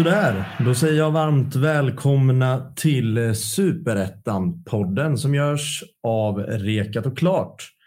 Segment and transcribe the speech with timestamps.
[0.00, 7.79] Sådär, då säger jag varmt välkomna till Superettan-podden som görs av Rekat och Klart.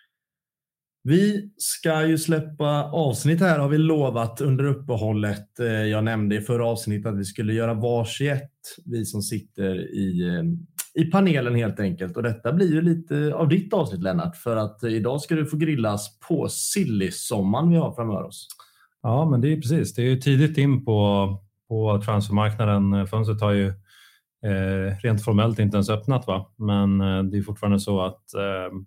[1.04, 5.60] Vi ska ju släppa avsnitt här har vi lovat under uppehållet.
[5.60, 10.28] Eh, jag nämnde i förra avsnittet att vi skulle göra varsitt, vi som sitter i,
[10.28, 12.18] eh, i panelen helt enkelt.
[12.18, 15.58] Och detta blir ju lite av ditt avsnitt Lennart, för att idag ska du få
[15.58, 18.48] grillas på sillisommaren vi har framför oss.
[19.02, 19.94] Ja, men det är precis.
[19.94, 21.30] Det är ju tidigt in på
[21.74, 23.08] på transfermarknaden.
[23.08, 23.68] Fönstret har ju
[24.46, 26.54] eh, rent formellt inte ens öppnat, va?
[26.56, 28.78] men eh, det är fortfarande så att eh,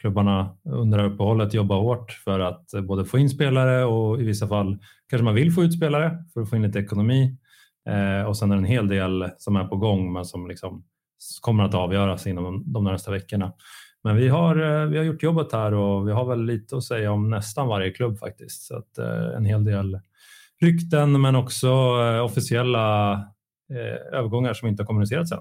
[0.00, 4.48] klubbarna under uppehållet jobbar hårt för att eh, både få in spelare och i vissa
[4.48, 7.36] fall kanske man vill få ut spelare för att få in lite ekonomi.
[7.88, 10.84] Eh, och sen är det en hel del som är på gång men som liksom
[11.40, 13.52] kommer att avgöras inom de närmaste veckorna.
[14.04, 16.84] Men vi har, eh, vi har gjort jobbet här och vi har väl lite att
[16.84, 18.62] säga om nästan varje klubb faktiskt.
[18.62, 20.00] Så att, eh, en hel del
[20.60, 23.12] rykten men också eh, officiella
[23.70, 25.38] eh, övergångar som inte har kommunicerats än.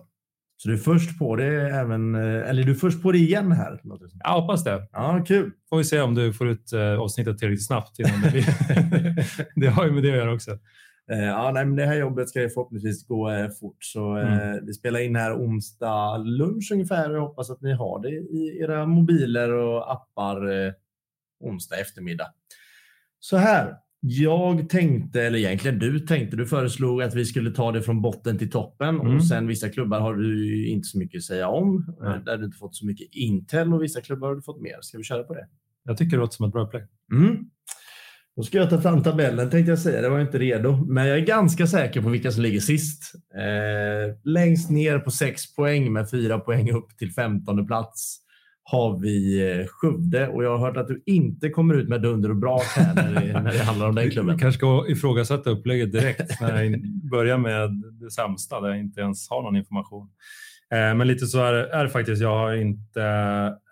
[0.61, 3.51] Så du är först på det även, eh, eller du är först på det igen
[3.51, 3.81] här?
[4.23, 4.87] Jag hoppas det.
[4.91, 5.51] Ja, kul.
[5.69, 7.99] Får vi se om du får ut avsnittet tillräckligt snabbt.
[7.99, 8.45] Innan det,
[9.55, 10.57] det har ju med det att göra också.
[11.07, 13.83] Ja, nej, men det här jobbet ska ju förhoppningsvis gå fort.
[13.83, 14.65] Så mm.
[14.65, 17.11] vi spelar in här onsdag lunch ungefär.
[17.11, 20.73] Jag hoppas att ni har det i era mobiler och appar
[21.39, 22.27] onsdag eftermiddag.
[23.19, 27.81] Så här, jag tänkte, eller egentligen du tänkte, du föreslog att vi skulle ta det
[27.81, 29.15] från botten till toppen mm.
[29.15, 31.95] och sen vissa klubbar har du inte så mycket att säga om.
[32.01, 32.23] Mm.
[32.23, 34.77] Där du inte fått så mycket intel och vissa klubbar har du fått mer.
[34.81, 35.47] Ska vi köra på det?
[35.83, 36.83] Jag tycker det låter som ett bra upplägg.
[37.13, 37.37] Mm.
[38.35, 40.01] Då ska jag ta fram tabellen tänkte jag säga.
[40.01, 43.13] Det var inte redo, men jag är ganska säker på vilka som ligger sist.
[43.35, 48.19] Eh, längst ner på 6 poäng med 4 poäng upp till 15 plats
[48.71, 52.29] har vi eh, Skövde och jag har hört att du inte kommer ut med dunder
[52.29, 54.29] och brak här när det, när det handlar om den klubben.
[54.29, 56.81] Jag kanske ska ifrågasätta upplägget direkt när jag
[57.11, 57.69] börjar med
[58.01, 60.09] det sämsta där jag inte ens har någon information.
[60.73, 62.21] Eh, men lite så är, är det faktiskt.
[62.21, 63.03] Jag har inte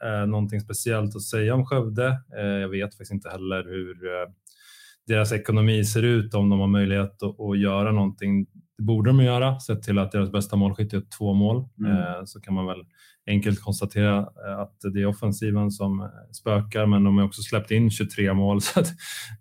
[0.04, 2.20] eh, någonting speciellt att säga om Skövde.
[2.62, 3.96] Jag vet faktiskt inte heller hur
[5.08, 8.46] deras ekonomi ser ut, om de har möjlighet att, att göra någonting.
[8.78, 11.66] Det borde de göra, sett till att deras bästa målskytt är två mål.
[11.80, 12.26] Mm.
[12.26, 12.84] Så kan man väl
[13.28, 17.72] enkelt konstatera eh, att det är offensiven som eh, spökar, men de har också släppt
[17.72, 18.62] in 23 mål.
[18.62, 18.84] Så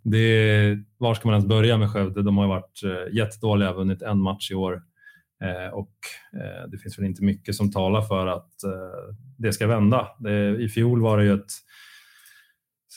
[0.02, 2.22] det är, var ska man ens börja med Skövde?
[2.22, 4.82] De har varit eh, jättedåliga, vunnit en match i år
[5.72, 5.94] och
[6.70, 8.50] det finns väl inte mycket som talar för att
[9.38, 10.08] det ska vända.
[10.58, 11.52] I fjol var det ju ett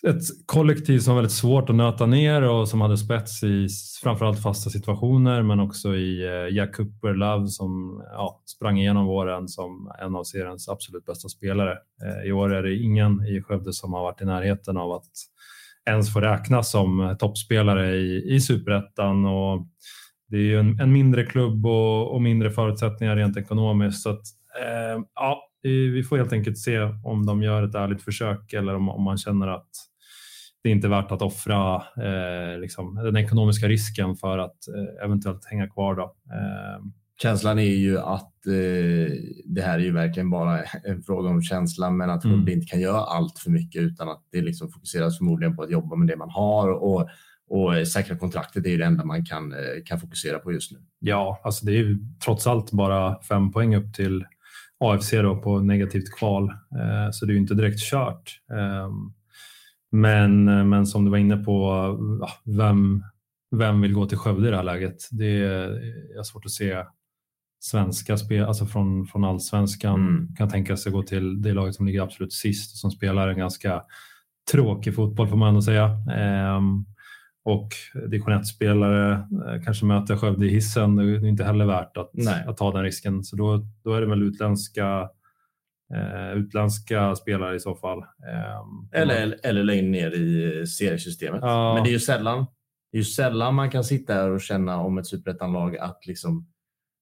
[0.08, 3.68] ett kollektiv som var väldigt svårt att nöta ner och som hade spets i
[4.04, 9.48] framförallt fasta situationer men också i eh, Jack Cooper Love som ja, sprang igenom våren
[9.48, 11.78] som en av seriens absolut bästa spelare.
[12.04, 15.12] Eh, I år är det ingen i Skövde som har varit i närheten av att
[15.90, 19.68] ens få räknas som eh, toppspelare i, i superettan och
[20.28, 24.24] det är ju en, en mindre klubb och, och, mindre förutsättningar rent ekonomiskt så att
[24.62, 28.90] eh, ja, vi får helt enkelt se om de gör ett ärligt försök eller om,
[28.90, 29.70] om man känner att
[30.64, 35.46] det är inte värt att offra eh, liksom, den ekonomiska risken för att eh, eventuellt
[35.46, 35.96] hänga kvar.
[35.96, 36.04] Då.
[36.04, 36.86] Eh.
[37.22, 39.14] Känslan är ju att eh,
[39.46, 42.48] det här är ju verkligen bara en fråga om känslan, men att mm.
[42.48, 45.96] inte kan göra allt för mycket utan att det liksom fokuseras förmodligen på att jobba
[45.96, 47.10] med det man har och,
[47.50, 50.78] och säkra kontraktet är ju det enda man kan, eh, kan fokusera på just nu.
[51.00, 54.26] Ja, alltså det är ju trots allt bara fem poäng upp till
[54.80, 58.40] AFC då på negativt kval, eh, så det är ju inte direkt kört.
[59.92, 61.98] Men, men som du var inne på,
[62.58, 63.04] vem,
[63.56, 64.98] vem vill gå till Skövde i det här läget?
[65.12, 66.84] Det är, svårt att se
[67.60, 70.36] svenska spel, alltså från, från allsvenskan mm.
[70.36, 73.38] kan tänka sig gå till det laget som ligger absolut sist och som spelar en
[73.38, 73.84] ganska
[74.52, 75.86] tråkig fotboll får man ändå säga.
[76.16, 76.86] Ehm,
[77.44, 77.70] och
[78.10, 80.96] division 1-spelare eh, kanske möter Skövde i hissen.
[80.96, 82.12] Det är inte heller värt att,
[82.48, 83.24] att ta den risken.
[83.24, 85.08] Så då, då är det väl utländska eh,
[86.36, 88.00] utländska spelare i så fall.
[88.00, 91.40] Eh, eller, eller längre ner i seriesystemet.
[91.44, 91.74] Ja.
[91.74, 92.46] Men det är ju sällan,
[92.92, 96.48] det är ju sällan man kan sitta här och känna om ett superettanlag att liksom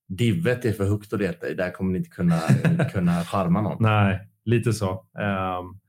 [0.07, 1.53] divet är för högt att leta i.
[1.53, 2.39] Där kommer ni inte kunna,
[2.91, 3.77] kunna charma någon.
[3.79, 4.91] Nej, lite så.
[4.91, 5.79] Um,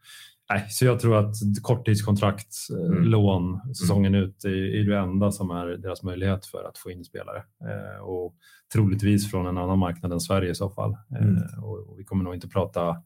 [0.51, 3.05] nej, så jag tror att korttidskontrakt, eh, mm.
[3.05, 4.29] lån säsongen mm.
[4.29, 7.39] ut är, är det enda som är deras möjlighet för att få in spelare.
[7.39, 8.35] Uh, och
[8.73, 10.97] troligtvis från en annan marknad än Sverige i så fall.
[11.21, 11.37] Mm.
[11.37, 12.97] Eh, och, vi kommer nog inte prata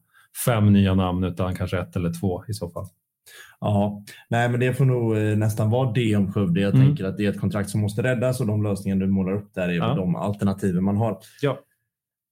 [0.45, 2.87] fem nya namn utan kanske ett eller två i så fall.
[3.59, 6.61] Ja, nej, men det får nog eh, nästan vara det om Skövde.
[6.61, 6.87] Jag mm.
[6.87, 9.53] tänker att det är ett kontrakt som måste räddas och de lösningar du målar upp
[9.53, 9.95] där är ja.
[9.95, 11.17] de alternativen man har.
[11.41, 11.59] Ja.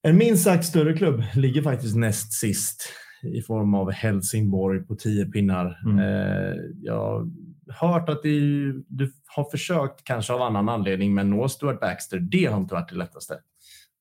[0.04, 2.90] En minst sagt större klubb ligger faktiskt näst sist
[3.24, 5.82] i form av Helsingborg på tio pinnar.
[5.86, 6.00] Mm.
[6.00, 7.30] Eh, jag
[7.74, 12.20] har hört att du, du har försökt, kanske av annan anledning, men nå Stuart Baxter.
[12.20, 13.40] Det har inte varit det lättaste.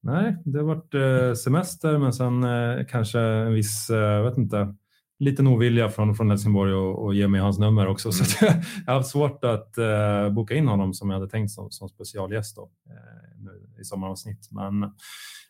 [0.03, 4.75] Nej, det har varit eh, semester, men sen eh, kanske en viss, jag vet inte,
[5.21, 6.73] liten ovilja från, från Helsingborg
[7.09, 8.09] att ge mig hans nummer också.
[8.09, 8.13] Mm.
[8.13, 8.45] Så
[8.87, 11.89] jag har haft svårt att uh, boka in honom som jag hade tänkt som, som
[11.89, 14.49] specialgäst då, uh, nu i sommaravsnitt.
[14.51, 14.93] Men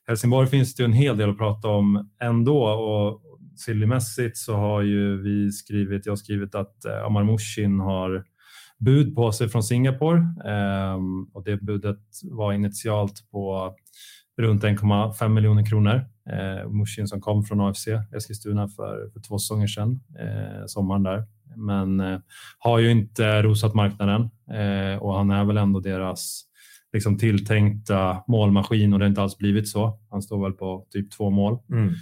[0.06, 3.22] Helsingborg finns det ju en hel del att prata om ändå och
[3.60, 8.24] sillymässigt så har ju vi skrivit, jag har skrivit att eh, Amar Mushin har
[8.78, 13.74] bud på sig från Singapore ehm, och det budet var initialt på
[14.40, 16.04] runt 1,5 miljoner kronor.
[16.30, 21.24] Eh, Mushin som kom från AFC Eskilstuna för, för två säsonger sedan, eh, sommaren där.
[21.56, 22.18] Men eh,
[22.58, 24.20] har ju inte rosat marknaden
[24.50, 26.42] eh, och han är väl ändå deras
[26.92, 29.98] liksom, tilltänkta målmaskin och det har inte alls blivit så.
[30.10, 31.58] Han står väl på typ två mål.
[31.72, 31.94] Mm.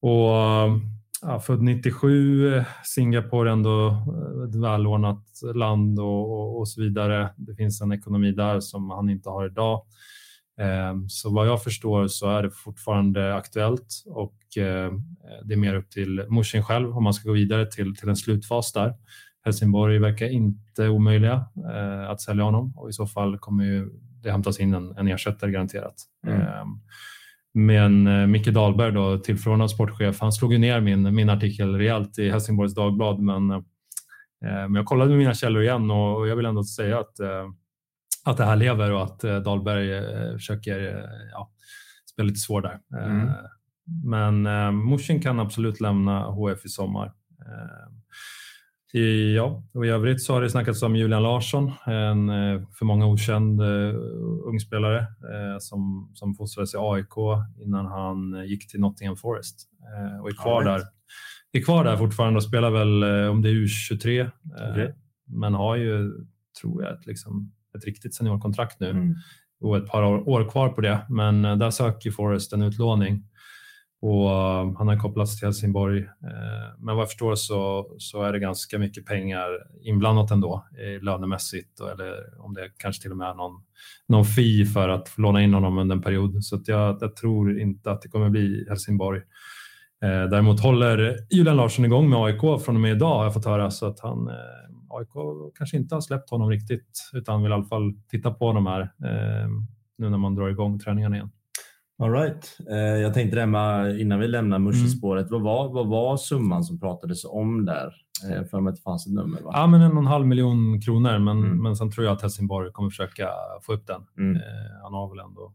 [0.00, 0.80] Och
[1.22, 4.02] ja, född 97, Singapore ändå
[4.48, 7.30] ett välordnat land och, och, och, så vidare.
[7.36, 9.82] Det finns en ekonomi där som han inte har idag.
[10.60, 14.92] Ehm, så vad jag förstår så är det fortfarande aktuellt och eh,
[15.44, 18.16] det är mer upp till Mushin själv om man ska gå vidare till, till en
[18.16, 18.94] slutfas där.
[19.44, 23.90] Helsingborg verkar inte omöjliga eh, att sälja honom och i så fall kommer ju
[24.22, 25.94] det hämtas in en, en ersättare garanterat.
[26.26, 26.40] Mm.
[27.56, 32.18] Men eh, Micke Dahlberg, då, tillförordnad sportchef, han slog ju ner min, min artikel rejält
[32.18, 33.46] i Helsingborgs Dagblad men,
[34.40, 37.20] men jag kollade med mina källor igen och jag vill ändå säga att
[38.26, 41.50] att det här lever och att eh, Dahlberg eh, försöker eh, ja,
[42.12, 42.80] spela lite svår där.
[43.00, 43.28] Mm.
[44.04, 47.12] Men eh, Mushin kan absolut lämna HF i sommar.
[49.34, 52.26] Ja, och I övrigt så har det snackats om Julian Larsson, en
[52.78, 53.94] för många okänd uh,
[54.44, 57.16] ungspelare uh, som, som fostrades i AIK
[57.64, 59.68] innan han gick till Nottingham Forest
[60.22, 60.82] och är kvar, där,
[61.52, 64.30] är kvar där fortfarande och spelar väl om det är U23.
[64.70, 64.92] Okay.
[65.26, 66.12] Men har ju,
[66.60, 69.14] tror jag, ett liksom, ett riktigt seniorkontrakt nu mm.
[69.60, 71.06] och ett par år, kvar på det.
[71.08, 73.24] Men eh, där söker Forrest en utlåning
[74.06, 75.98] och eh, han har kopplats till Helsingborg.
[75.98, 79.48] Eh, men vad jag förstår så, så är det ganska mycket pengar
[79.82, 80.66] inblandat ändå
[81.00, 83.62] lönemässigt eller om det kanske till och med är någon,
[84.08, 86.44] någon fee för att låna in honom under en period.
[86.44, 89.18] Så jag, jag tror inte att det kommer bli Helsingborg.
[90.02, 93.44] Eh, däremot håller Julian Larsson igång med AIK från och med idag har jag fått
[93.44, 94.28] höra så att han
[94.88, 95.12] AIK
[95.58, 98.90] kanske inte har släppt honom riktigt utan vill i alla fall titta på honom här
[99.98, 101.30] nu när man drar igång träningarna igen.
[101.98, 102.58] All right.
[102.70, 105.42] Eh, jag tänkte det med, innan vi lämnar Mushispåret, mm.
[105.42, 107.94] vad, var, vad var summan som pratades om där?
[108.30, 109.40] Eh, för mig att det fanns ett nummer?
[109.40, 109.50] Va?
[109.54, 111.62] Ja, men en och en halv miljon kronor, men, mm.
[111.62, 113.28] men sen tror jag att Helsingborg kommer försöka
[113.62, 114.02] få upp den.
[114.18, 114.36] Mm.
[114.36, 114.42] Eh,
[114.82, 115.54] han har väl ändå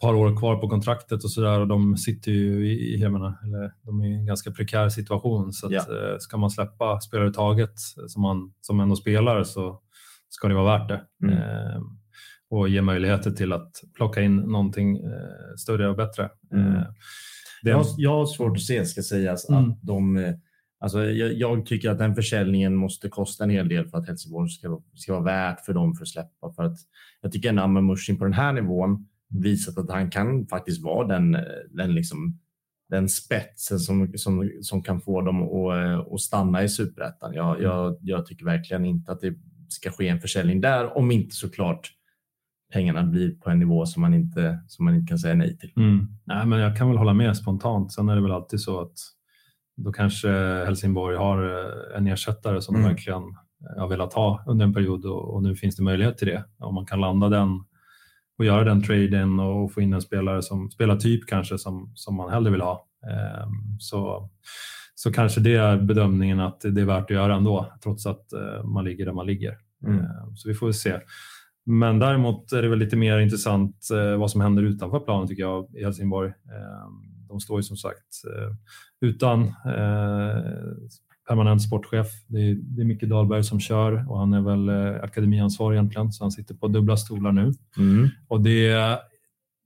[0.00, 3.72] par år kvar på kontraktet och sådär och de sitter ju i, jag menar, eller
[3.82, 5.80] de är i en ganska prekär situation så att, ja.
[5.80, 7.74] Eh, ska man släppa spelare taget
[8.08, 9.80] som man som ändå spelar så
[10.28, 11.02] ska det vara värt det.
[11.22, 11.98] Mm.
[12.50, 16.30] Och ge möjligheter till att plocka in någonting eh, större och bättre.
[16.52, 16.66] Mm.
[16.66, 16.82] Eh,
[17.62, 17.70] det...
[17.70, 19.70] jag, jag har svårt att se, ska sägas, mm.
[19.70, 20.34] att de eh,
[20.80, 24.50] Alltså, jag, jag, tycker att den försäljningen måste kosta en hel del för att Helsingborg
[24.50, 26.52] ska, ska vara värt för dem för att släppa.
[26.52, 26.78] För att
[27.20, 31.06] jag tycker ändå Amar Mushin på den här nivån visat att han kan faktiskt vara
[31.06, 31.36] den,
[31.70, 32.38] den, liksom,
[32.88, 37.34] den spetsen som, som, som kan få dem att, att stanna i superettan.
[37.34, 37.62] Jag, mm.
[37.62, 39.34] jag, jag tycker verkligen inte att det
[39.68, 41.92] ska ske en försäljning där, om inte såklart
[42.72, 45.72] pengarna blir på en nivå som man inte, som man inte kan säga nej till.
[45.76, 46.08] Mm.
[46.24, 47.92] Nej, men jag kan väl hålla med spontant.
[47.92, 48.94] Sen är det väl alltid så att
[49.76, 50.28] då kanske
[50.66, 51.42] Helsingborg har
[51.96, 52.88] en ersättare som mm.
[52.88, 53.22] de verkligen
[53.76, 56.44] har velat ha under en period och, och, nu finns det möjlighet till det.
[56.58, 57.64] Om man kan landa den
[58.38, 62.14] och göra den traden och få in en spelare som spelar typ kanske som, som
[62.16, 62.86] man hellre vill ha.
[63.06, 64.30] Ehm, så,
[64.94, 68.64] så kanske det är bedömningen att det är värt att göra ändå, trots att eh,
[68.64, 69.56] man ligger där man ligger.
[69.86, 69.98] Mm.
[69.98, 71.00] Ehm, så vi får se.
[71.68, 75.42] Men däremot är det väl lite mer intressant eh, vad som händer utanför planen tycker
[75.42, 76.28] jag i Helsingborg.
[76.28, 78.54] Ehm, de står ju som sagt eh,
[79.00, 79.54] utan
[81.28, 82.06] permanent sportchef.
[82.26, 86.12] Det är, det är Micke Dahlberg som kör och han är väl eh, akademiansvarig egentligen,
[86.12, 87.52] så han sitter på dubbla stolar nu.
[87.78, 88.08] Mm.
[88.28, 88.98] Och det,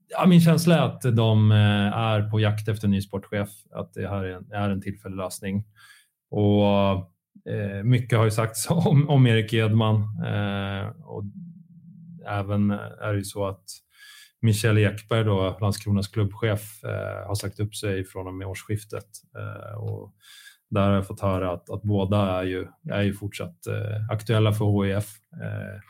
[0.08, 3.94] ja, min känsla är att de eh, är på jakt efter en ny sportchef, att
[3.94, 5.64] det här är en, är en tillfällig lösning.
[6.30, 6.66] Och
[7.52, 11.24] eh, mycket har ju sagts om, om Erik Edman eh, och
[12.28, 13.64] även är det ju så att
[14.42, 19.06] Michel Ekberg, då, Landskronas klubbchef, eh, har sagt upp sig från och med årsskiftet.
[19.36, 20.14] Eh, och
[20.70, 24.52] där har jag fått höra att, att båda är ju, är ju fortsatt eh, aktuella
[24.52, 25.06] för HIF.
[25.42, 25.80] Eh,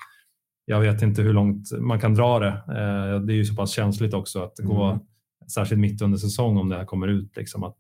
[0.65, 2.49] jag vet inte hur långt man kan dra det.
[2.49, 5.01] Eh, det är ju så pass känsligt också att gå, mm.
[5.55, 7.79] särskilt mitt under säsong om det här kommer ut, liksom att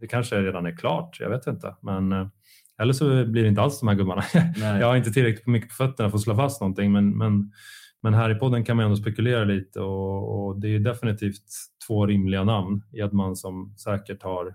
[0.00, 1.20] det kanske redan är klart.
[1.20, 2.26] Jag vet inte, men eh,
[2.78, 4.24] eller så blir det inte alls de här gubbarna.
[4.80, 7.52] jag har inte tillräckligt mycket på fötterna för att slå fast någonting, men, men,
[8.06, 11.42] men här i podden kan man ändå spekulera lite och, och det är definitivt
[11.86, 12.82] två rimliga namn.
[12.92, 14.46] Edman som säkert har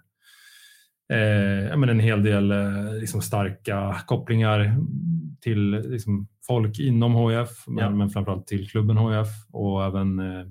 [1.12, 4.78] eh, men en hel del eh, liksom starka kopplingar
[5.42, 7.90] till liksom, folk inom HF, men, ja.
[7.90, 10.46] men framförallt till klubben HF och även eh,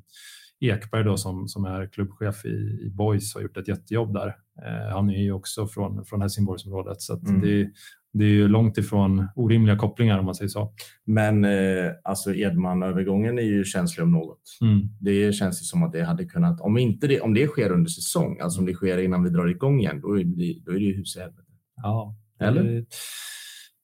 [0.61, 4.37] Ekberg då, som, som är klubbchef i, i Boys har gjort ett jättejobb där.
[4.67, 7.41] Eh, han är ju också från, från Helsingborgsområdet så mm.
[7.41, 7.71] det,
[8.13, 10.73] det är ju långt ifrån orimliga kopplingar om man säger så.
[11.07, 14.43] Men eh, alltså Edman-övergången är ju känslig om något.
[14.61, 14.89] Mm.
[15.01, 17.91] Det känns ju som att det hade kunnat, om, inte det, om det sker under
[17.91, 20.75] säsong, alltså om det sker innan vi drar igång igen, då är det, då är
[20.75, 21.43] det ju hus i helvete.
[21.77, 22.85] Ja, Eller?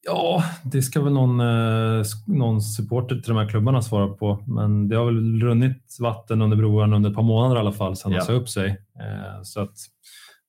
[0.06, 4.44] Ja, det ska väl någon, eh, någon supporter till de här klubbarna svara på.
[4.46, 7.96] Men det har väl runnit vatten under broarna under ett par månader i alla fall
[7.96, 8.18] sedan ja.
[8.18, 8.68] de sa upp sig.
[9.00, 9.76] Eh, så att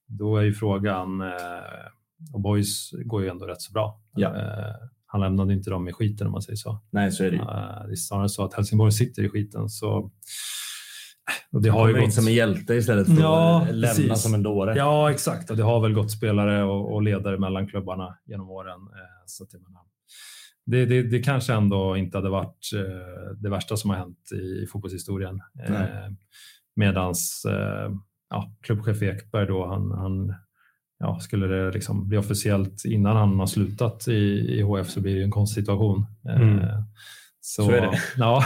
[0.07, 1.27] då är ju frågan, eh,
[2.33, 4.01] och Boys går ju ändå rätt så bra.
[4.15, 4.35] Ja.
[5.05, 6.81] Han lämnade inte dem i skiten om man säger så.
[6.91, 7.37] Nej, så är det
[7.87, 9.69] Det är snarare så att Helsingborg sitter i skiten.
[9.69, 10.11] Så
[11.51, 12.13] och det har ju gått...
[12.13, 14.21] som en hjälte istället för ja, att lämna precis.
[14.21, 14.77] som en dåre.
[14.77, 15.51] Ja, exakt.
[15.51, 18.79] Och det har väl gått spelare och, och ledare mellan klubbarna genom åren.
[18.79, 19.49] Eh, så att
[20.65, 24.67] det, det, det, kanske ändå inte hade varit eh, det värsta som har hänt i,
[24.67, 25.41] fotbollshistorien.
[25.67, 26.11] Eh,
[26.75, 27.91] medans eh,
[28.29, 30.33] ja, klubbchef Ekberg då, han, han
[30.99, 34.21] ja, skulle det liksom bli officiellt innan han har slutat i,
[34.59, 36.05] i HF så blir det en konstig situation.
[36.29, 36.59] Mm.
[36.59, 36.79] Eh,
[37.41, 37.99] så, så är det.
[38.17, 38.43] Ja.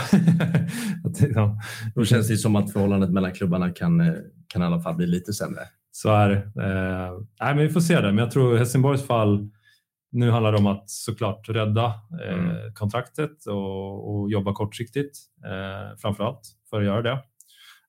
[1.34, 1.58] ja.
[1.94, 4.14] Då känns det som att förhållandet mellan klubbarna kan, eh,
[4.48, 5.60] kan i alla fall bli lite sämre.
[5.92, 6.36] Så är det.
[6.36, 8.06] Eh, nej, men vi får se det.
[8.12, 9.50] Men jag tror Helsingborgs fall,
[10.12, 11.84] nu handlar det om att såklart rädda
[12.24, 12.74] eh, mm.
[12.74, 16.40] kontraktet och, och, jobba kortsiktigt eh, framför allt
[16.70, 17.18] för att göra det.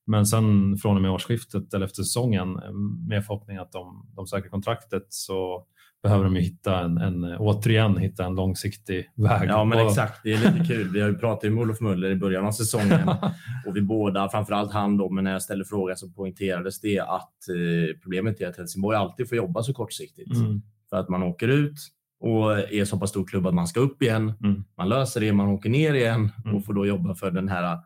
[0.06, 2.72] Men sen från och med årsskiftet eller efter säsongen eh,
[3.08, 5.66] med förhoppning att de, de söker kontraktet så
[6.04, 9.50] behöver de ju hitta en, en, återigen hitta en långsiktig väg.
[9.50, 10.20] Ja, men exakt.
[10.24, 10.90] Det är lite kul.
[10.90, 13.10] Vi har ju pratat med Olof Muller i början av säsongen
[13.68, 17.50] och vi båda, framförallt han då, men när jag ställde frågan så poängterades det att
[17.50, 20.62] eh, problemet är att Helsingborg alltid får jobba så kortsiktigt mm.
[20.90, 21.78] för att man åker ut
[22.20, 24.34] och är så pass stor klubb att man ska upp igen.
[24.44, 24.64] Mm.
[24.78, 26.56] Man löser det, man åker ner igen mm.
[26.56, 27.80] och får då jobba för den här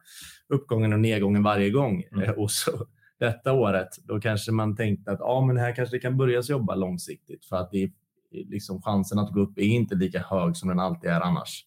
[0.49, 2.03] uppgången och nedgången varje gång.
[2.11, 2.33] Mm.
[2.37, 2.71] Och så
[3.19, 6.75] detta året, då kanske man tänkte att ja, men här kanske det kan börja jobba
[6.75, 7.91] långsiktigt för att det är
[8.31, 11.63] liksom chansen att gå upp är inte lika hög som den alltid är annars.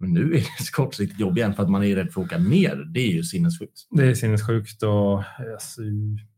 [0.00, 2.38] Men nu är det kortsiktigt jobb igen för att man är rädd för att åka
[2.38, 2.76] ner.
[2.94, 3.86] Det är ju sinnessjukt.
[3.90, 5.22] Det är sinnessjukt och
[5.52, 5.82] alltså,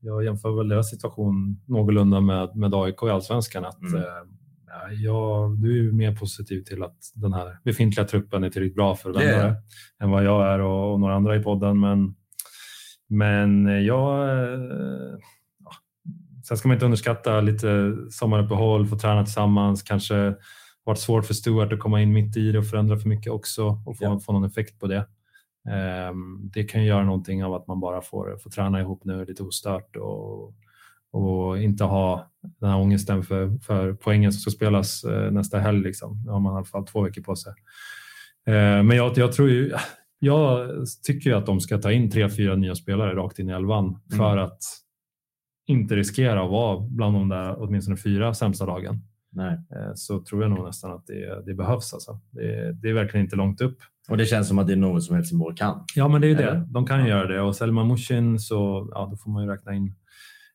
[0.01, 3.65] jag jämför väl deras situation någorlunda med, med AIK i allsvenskan.
[3.65, 4.03] Att, mm.
[4.91, 9.11] Ja, du är mer positiv till att den här befintliga truppen är tillräckligt bra för
[9.11, 9.57] att det
[10.02, 11.81] än vad jag är och, och, några andra i podden.
[11.81, 12.14] Men,
[13.09, 15.19] men jag eh,
[16.45, 20.35] Sen ska man inte underskatta lite sommaruppehåll, få träna tillsammans, kanske
[20.85, 23.67] varit svårt för Stuart att komma in mitt i det och förändra för mycket också
[23.87, 24.19] och få, ja.
[24.19, 25.07] få någon effekt på det.
[26.11, 29.25] Um, det kan ju göra någonting av att man bara får, får träna ihop nu
[29.25, 30.55] lite ostört och,
[31.12, 35.83] och inte ha den här ångesten för, för poängen som ska spelas uh, nästa helg.
[35.83, 36.23] Liksom.
[36.25, 37.52] Nu har man i alla fall två veckor på sig.
[38.49, 39.73] Uh, men jag, jag tror ju,
[40.19, 40.69] jag
[41.07, 43.85] tycker ju att de ska ta in tre, fyra nya spelare rakt in i elvan
[43.85, 44.19] mm.
[44.19, 44.59] för att
[45.66, 49.00] inte riskera att vara bland de där åtminstone fyra sämsta lagen.
[49.33, 49.52] Nej.
[49.52, 51.95] Eh, så tror jag nog nästan att det, det behövs.
[51.95, 52.21] Alltså.
[52.31, 53.78] Det, det, är verkligen inte långt upp.
[54.09, 55.85] Och det känns som att det är något som Helsingborg kan.
[55.95, 56.66] Ja, men det är ju det.
[56.71, 57.09] De kan ja.
[57.09, 57.40] göra det.
[57.40, 59.95] Och Selma Mushin så ja, då får man ju räkna in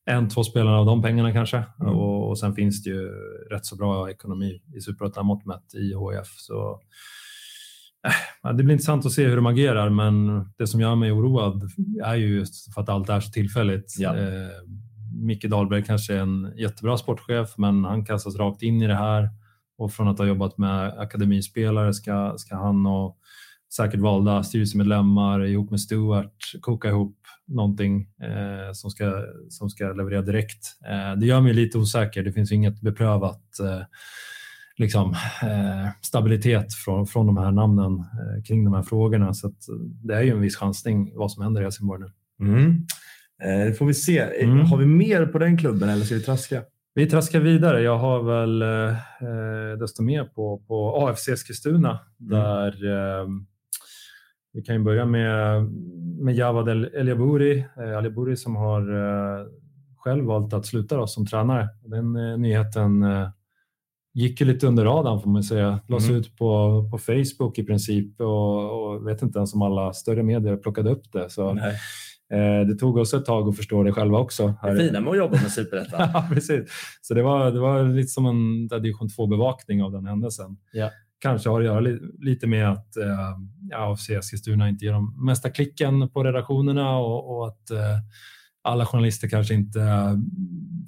[0.07, 1.63] en, två spelare av de pengarna kanske.
[1.81, 1.93] Mm.
[1.93, 3.09] Och, och sen finns det ju
[3.51, 6.27] rätt så bra ekonomi i superettan-mått mätt i HF.
[6.37, 6.81] Så
[8.43, 11.69] äh, det blir intressant att se hur de agerar, men det som gör mig oroad
[12.03, 13.95] är ju just för att allt är så tillfälligt.
[13.99, 14.17] Ja.
[14.17, 14.47] Eh,
[15.13, 19.29] Micke Dahlberg kanske är en jättebra sportchef, men han kastas rakt in i det här
[19.77, 23.17] och från att ha jobbat med akademispelare ska, ska han och
[23.74, 30.21] säkert valda styrelsemedlemmar ihop med Stuart koka ihop någonting eh, som, ska, som ska leverera
[30.21, 30.65] direkt.
[30.86, 32.24] Eh, det gör mig lite osäker.
[32.24, 33.81] Det finns inget beprövat eh,
[34.77, 35.12] liksom,
[35.43, 39.33] eh, stabilitet från, från de här namnen eh, kring de här frågorna.
[39.33, 39.51] Så
[40.03, 42.12] det är ju en viss chansning vad som händer i Helsingborg nu.
[42.47, 42.86] Mm.
[43.43, 44.19] Eh, det får vi se.
[44.19, 44.65] Eh, mm.
[44.65, 46.62] Har vi mer på den klubben eller ska vi traska?
[46.93, 47.81] Vi traskar vidare.
[47.81, 52.31] Jag har väl eh, desto mer på, på AFC Eskilstuna mm.
[52.31, 53.27] där eh,
[54.54, 55.63] vi kan ju börja med,
[56.20, 59.46] med Javad El Eliabouri, eh, Eliabouri som har eh,
[59.98, 61.70] själv valt att sluta då, som tränare.
[61.86, 63.06] Den eh, nyheten
[64.13, 65.80] gick ju lite under radarn får man säga.
[65.88, 66.20] Lades Mm.
[66.20, 70.58] ut på, på Facebook i princip och, och vet inte ens om alla större medier
[70.58, 71.30] plockade upp det.
[71.30, 74.54] Så, eh, det tog oss ett tag att förstå det själva också.
[74.63, 76.10] Det är fina med att jobba med Superettan.
[76.13, 76.70] ja, precis.
[77.01, 80.58] Så det var, det var lite som en division 2-bevakning av den händelsen.
[80.72, 80.89] Ja.
[81.19, 83.38] Kanske har att göra li, lite med att eh,
[83.69, 87.97] ja, AFC Eskilstuna inte ger de mesta klicken på redaktionerna och, och att eh,
[88.67, 90.13] alla journalister kanske inte eh,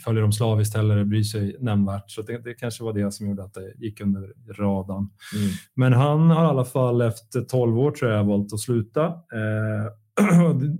[0.04, 2.12] följer dem slaviskt eller bryr sig nämnvärt.
[2.12, 5.10] Så det, det kanske var det som gjorde att det gick under radarn.
[5.36, 5.50] Mm.
[5.76, 9.06] Men han har i alla fall efter 12 år tror jag valt att sluta.
[9.06, 9.86] Eh,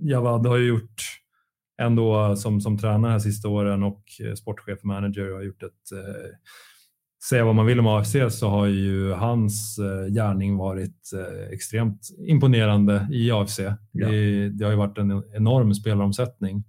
[0.00, 1.02] Javad har ju gjort
[1.82, 4.04] ändå som, som tränare här sista åren och
[4.38, 6.30] sportchef och manager har gjort ett eh,
[7.28, 12.08] Säga vad man vill om AFC så har ju hans eh, gärning varit eh, extremt
[12.18, 13.58] imponerande i AFC.
[13.58, 14.08] Ja.
[14.08, 16.64] Det, det har ju varit en enorm spelaromsättning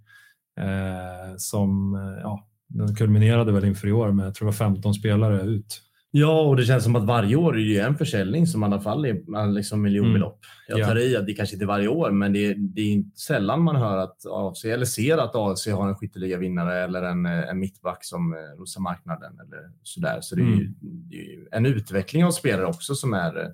[0.59, 4.93] eh, som eh, ja, den kulminerade väl inför i år med jag tror var 15
[4.93, 5.81] spelare ut.
[6.13, 8.65] Ja, och det känns som att varje år är det ju en försäljning som i
[8.65, 10.39] alla fall är liksom miljonbelopp.
[10.67, 10.87] Jag Ja.
[10.87, 13.61] tar i att det kanske inte är varje år, men det är, det är sällan
[13.61, 18.05] man hör att AFC, eller ser att AFC har en skytteligavinnare eller en, en mittback
[18.05, 20.17] som eh, rosar marknaden eller sådär.
[20.21, 23.47] Så det är, ju, det är ju en utveckling av spelare också som är eh,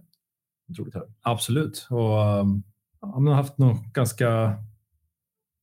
[0.69, 1.03] otroligt hög.
[1.21, 1.87] Absolut.
[1.89, 2.63] Och, um,
[3.01, 4.53] ja, man har haft någon ganska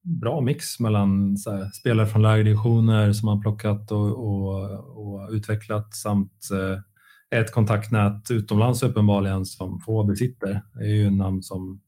[0.05, 4.61] bra mix mellan här, spelare från lägre divisioner som man plockat och, och,
[4.97, 10.63] och utvecklat samt eh, ett kontaktnät utomlands uppenbarligen som få besitter.
[10.75, 11.81] Det är ju en namn som,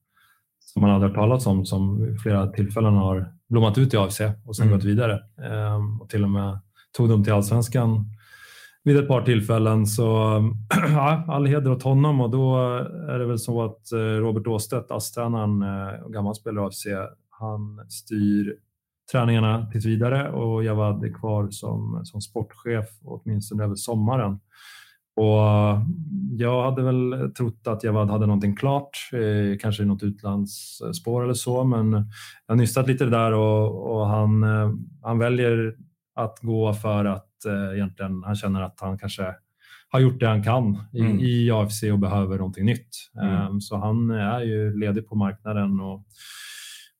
[0.60, 4.56] som man aldrig hört talas om som flera tillfällen har blommat ut i AFC och
[4.56, 4.78] sen Mm.
[4.78, 5.20] gått vidare.
[5.42, 6.58] Ehm, och till och med
[6.96, 8.04] tog dem till allsvenskan
[8.84, 9.86] vid ett par tillfällen.
[9.86, 10.04] Så
[10.94, 12.56] ja, all heder åt honom och då
[13.08, 16.86] är det väl så att eh, Robert Åstedt, ASS-tränaren eh, och gammal spelare i AFC,
[17.38, 18.54] han styr
[19.12, 24.38] träningarna tills vidare och Javad är kvar som, som sportchef åtminstone över sommaren.
[25.16, 25.40] Och
[26.38, 31.34] jag hade väl trott att Javad hade någonting klart, eh, kanske i något utlandsspår eller
[31.34, 31.92] så, men
[32.46, 34.70] jag har nystat lite där och, och han, eh,
[35.02, 35.76] han väljer
[36.14, 39.34] att gå för att eh, egentligen han känner att han kanske
[39.88, 41.20] har gjort det han kan i, Mm.
[41.20, 42.88] i AFC och behöver någonting nytt.
[43.22, 43.34] Mm.
[43.34, 46.04] Eh, Så han är ju ledig på marknaden och,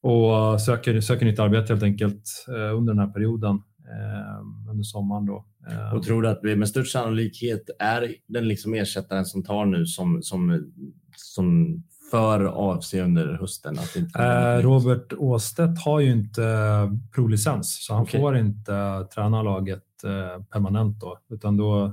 [0.07, 5.27] och söker, söker nytt arbete helt enkelt eh, under den här perioden, eh, under sommaren.
[5.27, 5.45] Då.
[5.71, 9.65] Eh, Och tror du att vi med störst sannolikhet är den liksom ersättaren som tar
[9.65, 10.73] nu som, som,
[11.17, 11.77] som
[12.11, 13.79] för AFC under hösten?
[13.79, 18.21] Att det inte Eh, Robert Åstedt har ju inte eh, provlicens så han Okej.
[18.21, 21.93] får inte träna laget eh, permanent då, utan då,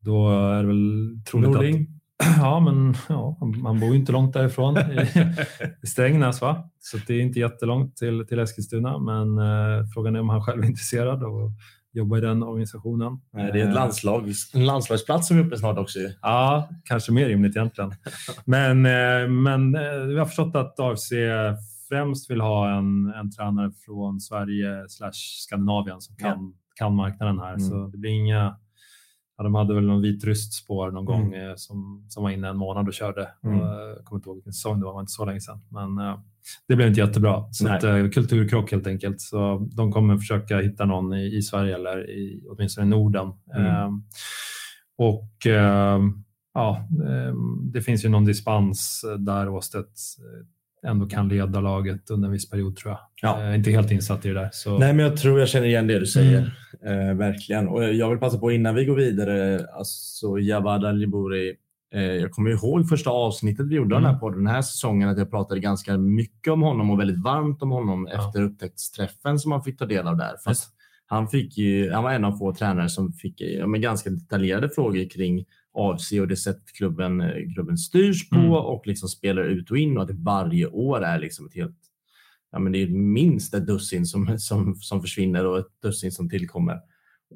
[0.00, 2.00] då är det väl troligt att Nording?
[2.38, 4.78] Ja, men ja, man bor ju inte långt därifrån
[5.82, 6.70] i, Strängnäs, va?
[6.80, 8.98] så det är inte jättelångt till, till Eskilstuna.
[8.98, 11.52] Men eh, frågan är om han själv är intresserad av att
[11.92, 13.20] jobba i den organisationen.
[13.32, 15.98] Nej, det är ett Eh, landslag, en landslagsplats som är uppe snart också.
[16.22, 17.92] Ja, kanske mer rimligt egentligen.
[18.44, 21.12] Men, eh, men eh, vi har förstått att AFC
[21.88, 25.12] främst vill ha en, en tränare från Sverige slash
[25.46, 27.54] Skandinavien som kan, kan marknaden här.
[27.54, 27.60] Mm.
[27.60, 28.56] Så det blir inga...
[29.36, 31.30] Ja, de hade väl någon vitryskt spår någon Mm.
[31.30, 33.28] gång eh, som, som var inne en månad och körde.
[33.44, 33.60] Mm.
[33.60, 35.40] Och, eh, jag kommer inte ihåg vilken säsong det var, det var inte så länge
[35.40, 35.60] sedan.
[35.68, 36.18] Men eh,
[36.68, 37.44] det blev inte jättebra.
[37.52, 39.20] Så att, eh, kulturkrock helt enkelt.
[39.20, 43.32] Så de kommer försöka hitta någon i, i Sverige eller i, åtminstone i Norden.
[43.56, 43.66] Mm.
[43.66, 43.90] Eh,
[44.96, 46.00] och eh,
[46.54, 47.34] ja, eh,
[47.72, 50.00] det finns ju någon dispens där Åstedt
[50.86, 53.00] ändå kan leda laget under en viss period tror jag.
[53.22, 53.40] Ja.
[53.40, 54.48] Jag är inte helt insatt i det där.
[54.52, 54.78] Så.
[54.78, 56.58] Nej, men jag tror jag känner igen det du säger.
[56.86, 57.68] Eh, verkligen.
[57.68, 59.66] Och jag vill passa på innan vi går vidare.
[59.78, 61.54] Alltså, Javad Aliburi.
[61.94, 64.20] Eh, jag kommer ihåg första avsnittet vi gjorde av den här Mm.
[64.20, 67.70] podden den här säsongen att jag pratade ganska mycket om honom och väldigt varmt om
[67.70, 68.26] honom Ja.
[68.28, 70.32] efter upptäcktsträffen som man fick ta del av där.
[70.48, 70.68] Just.
[71.06, 74.68] Han, fick ju, han var en av få tränare som fick ja, men ganska detaljerade
[74.68, 78.50] frågor kring AFC och det sätt klubben, eh, klubben styrs på Mm.
[78.52, 81.76] och liksom spelar ut och in och att det varje år är liksom ett helt
[82.52, 86.28] ja, men det är minst ett dussin som, som, som försvinner och ett dussin som
[86.30, 86.80] tillkommer.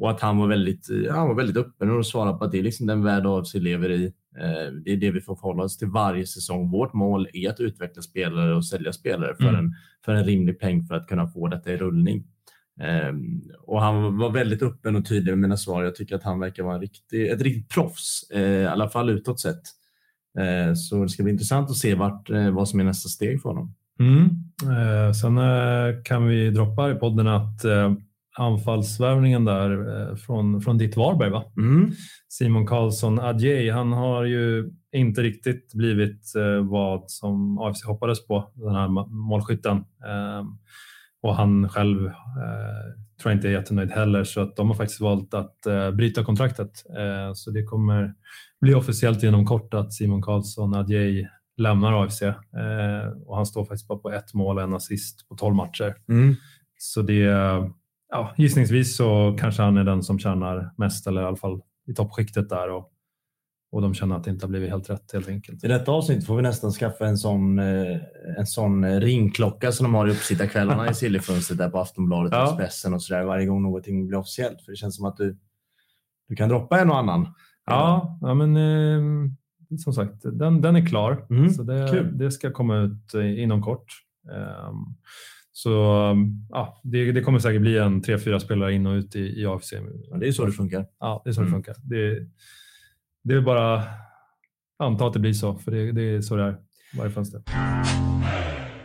[0.00, 2.58] Och att han var väldigt, eh, han var väldigt öppen och svarade på att det
[2.58, 4.04] är liksom den värld AFC lever i.
[4.38, 6.70] Eh, Det är det vi får förhålla oss till varje säsong.
[6.70, 9.54] Vårt mål är att utveckla spelare och sälja spelare för, Mm.
[9.64, 9.72] en,
[10.04, 12.24] för en rimlig peng för att kunna få detta i rullning.
[12.80, 15.84] Ehm, och han var väldigt öppen och tydlig med mina svar.
[15.84, 19.10] Jag tycker att han verkar vara en riktig, ett riktigt proffs, eh, i alla fall
[19.10, 19.62] utåt sett.
[20.38, 23.42] Eh, så det ska bli intressant att se vart, eh, vad som är nästa steg
[23.42, 23.74] för honom.
[24.00, 24.24] Mm.
[24.62, 25.38] Eh, sen
[26.04, 27.64] kan vi droppa i podden att
[28.36, 31.44] anfallsvärvningen där från, från ditt Varberg, va?
[31.56, 31.90] Mm.
[32.28, 38.74] Simon Karlsson Adjei, han har ju inte riktigt blivit vad som AFC hoppades på, den
[38.74, 39.84] här målskytten.
[41.22, 42.12] Och han själv eh,
[43.22, 46.24] tror jag inte är jättenöjd heller så att de har faktiskt valt att eh, bryta
[46.24, 46.84] kontraktet.
[46.98, 48.14] Eh, så det kommer
[48.60, 52.34] bli officiellt inom kort att Simon Karlsson Adjei lämnar AFC eh,
[53.26, 55.94] och han står faktiskt bara på ett mål och en assist på 12 matcher.
[56.08, 56.34] Mm.
[56.78, 57.22] Så det,
[58.08, 61.94] ja, gissningsvis så kanske han är den som tjänar mest eller i alla fall i
[61.94, 62.92] toppskiktet där och,
[63.70, 65.64] och de känner att det inte har blivit helt rätt helt enkelt.
[65.64, 67.96] I detta avsnitt får vi nästan skaffa en sån, eh,
[68.38, 72.48] en sån ringklocka som de har i uppsittarkvällarna i Sillyfönstret där på Aftonbladet och Ja.
[72.48, 74.62] Expressen och sådär varje gång någonting blir officiellt.
[74.62, 75.38] För det känns som att du,
[76.28, 77.34] du kan droppa en och annan.
[77.66, 79.30] Ja, ja men eh,
[79.78, 81.26] som sagt, den, den är klar.
[81.30, 82.18] Mm, så det, kul.
[82.18, 83.86] det ska komma ut eh, inom kort.
[84.32, 84.74] Ehm,
[85.52, 85.70] så
[86.50, 89.46] ja, det, det kommer säkert bli en tre, fyra spelare in och ut i, i
[89.46, 89.72] AFC.
[90.10, 90.86] Ja, det är så det funkar.
[91.00, 91.56] Ja, det är så det Mm.
[91.56, 91.74] funkar.
[91.82, 92.26] Det,
[93.28, 93.82] det är bara
[94.78, 96.56] anta att det blir så, för det, det är så det är
[96.98, 97.42] varje fönster.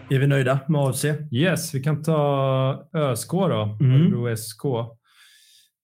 [0.10, 1.06] Är vi nöjda med AFC?
[1.32, 3.92] Yes, vi kan ta ÖSK då, Mm.
[3.92, 4.64] Örebro SK.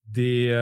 [0.04, 0.54] Det,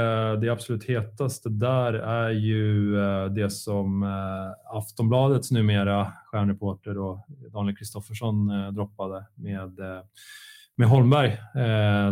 [0.42, 6.96] det absolut hetaste där är ju eh, det som eh, Aftonbladets numera stjärnreporter
[7.54, 9.80] Daniel Kristoffersson eh, droppade med,
[10.76, 11.38] med Holmberg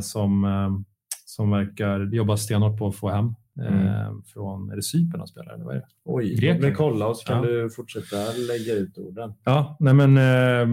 [0.02, 0.86] som,
[1.26, 5.54] som verkar jobba stenhårt på att få hem eh, från, är det Cypern han spelar?
[5.54, 5.88] Eller vad är det?
[6.06, 6.62] Oj, Grekland.
[6.62, 7.50] mig kolla och så kan Ja.
[7.50, 8.16] du fortsätta
[8.48, 9.34] lägga ut orden.
[9.44, 10.68] Ja, nej men eh,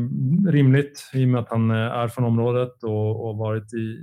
[0.51, 3.99] rimligt i och med att han eh, är från området och, och varit i,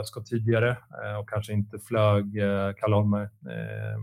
[0.00, 3.98] ÖSK tidigare eh, och kanske inte flög, eh, Kalle Holmberg, eh,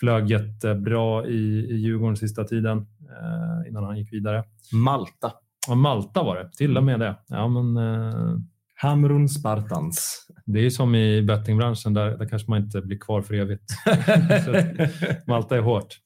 [0.00, 4.44] flög jättebra i, i Djurgården sista tiden eh, innan han gick vidare.
[4.72, 5.32] Malta.
[5.70, 7.14] Och Malta var det, till och med det.
[7.28, 8.36] Ja, men, eh,
[8.82, 10.26] Hamrun Spartans.
[10.46, 13.64] det är som i bettingbranschen, där, där kanske man inte blir kvar för evigt.
[15.26, 15.98] Malta är hårt.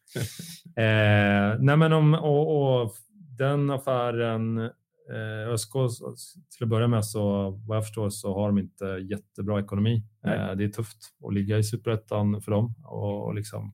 [0.76, 2.92] Eh, nej men om, och, och
[3.38, 5.72] den affären, eh, ÖSK
[6.56, 10.02] till att börja med så vad jag förstår så har de inte jättebra ekonomi.
[10.26, 13.72] Eh, det är tufft att ligga i superettan för dem och, och liksom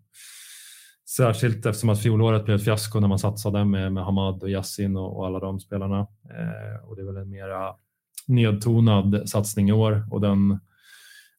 [1.16, 4.96] Särskilt eftersom att fjolåret blev ett fiasko när man satsade med, med Hamad och Yassin
[4.96, 6.00] och, och alla de spelarna.
[6.00, 7.74] Eh, och det är väl en mera
[8.26, 10.60] nedtonad satsning i år och den,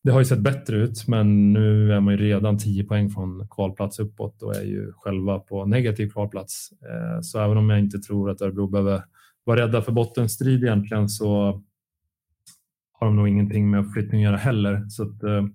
[0.04, 3.48] det har ju sett bättre ut, men nu är man ju redan 10 poäng från
[3.52, 6.70] kvalplats uppåt och är ju själva på negativ kvalplats.
[6.72, 9.04] Eh, så även om jag inte tror att Örebro behöver
[9.44, 11.62] vara rädda för bottenstrid egentligen så
[12.94, 14.86] har de nog ingenting med uppflyttning att göra heller.
[14.90, 15.46] Så att, eh,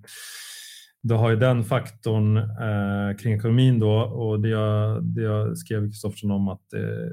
[1.02, 5.86] då har ju den faktorn eh, kring ekonomin då och det jag, det jag skrev
[5.86, 7.10] Kristoffersson om att det,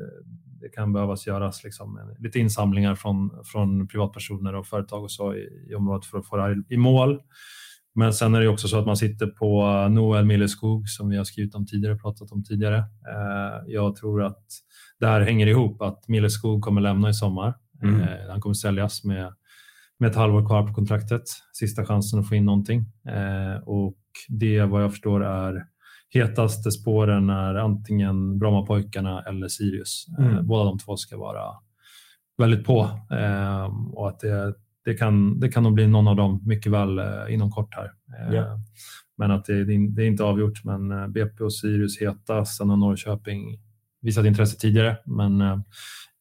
[0.66, 5.68] det kan behövas göras liksom, lite insamlingar från, från privatpersoner och företag och så i,
[5.70, 7.22] i området för att få det här i mål.
[7.96, 11.24] Men sen är det också så att man sitter på Noel Milleskog som vi har
[11.24, 12.78] skrivit om tidigare, pratat om tidigare.
[12.78, 14.44] Eh, jag tror att
[15.00, 17.54] det här hänger ihop, att Milleskog kommer lämna i sommar.
[17.84, 18.02] Mm.
[18.02, 19.34] Eh, han kommer säljas med,
[20.00, 21.24] med ett halvår kvar på kontraktet.
[21.54, 22.86] Sista chansen att få in någonting.
[23.08, 23.98] Eh, och
[24.30, 25.66] det vad jag förstår är
[26.16, 30.06] hetaste spåren är antingen Brommapojkarna eller Sirius.
[30.20, 30.48] Eh, Mm.
[30.48, 31.42] båda de två ska vara
[32.38, 34.54] väldigt på eh, och att det,
[34.86, 37.92] det, kan, det kan nog bli någon av dem mycket väl eh, inom kort här.
[38.32, 38.60] Ja.
[39.18, 40.64] Men att det, det är inte avgjort.
[40.64, 42.46] Men BP och Sirius heta.
[42.46, 43.60] Sen har Norrköping
[44.02, 45.40] visat intresse tidigare, men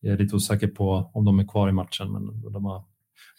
[0.01, 2.13] jag är lite osäker på om de är kvar i matchen.
[2.13, 2.85] Men de har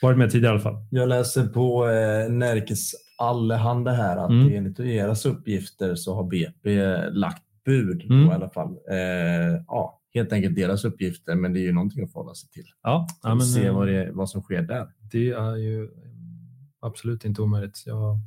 [0.01, 0.85] varit med tidigare i alla fall.
[0.91, 4.53] Jag läser på eh, Närkes Allehanda här att Mm.
[4.53, 8.25] enligt deras uppgifter så har BP lagt bud Mm.
[8.27, 8.69] på i alla fall.
[8.91, 12.65] Eh, ja, helt enkelt deras uppgifter, men det är ju någonting att förhålla sig till.
[12.83, 14.87] Ja, Ja, men, se eh, vad, det, vad som sker där.
[15.11, 15.89] det är ju
[16.81, 17.83] absolut inte omöjligt.
[17.85, 18.19] Jag,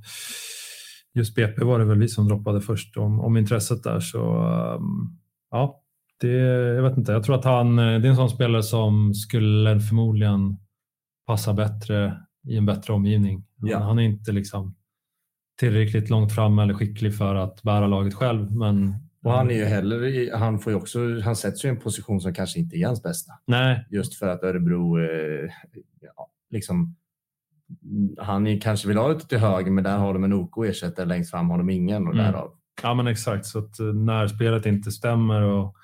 [1.15, 4.01] just BP var det väl vi som droppade först om, om intresset där.
[4.01, 4.19] Så
[4.79, 5.19] um,
[5.51, 5.81] ja,
[6.21, 6.29] det,
[6.75, 7.13] jag vet inte.
[7.13, 10.57] Jag tror att han, eh, det är en sån spelare som skulle förmodligen
[11.29, 13.45] passa bättre i en bättre omgivning.
[13.61, 13.79] Han, Ja.
[13.79, 14.75] han är inte liksom
[15.61, 18.53] tillräckligt långt fram eller skicklig för att bära laget själv.
[18.57, 21.77] Men, Och han är ju heller, han får ju också, han sätts ju i en
[21.81, 23.33] position som kanske inte är hans bästa.
[23.47, 25.51] Nej, Just för att Örebro, eh,
[26.01, 26.97] ja, liksom,
[28.19, 31.07] han är, kanske vill ha det till höger, men där har de en OK ersättare
[31.07, 32.25] längst fram har de ingen och Mm.
[32.27, 32.51] därav.
[32.83, 33.47] Ja, men exakt.
[33.47, 35.75] Så att eh, när spelet inte stämmer och,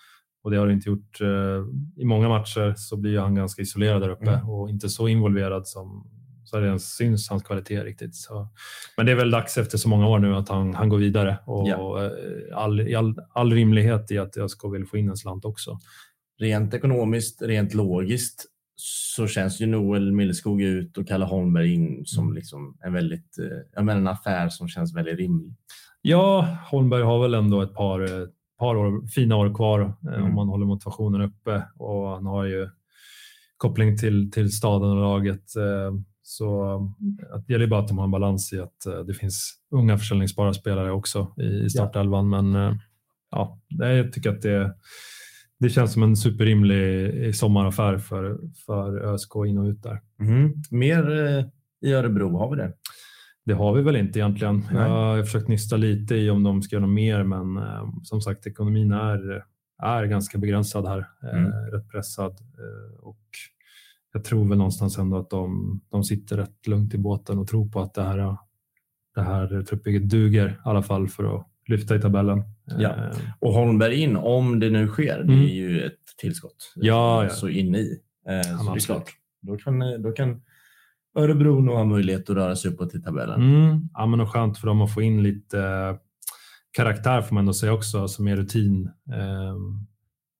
[0.44, 1.64] och det har det inte gjort eh,
[1.96, 4.48] i många matcher så blir han ganska isolerad där uppe Mm.
[4.50, 6.11] och inte så involverad som
[6.44, 8.14] så det ens syns hans kvalitet riktigt.
[8.14, 8.48] Så,
[8.96, 11.38] men det är väl dags efter så många år nu att han, han går vidare
[11.46, 11.68] och
[12.02, 12.11] eh,
[12.54, 15.78] all, all, all rimlighet i att jag ska vilja få in en slant också.
[16.40, 18.44] Rent ekonomiskt, rent logiskt
[18.76, 22.35] så känns ju Noel Milleskog ut och Kalle Holmberg in som Mm.
[22.35, 25.54] liksom en väldigt, eh, jag menar en affär som känns väldigt rimlig.
[26.02, 28.26] Ja, Holmberg har väl ändå ett par, eh,
[28.58, 30.24] par år, fina år kvar eh, Mm.
[30.24, 32.68] om man håller motivationen uppe och han har ju
[33.56, 35.56] koppling till, till staden och laget.
[35.56, 36.78] Eh, så
[37.46, 40.54] det gäller bara att de har en balans i att eh, det finns unga försäljningsbara
[40.54, 42.32] spelare också i startelvan.
[42.32, 42.42] Ja.
[42.42, 42.76] Men eh,
[43.30, 44.74] ja, jag tycker att det,
[45.58, 50.00] det känns som en superrimlig sommaraffär för, för ÖSK in och ut där.
[50.20, 50.52] Mm.
[50.70, 51.04] Mer
[51.84, 52.72] i Örebro, har vi det?
[53.44, 54.64] Det har vi väl inte egentligen.
[54.72, 54.83] Nej.
[54.83, 57.61] Jag har försökt nysta lite i om de ska göra något mer, men
[58.04, 59.44] som sagt ekonomin är,
[59.83, 61.09] är ganska begränsad här.
[61.33, 61.52] Mm.
[61.52, 62.38] rätt pressad
[63.00, 63.20] och
[64.14, 67.68] jag tror väl någonstans ändå att de, de sitter rätt lugnt i båten och tror
[67.68, 68.37] på att det här,
[69.14, 72.42] det här truppbygget duger i alla fall för att lyfta i tabellen.
[72.64, 72.88] Ja.
[72.88, 75.26] Eh, och Holmberg in, om det nu sker, mm.
[75.26, 76.72] det är ju ett tillskott.
[76.76, 77.30] Ja, ja.
[77.30, 78.00] Så in i.
[78.28, 79.11] Eh, så det är klart.
[79.40, 80.42] Då kan, då kan
[81.14, 83.42] Örebro nog ha möjlighet att röra sig uppåt i tabellen.
[83.42, 83.88] Mm.
[83.94, 85.96] Ja, men och skönt för dem att få in lite eh,
[86.77, 88.90] karaktär får man ändå säga också, alltså mer rutin.
[89.12, 89.57] Eh,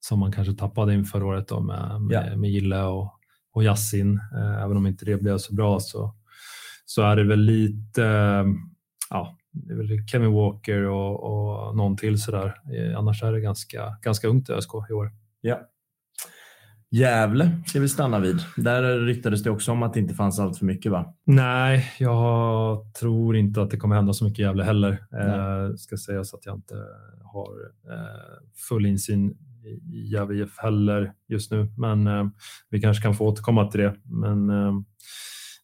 [0.01, 2.37] som man kanske tappade in förra året då med, med, ja.
[2.37, 3.21] med Gille och
[3.55, 4.21] och Yassin.
[4.37, 6.15] Eh, även om inte det blev så bra så,
[6.85, 8.45] så är det väl lite eh,
[9.11, 12.55] ja, det är väl Kevin Walker och, och någon till sådär.
[12.75, 15.13] Eh, annars är det ganska, ganska ungt ÖSK i år.
[15.41, 15.61] Ja.
[16.95, 18.37] Gävle ska vi stanna vid.
[18.57, 21.15] Där ryktades det också om att det inte fanns allt för mycket va?
[21.25, 24.91] Nej, jag tror inte att det kommer hända så mycket i Gävle heller.
[24.91, 26.75] Eh, ska sägas att jag inte
[27.33, 27.51] har
[27.93, 29.37] eh, full insyn
[29.93, 32.27] i Gävle IF heller just nu, men eh,
[32.71, 33.95] vi kanske kan få återkomma till det.
[34.05, 34.73] Men eh,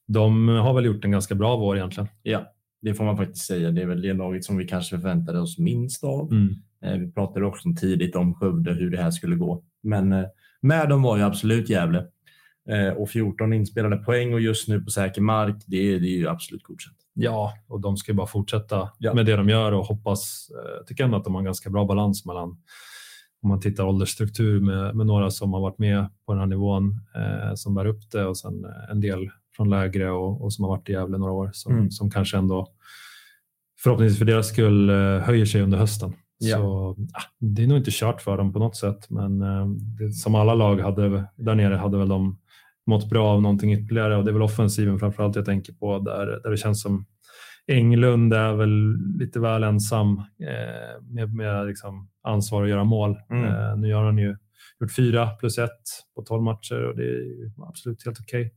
[0.07, 2.09] de har väl gjort en ganska bra vår egentligen.
[2.23, 3.71] Ja, det får man faktiskt säga.
[3.71, 6.33] Det är väl det laget som vi kanske förväntade oss minst av.
[6.33, 6.55] Mm.
[6.85, 9.65] Eh, vi pratade också tidigt om Skövde, hur det här skulle gå.
[9.83, 10.25] Men eh,
[10.61, 12.07] med dem var ju absolut Gävle.
[12.69, 16.29] Eh, och 14 inspelade poäng och just nu på säker mark, det, det är ju
[16.29, 16.97] absolut godkänt.
[17.15, 19.15] Ja, och de ska ju bara fortsätta ja.
[19.15, 20.51] med det de gör och hoppas.
[20.79, 22.59] Jag tycker ändå att de har en ganska bra balans mellan
[23.43, 27.01] om man tittar åldersstruktur med, med några som har varit med på den här nivån
[27.15, 30.71] eh, som bär upp det och sen en del från lägre och, och som har
[30.71, 31.91] varit i Gävle några år som, mm.
[31.91, 32.69] som kanske ändå
[33.83, 36.15] förhoppningsvis för deras skull eh, höjer sig under hösten.
[36.41, 36.57] Ja.
[36.57, 39.67] Så ah, Det är nog inte kört för dem på något sätt, men eh,
[39.99, 42.39] det, som alla lag hade, där nere hade väl de
[42.87, 46.27] mått bra av någonting ytterligare och det är väl offensiven framförallt jag tänker på där,
[46.27, 47.07] där det känns som
[47.67, 53.19] Englund är väl lite väl ensam eh, med, med liksom ansvar att göra mål.
[53.31, 53.45] Mm.
[53.45, 54.37] Eh, nu har han ju
[54.81, 55.83] gjort fyra plus ett
[56.15, 58.53] på tolv matcher och det är absolut helt okej.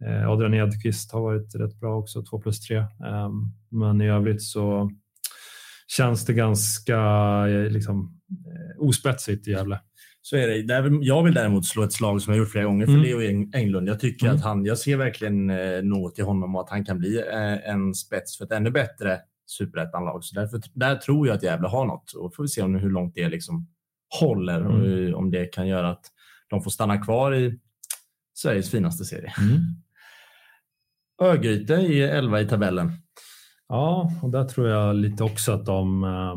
[0.00, 0.14] Okay.
[0.14, 2.76] Eh, Adrian Edqvist har varit rätt bra också, två plus tre.
[2.78, 3.30] Eh,
[3.68, 4.90] men i övrigt så
[5.96, 6.98] känns det ganska
[7.48, 9.80] eh, liksom, eh, ospetsigt i Gävle.
[10.22, 11.04] Så är det.
[11.04, 13.04] Jag vill däremot slå ett slag som jag gjort flera gånger för mm.
[13.04, 13.88] Leo Englund.
[13.88, 14.36] Jag tycker mm.
[14.36, 17.22] att han, jag ser verkligen eh, något i honom och att han kan bli
[17.64, 20.24] en spets för ett ännu bättre superettanlag.
[20.24, 22.90] Så därför, där tror jag att Gävle har något och får vi se om hur
[22.90, 23.68] långt det liksom
[24.20, 25.14] håller och mm.
[25.14, 26.04] om det kan göra att
[26.48, 27.58] de får stanna kvar i
[28.34, 29.32] Sveriges finaste serie.
[29.40, 29.58] Mm.
[31.22, 32.92] Örgryte är 11 i tabellen.
[33.72, 36.36] Ja, och där tror jag lite också att de eh,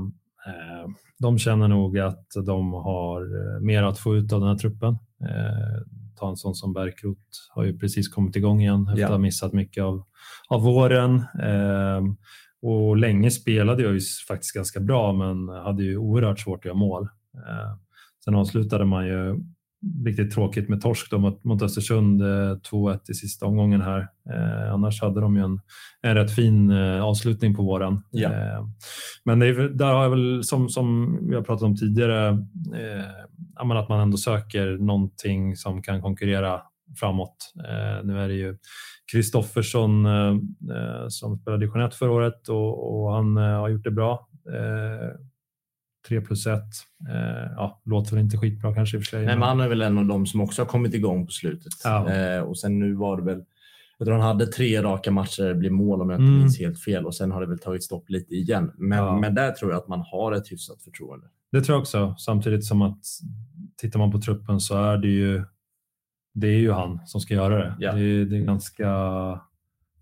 [1.19, 4.97] de känner nog att de har eh, mer att få ut av den här truppen.
[5.23, 5.81] Eh,
[6.15, 7.17] ta en sån som Bärkrot
[7.49, 9.07] har ju precis kommit igång igen efter ja.
[9.07, 10.03] att ha missat mycket av,
[10.49, 11.15] av våren.
[11.43, 12.01] Eh,
[12.61, 16.75] och länge spelade jag ju faktiskt ganska bra men hade ju oerhört svårt att göra
[16.75, 17.03] mål.
[17.35, 17.77] Eh,
[18.25, 19.39] sen avslutade man ju
[20.05, 24.07] riktigt tråkigt med torsk då mot, mot Östersund, 2-1 eh, i sista omgången här.
[24.29, 25.59] Eh, annars hade de ju en,
[26.01, 28.01] en rätt fin eh, avslutning på våren.
[28.11, 28.29] Ja.
[28.33, 28.65] Eh,
[29.25, 32.27] men är, där har jag väl, som, som vi har pratat om tidigare,
[32.75, 33.05] eh,
[33.55, 36.61] att man ändå söker någonting som kan konkurrera
[36.99, 37.53] framåt.
[37.57, 38.57] Eh, nu är det ju
[39.11, 40.05] Kristoffersson
[41.09, 44.27] som spelade division 1 förra året och, och han har gjort det bra
[46.07, 46.59] 3 plus 1.
[47.09, 49.25] Eh, ja, låter väl inte skitbra kanske i och för sig.
[49.25, 51.73] Nej, men han är väl en av de som också har kommit igång på slutet.
[51.83, 52.13] Ja.
[52.13, 53.43] Eh, och sen nu var det väl,
[53.97, 56.39] jag tror han hade tre raka matcher det blir mål om jag inte mm.
[56.39, 58.71] minns helt fel och sen har det väl tagit stopp lite igen.
[58.77, 59.19] Men, ja.
[59.19, 61.27] men där tror jag att man har ett hyfsat förtroende.
[61.51, 63.01] Det tror jag också, samtidigt som att
[63.77, 65.43] tittar man på truppen så är det ju
[66.33, 67.75] det är ju han som ska göra det.
[67.79, 67.91] Ja.
[67.91, 68.89] Det, det är ganska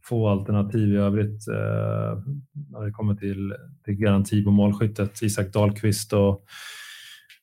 [0.04, 2.24] få alternativ i övrigt eh,
[2.70, 3.54] när det kommer till,
[3.86, 5.22] till garanti på målskyttet.
[5.22, 6.46] Isak Dahlqvist och,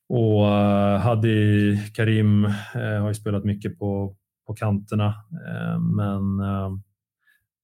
[0.08, 2.52] och uh, Hadi Karim uh,
[3.00, 4.16] har ju spelat mycket på,
[4.46, 6.78] på kanterna, uh, men uh,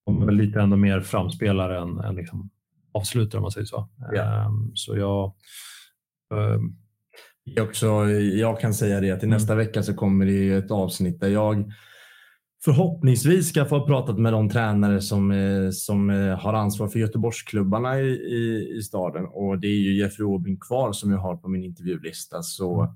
[0.07, 2.51] de är väl lite ändå mer framspelare än, än liksom
[2.93, 3.89] avslutare om man säger så.
[4.13, 4.51] Ja.
[4.75, 5.35] så jag
[7.45, 11.21] jag, också, jag kan säga det att i nästa vecka så kommer det ett avsnitt
[11.21, 11.73] där jag
[12.65, 18.01] förhoppningsvis ska få pratat med de tränare som, eh, som eh, har ansvar för Göteborgsklubbarna
[18.01, 21.49] i, i, i staden och det är ju Jeffrey Åbring kvar som jag har på
[21.49, 22.43] min intervjulista.
[22.43, 22.95] Så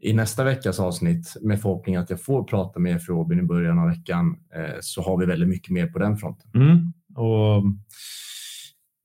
[0.00, 3.78] i nästa veckas avsnitt med förhoppning att jag får prata med Jeffrey Åbring i början
[3.78, 6.50] av veckan eh, så har vi väldigt mycket mer på den fronten.
[6.54, 6.92] Mm.
[7.14, 7.62] Och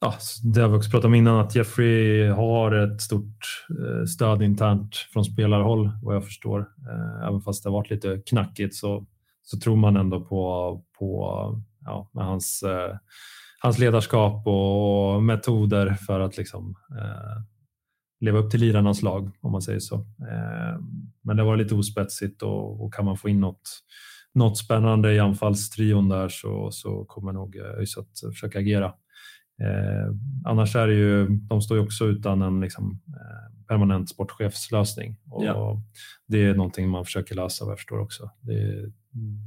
[0.01, 3.65] ja, det har vi också pratat om innan, att Jeffrey har ett stort
[4.07, 6.67] stöd internt från spelarhåll vad jag förstår.
[7.27, 9.05] Även fast det har varit lite knackigt så,
[9.43, 11.29] så tror man ändå på, på
[11.85, 12.97] ja, hans, eh,
[13.61, 16.75] hans ledarskap och metoder för att liksom,
[18.19, 20.05] leva upp till lirarnas lag om man säger så.
[21.21, 23.83] Men det var lite ospetsigt och, och kan man få in något,
[24.33, 28.93] något spännande i anfallstrion där så, så kommer nog ÖIS att försöka agera.
[29.61, 35.17] Eh, annars är det ju, de står ju också utan en liksom, eh, permanent sportchefslösning.
[35.29, 35.81] Och ja.
[36.27, 38.31] Det är någonting man försöker lösa vad jag förstår också.
[38.41, 38.91] Det,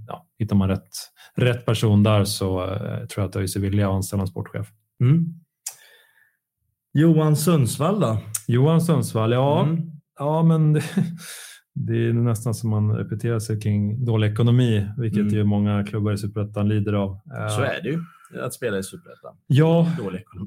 [0.06, 0.88] ja, hittar man rätt,
[1.34, 4.66] rätt person där så eh, tror jag att ÖIS är villiga att anställa en sportchef.
[5.00, 5.24] Mm.
[6.92, 8.18] Johan Sundsvall då?
[8.46, 9.62] Johan Sundsvall, ja.
[9.62, 9.90] Mm.
[10.18, 10.82] Ja, men det,
[11.74, 15.34] det, är nästan som man repeterar sig kring dålig ekonomi, vilket mm.
[15.34, 17.20] ju många klubbar i Superettan lider av.
[17.56, 18.00] Så är det ju
[18.40, 19.36] att spela i Superettan.
[19.46, 19.92] Ja,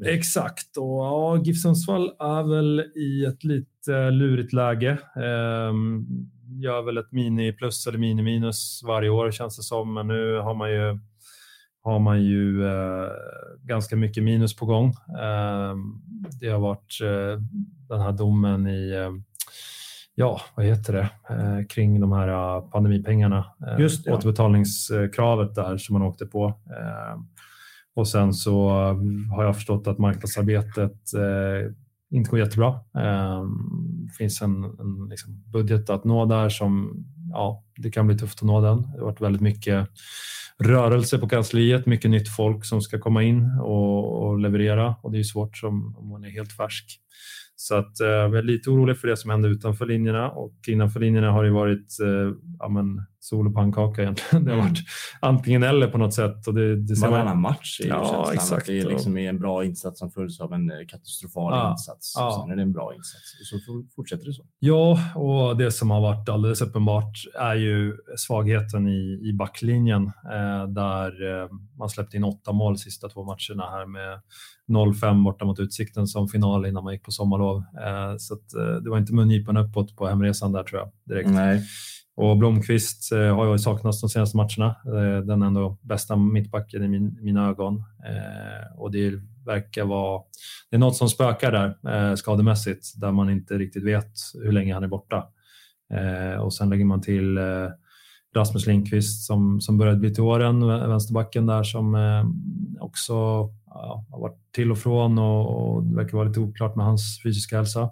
[0.05, 0.77] exakt.
[0.77, 4.97] Och, ja, GIF Sundsvall är väl i ett lite lurigt läge.
[5.15, 6.05] Ehm,
[6.61, 10.37] gör väl ett mini plus eller mini minus varje år känns det som, men nu
[10.37, 10.99] har man ju
[11.81, 13.09] har man ju eh,
[13.63, 14.87] ganska mycket minus på gång.
[15.19, 15.75] Eh,
[16.39, 17.41] det har varit eh,
[17.89, 19.11] den här domen i eh,
[20.15, 23.45] ja, vad heter det, eh, kring de här eh, pandemipengarna.
[23.79, 26.53] Just det, Återbetalningskravet där som man åkte på.
[27.95, 28.69] Och sen så
[29.35, 31.73] har jag förstått att marknadsarbetet eh,
[32.11, 32.79] inte går jättebra.
[32.99, 38.17] Ehm, det finns en, en liksom budget att nå där som ja, det kan bli
[38.17, 38.81] tufft att nå den.
[38.81, 39.89] Det har varit väldigt mycket
[40.59, 45.19] rörelse på kansliet, mycket nytt folk som ska komma in och, och leverera och det
[45.19, 46.99] är svårt som, om man är helt färsk.
[47.55, 50.99] Så att, eh, jag är lite orolig för det som händer utanför linjerna och innanför
[50.99, 54.45] linjerna har det varit eh, ja, men, sol och pannkaka egentligen.
[54.45, 54.69] Det har mm.
[54.69, 54.79] varit
[55.19, 56.47] antingen eller på något sätt.
[56.47, 58.65] Och det, det Varannan match är ju ja, exakt.
[58.65, 62.13] Det är liksom en bra insats som följs av en eh, katastrofal ja, insats.
[62.17, 62.41] Ja.
[62.41, 64.45] Sen är det en bra insats och så fortsätter det så.
[64.59, 70.67] Ja, och det som har varit alldeles uppenbart är ju svagheten i, i backlinjen eh,
[70.67, 74.21] där eh, man släppte in åtta mål sista två matcherna här med
[74.69, 77.57] 0-5 borta mot Utsikten som final innan man gick på sommarlov.
[77.57, 81.29] Eh, så att, eh, det var inte mungipan uppåt på hemresan där tror jag direkt.
[81.29, 81.63] Nej.
[82.19, 84.75] Och Blomqvist eh, har ju saknats de senaste matcherna.
[84.85, 87.75] Eh, den ändå bästa mittbacken i min, mina ögon.
[87.77, 89.13] Eh, och det
[89.45, 90.21] verkar vara
[90.69, 94.83] det är något som spökar där skademässigt där man inte riktigt vet hur länge han
[94.83, 95.27] är borta.
[96.39, 97.37] och sen lägger man till
[98.35, 101.95] Rasmus Lindqvist som, som började bli till åren, vänsterbacken där som
[102.79, 103.13] också
[103.65, 107.21] ja, har varit till och från och, och det verkar vara lite oklart med hans
[107.23, 107.89] fysiska hälsa.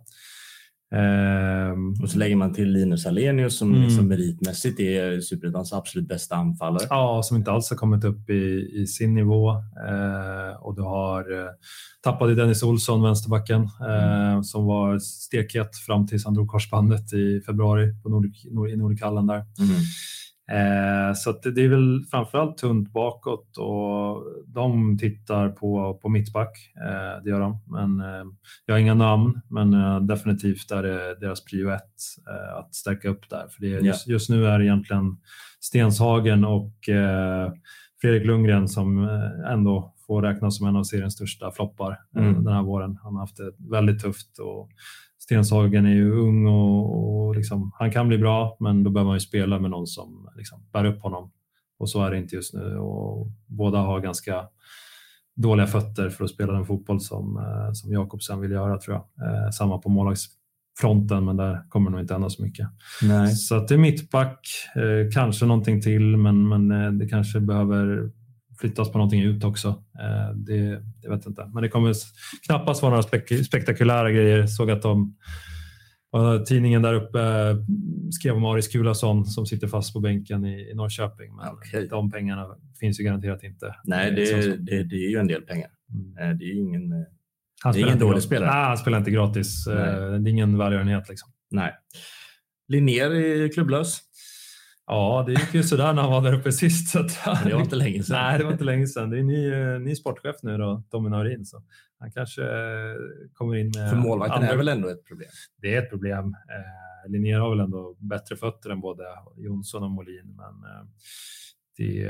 [0.91, 3.83] Um, och så lägger man till Linus Alenius som mm.
[3.83, 6.87] liksom meritmässigt är Superettans absolut bästa anfallare.
[6.89, 9.51] Ja, som inte alls har kommit upp i, i sin nivå.
[9.51, 11.49] Uh, och du har uh,
[12.03, 14.43] tappade Dennis Olsson, vänsterbacken, uh, mm.
[14.43, 19.35] som var stekhet fram tills han drog korsbandet i februari på Nordic, i Nordichallen där.
[19.35, 19.75] Mm.
[20.51, 27.23] Eh, så det är väl framförallt tunt bakåt och de tittar på, på mittback, eh,
[27.23, 27.63] det gör de.
[27.65, 28.25] Men eh,
[28.65, 31.83] jag har inga namn, men eh, definitivt är det deras prio ett
[32.29, 33.47] eh, att stärka upp där.
[33.49, 35.17] För det är, just, just, nu är det egentligen
[35.59, 37.51] Stenshagen och eh,
[38.01, 39.09] Fredrik Lundgren som
[39.47, 42.43] ändå får räknas som en av seriens största floppar mm.
[42.43, 42.99] den här våren.
[43.03, 44.69] Han har haft det väldigt tufft och
[45.19, 49.15] Stenshagen är ju ung och, och liksom, han kan bli bra, men då behöver man
[49.15, 51.31] ju spela med någon som liksom bär upp honom.
[51.79, 52.77] Och så är det inte just nu.
[52.77, 54.47] Och båda har ganska
[55.35, 59.27] dåliga fötter för att spela den fotboll som, eh, som Jakobsen vill göra, tror jag.
[59.27, 62.67] Eh, samma på målvaktsfronten, men där kommer nog inte hända så mycket.
[63.01, 63.35] Nej.
[63.35, 68.11] Så att det är mittback, eh, kanske någonting till, men, men eh, det kanske behöver
[68.59, 69.67] flyttas på någonting ut också.
[69.99, 70.59] Eh, det,
[71.01, 71.49] det vet jag inte.
[71.53, 71.93] Men det kommer
[72.45, 74.47] knappast vara några spek spektakulära grejer.
[74.47, 75.15] Såg att de
[76.47, 77.57] Tidningen där uppe eh,
[78.11, 81.35] skrev om Aris Kulason som sitter fast på bänken i, Norrköping.
[81.35, 81.87] Men okay.
[81.87, 82.47] de pengarna
[82.79, 83.75] finns ju garanterat inte.
[83.83, 85.69] Nej, det, det, det är ju en del pengar.
[85.93, 86.31] Mm.
[86.31, 87.05] Eh, det är ingen,
[87.63, 88.51] han det är ingen dålig spelare.
[88.51, 89.67] Nej, han spelar inte gratis.
[89.67, 90.19] Nej.
[90.19, 91.09] Det är ingen välgörenhet.
[91.09, 91.29] Liksom.
[91.51, 91.71] Nej.
[92.67, 94.01] Linnér är klubblös.
[94.87, 96.89] Ja, det gick ju sådär när han var där uppe sist.
[96.89, 96.99] Så
[97.43, 98.17] det var inte länge sedan.
[98.17, 99.09] Nej, det var inte länge sedan.
[99.09, 101.45] Det är ny, ny sportchef nu då, Tommy Naurin.
[101.45, 101.63] Så
[101.99, 102.95] han kanske eh,
[103.33, 103.89] kommer in med...
[103.89, 104.49] För målvakten andra...
[104.49, 105.29] är väl ändå ett problem?
[105.61, 106.25] Det är ett problem.
[106.25, 109.03] Eh, Linnér har väl ändå bättre fötter än både
[109.37, 110.85] Jonsson och Molin, men eh,
[111.77, 112.03] det,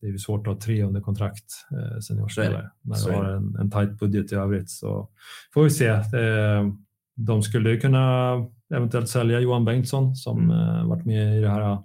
[0.00, 3.70] det är svårt att ha tre under kontrakt eh, seniorspelare när du har en, en
[3.70, 4.70] tajt budget i övrigt.
[4.70, 5.10] Så
[5.54, 5.88] får vi se.
[5.88, 6.68] Eh,
[7.14, 8.34] de skulle kunna
[8.74, 10.88] eventuellt sälja Johan Bengtsson som mm.
[10.88, 11.78] varit med i det här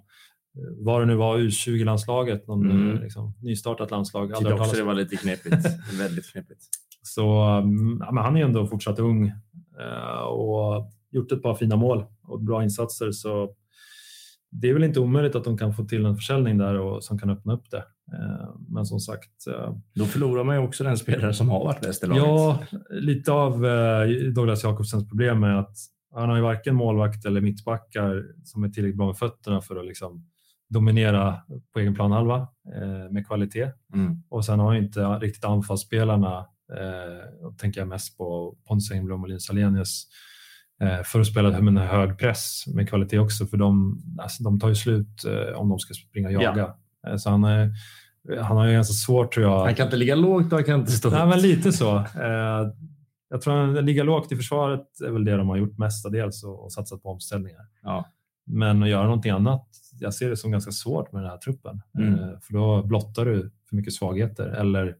[0.78, 3.02] vad det nu var, U20-landslaget, någon mm.
[3.02, 4.34] liksom, nystartat landslag.
[4.34, 5.66] Tyckte också det var lite knepigt.
[5.98, 6.60] Väldigt knepigt.
[7.02, 9.32] Så mm, ja, men han är ändå fortsatt ung
[10.28, 13.10] och gjort ett par fina mål och bra insatser.
[13.10, 13.50] Så
[14.50, 17.18] det är väl inte omöjligt att de kan få till en försäljning där och som
[17.18, 17.84] kan öppna upp det.
[18.12, 19.46] Eh, men som sagt.
[19.46, 22.24] Eh, Då förlorar man ju också den spelare som har varit bäst i laget.
[22.24, 25.76] Ja, lite av eh, Douglas Jakobsens problem är att
[26.14, 29.86] han har ju varken målvakt eller mittbackar som är tillräckligt bra med fötterna för att
[29.86, 30.26] liksom
[30.68, 31.36] dominera
[31.72, 32.48] på egen planhalva
[33.10, 33.70] med kvalitet.
[33.94, 34.22] Mm.
[34.28, 36.38] Och sen har han inte riktigt anfallsspelarna,
[36.72, 40.06] eh, tänker jag mest på Pontus Engblom och Linus Alenius,
[40.80, 44.68] Eh, för att spela med hög press med kvalitet också för de, alltså, de tar
[44.68, 46.74] ju slut eh, om de ska springa och jaga.
[47.02, 47.10] Ja.
[47.10, 47.70] Eh, så han, är,
[48.40, 49.64] han har ju ganska svårt tror jag.
[49.64, 52.04] Han kan inte ligga lågt och han kan inte stå Nej, men lite så.
[53.30, 56.64] Jag tror att ligga lågt i försvaret är väl det de har gjort mestadels och,
[56.64, 57.60] och satsat på omställningar.
[57.82, 58.04] Ja.
[58.46, 59.68] Men att göra någonting annat,
[60.00, 61.82] jag ser det som ganska svårt med den här truppen.
[61.98, 62.40] Mm.
[62.40, 64.96] För då blottar du för mycket svagheter eller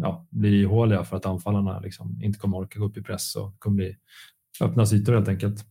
[0.00, 3.58] ja, blir ihåliga för att anfallarna liksom inte kommer orka gå upp i press och
[3.58, 3.96] kommer bli
[4.60, 5.64] öppna ytor helt enkelt.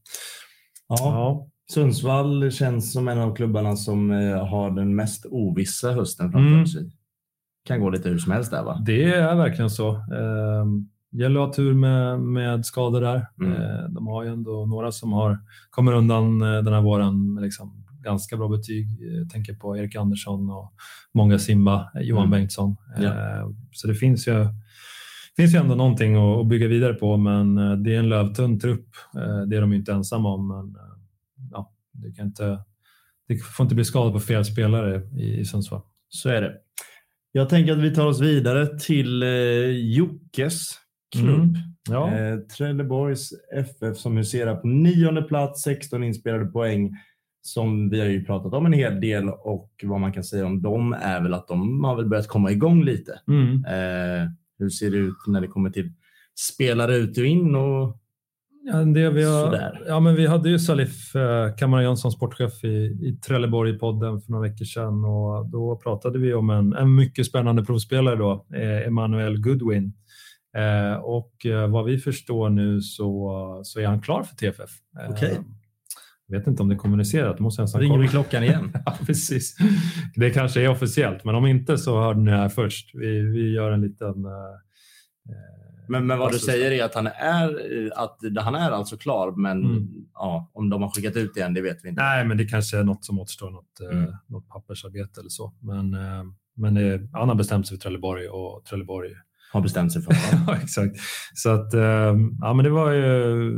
[0.88, 0.98] Ja.
[1.00, 1.48] ja.
[1.72, 6.68] Sundsvall känns som en av klubbarna som eh, har den mest ovissa hösten framför mm.
[6.68, 6.92] sig.
[7.68, 8.82] Kan gå lite hur som helst där va?
[8.86, 9.90] Det är verkligen så.
[9.90, 10.66] Eh,
[11.12, 13.28] gäller att ha tur med, med skador där.
[13.42, 13.52] Mm.
[13.52, 17.44] Eh, de har ju ändå några som har kommer undan eh, den här våren med
[17.44, 18.88] liksom ganska bra betyg.
[19.00, 20.74] Jag tänker på Erik Andersson och
[21.14, 22.32] många Simba, Johan mm.
[22.32, 22.76] Bengtsson.
[22.98, 23.04] Ja.
[23.04, 24.48] Eh, så det finns ju
[25.38, 28.88] finns ju ändå någonting att bygga vidare på, men eh, det är en lövtunn trupp.
[29.16, 30.98] Eh, det är de inte ensamma om, men eh,
[31.52, 32.60] ja, det, kan inte,
[33.28, 35.82] det får inte bli skada på fel spelare i, Sundsvall.
[36.10, 36.54] Så är det.
[37.32, 39.30] Jag tänker att vi tar oss vidare till eh,
[39.70, 40.72] Jockes
[41.16, 41.56] klubb.
[41.56, 41.56] Mm,
[41.90, 42.18] ja.
[42.18, 46.92] eh, Trelleborgs FF som huserar på nionde plats, 16 inspelade poäng.
[47.42, 50.62] Som vi har ju pratat om en hel del och vad man kan säga om
[50.62, 53.20] dem är väl att de har väl börjat komma igång lite.
[53.28, 53.66] Mm.
[53.66, 54.30] Eh,
[54.60, 55.92] hur ser det ut när det kommer till
[56.40, 57.56] spelare ut och in?
[57.56, 57.98] Och
[58.66, 62.68] ja, det vi, har, ja, men vi hade ju Salif eh, Kamara Jönsson, sportchef i,
[62.68, 66.96] i Trelleborg i podden för några veckor sedan och då pratade vi om en, en
[66.96, 69.94] mycket spännande provspelare då, eh, Emanuel Goodwin.
[70.58, 74.70] Eh, och eh, vad vi förstår nu så, så är han klar för TFF.
[75.00, 75.36] Eh, okay.
[76.28, 77.40] Jag vet inte om det är kommunicerat.
[77.40, 78.72] Måste jag ringer vi klockan igen.
[78.86, 79.58] ja, precis.
[80.16, 82.96] Det kanske är officiellt, men om inte så hörde ni här först.
[82.96, 84.26] Vi, vi gör en liten...
[84.26, 84.32] Uh,
[85.88, 89.66] men, men vad du säger är att han är, att han är alltså klar, men
[89.66, 89.88] mm.
[90.14, 92.02] ja, om de har skickat ut igen, det vet vi inte.
[92.02, 94.04] Nej, men det kanske är något som återstår, något, mm.
[94.04, 95.54] uh, något pappersarbete eller så.
[95.60, 95.96] Men,
[96.56, 99.12] men det, han har bestämt sig för Trelleborg och Trelleborg
[99.56, 100.14] har bestämt sig för.
[100.48, 100.96] ja, exakt.
[101.34, 103.50] Så att, ehm, ja, men det var ju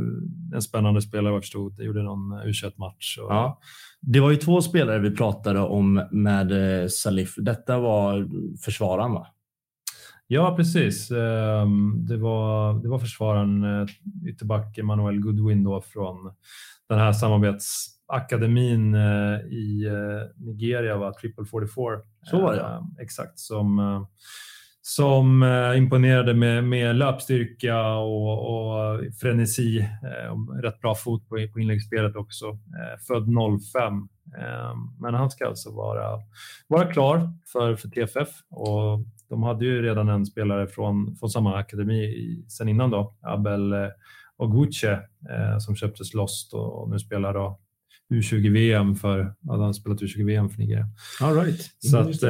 [0.54, 1.74] en spännande spelare vad jag förstod.
[1.78, 3.32] Jag gjorde någon u match och...
[3.32, 3.60] ja.
[4.00, 7.34] Det var ju två spelare vi pratade om med eh, Salif.
[7.36, 8.28] Detta var
[8.64, 9.26] försvararen va?
[10.26, 11.10] Ja, precis.
[11.10, 13.86] Ehm, det var, det var försvararen, eh,
[14.28, 16.16] ytterback Emanuel Goodwin då från
[16.88, 19.88] den här samarbetsakademin eh, i
[20.36, 21.12] Nigeria, va?
[21.20, 22.00] Triple 44.
[22.22, 22.78] Så var det ja.
[22.78, 23.78] Ehm, exakt, som
[24.88, 29.78] som eh, imponerade med, med löpstyrka och, och frenesi.
[29.78, 32.46] Eh, rätt bra fot på, på inläggsspelet också.
[32.46, 33.28] Eh, född
[33.72, 34.08] 05.
[34.38, 36.20] Eh, men han ska alltså vara,
[36.68, 41.56] vara klar för, för TFF och de hade ju redan en spelare från, från samma
[41.56, 43.74] akademi sen innan då, Abel
[44.36, 44.98] Oguche,
[45.60, 47.58] som köptes loss och, och nu spelar då
[48.14, 50.86] U20-VM för, ja, han spelat U20-VM för Nigeria.
[51.20, 51.70] All right.
[51.78, 52.20] Så att,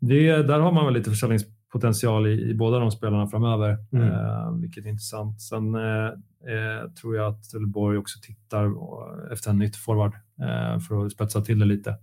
[0.00, 4.08] det, där har man väl lite försäljnings potential i, i båda de spelarna framöver, mm.
[4.08, 5.40] eh, vilket är intressant.
[5.40, 8.72] Sen eh, eh tror jag att Trelleborg också tittar
[9.32, 11.96] efter en nytt forward eh, för att spetsa till det lite.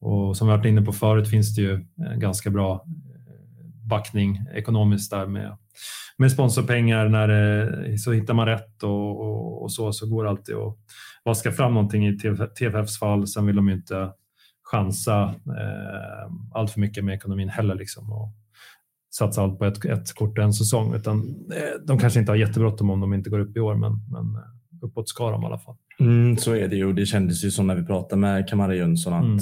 [0.00, 1.86] Och som vi varit inne på förut finns det ju
[2.16, 5.56] ganska bra eh, backning ekonomiskt där med,
[6.16, 7.08] med sponsorpengar.
[7.08, 10.76] När det, så hittar man rätt och, och, och, så, så går det alltid att
[11.24, 12.18] vaska fram någonting i
[12.58, 13.26] TFFs fall.
[13.26, 14.12] Sen vill de ju inte
[14.62, 17.74] chansa eh, allt för mycket med ekonomin heller.
[17.74, 18.12] Liksom.
[18.12, 18.37] Och,
[19.18, 20.94] satsa allt på ett, ett kort en säsong.
[20.94, 21.18] Utan
[21.52, 24.34] eh, de kanske inte har jättebråttom om de inte går upp i år, men, men
[24.36, 25.76] eh, uppåt ska de i alla fall.
[26.00, 26.92] Mm, så är det ju.
[26.92, 29.38] Det kändes ju som när vi pratade med Kamara Jönsson att mm.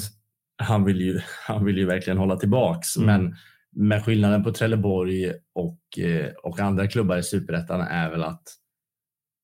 [0.56, 2.96] han, vill ju, han vill ju verkligen hålla tillbaks.
[2.96, 3.06] Mm.
[3.06, 3.36] Men
[3.72, 8.42] med skillnaden på Trelleborg och, eh, och andra klubbar i Superettan är väl att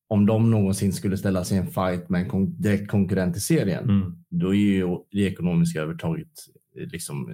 [0.08, 3.84] om de någonsin skulle ställa sig i en fight med en direkt konkurrent i serien,
[3.84, 4.24] mm.
[4.30, 6.28] då är ju det ekonomiska övertaget
[6.74, 7.32] liksom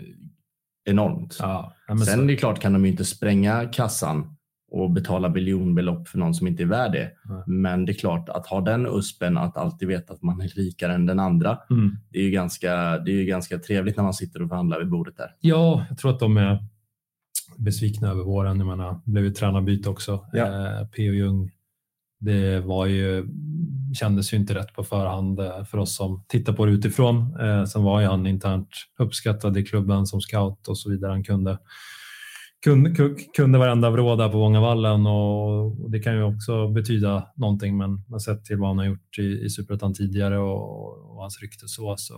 [0.89, 1.36] enormt.
[1.41, 2.22] Ja, Sen så...
[2.22, 4.36] är det klart kan de ju inte spränga kassan
[4.70, 7.11] och betala biljonbelopp för någon som inte är värd det.
[7.24, 7.43] Nej.
[7.47, 10.95] Men det är klart att ha den uspen att alltid veta att man är rikare
[10.95, 11.59] än den andra.
[11.70, 11.97] Mm.
[12.11, 14.89] Det är ju ganska, det är ju ganska trevligt när man sitter och förhandlar vid
[14.89, 15.34] bordet där.
[15.41, 16.64] Ja, jag tror att de är
[17.57, 18.59] besvikna över våren.
[18.59, 20.26] Jag menar, blev ju tränarbyte också.
[20.32, 20.47] Ja.
[20.47, 21.12] Eh, P.O.
[21.12, 21.51] Jung,
[22.20, 23.26] det var ju,
[23.98, 27.40] kändes ju inte rätt på förhand eh, för oss som tittar på det utifrån.
[27.40, 31.10] Eh, sen var ju han internt uppskattad i klubben som scout och så vidare.
[31.10, 31.58] Han kunde,
[32.64, 37.76] kunde, ku- kunde varenda vrå där på Vångavallen och det kan ju också betyda någonting
[37.76, 41.40] men, men sett till vad han har gjort i, i Superettan tidigare och, och hans
[41.42, 42.14] rykte så, så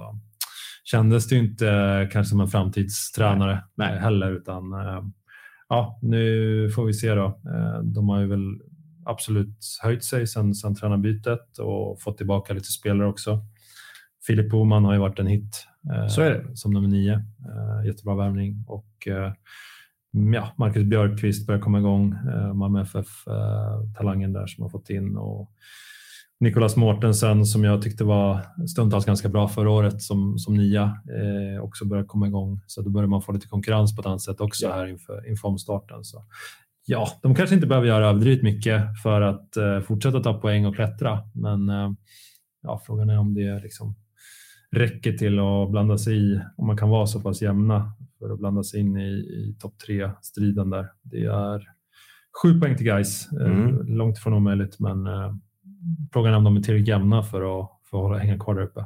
[0.84, 4.64] kändes det ju inte eh, kanske som en framtidstränare Nej, heller utan
[5.68, 7.40] ja, nu får vi se då.
[7.82, 8.60] De har ju väl
[9.10, 13.40] absolut höjt sig sen, sen tränarbytet och fått tillbaka lite spelare också.
[14.26, 16.56] Filip Boman har ju varit en hit eh, Så är det.
[16.56, 17.12] som nummer nio.
[17.14, 19.32] Eh, Jättebra värvning och eh,
[20.34, 22.12] ja, Marcus Björkqvist börjar komma igång.
[22.34, 25.50] Eh, Malmö FF-talangen där som har fått in och
[26.40, 31.62] Nicolas Mortensen som jag tyckte var stundtals ganska bra förra året som, som nia eh,
[31.64, 32.60] också börjar komma igång.
[32.66, 34.72] Så då börjar man få lite konkurrens på ett annat sätt också Ja.
[34.72, 36.04] här inför, inför omstarten.
[36.04, 36.24] Så.
[36.92, 40.74] Ja, de kanske inte behöver göra överdrivet mycket för att eh, fortsätta ta poäng och
[40.74, 41.18] klättra.
[41.34, 41.90] Men eh,
[42.62, 43.94] ja, frågan är om det liksom
[44.72, 48.38] räcker till att blanda sig i, om man kan vara så pass jämna för att
[48.38, 50.86] blanda sig in i, i topp tre-striden där.
[51.02, 51.68] Det är
[52.42, 53.32] sju poäng till guys.
[53.32, 53.96] Mm.
[53.96, 55.34] Långt ifrån omöjligt, men eh,
[56.12, 58.84] frågan är om de är tillräckligt jämna för att, för att hänga kvar där uppe.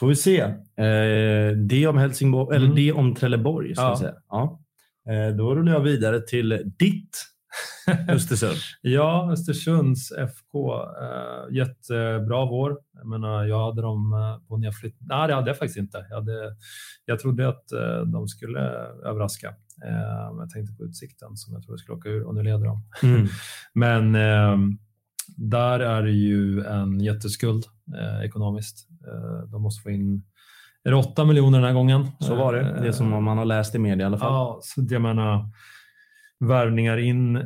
[0.00, 0.40] Får vi se.
[0.76, 2.76] Eh, det om Helsingborg, eller Mm.
[2.76, 3.74] det om Trelleborg.
[3.74, 3.96] Ska Ja.
[3.96, 4.12] säga.
[4.28, 4.58] Ja.
[5.10, 7.24] Eh, då rullar jag vidare till ditt
[8.08, 8.56] Östersund.
[8.82, 10.74] Ja, Östersunds FK.
[10.74, 12.78] Eh, jättebra vår.
[12.94, 14.96] Jag menar, jag hade dem eh, på nedflytt.
[15.00, 16.06] Nej, det hade jag faktiskt inte.
[16.10, 16.56] Jag, hade,
[17.04, 17.64] jag trodde att
[18.12, 18.60] de skulle
[19.04, 19.54] överraska.
[20.30, 22.82] Men jag tänkte på Utsikten som jag trodde skulle åka ur och nu leder de.
[23.02, 23.26] Mm.
[23.74, 24.16] Men
[25.36, 27.64] där är det ju en jätteskuld
[27.98, 28.88] eh, ekonomiskt.
[29.06, 30.22] Eh, de måste få in
[30.84, 32.06] är det 8 miljoner den här gången.
[32.18, 32.80] Så var det.
[32.80, 34.32] Det är som om man har läst i media i alla fall.
[34.32, 35.46] Ja, så jag menar
[36.40, 37.36] värvningar in.
[37.36, 37.42] Eh,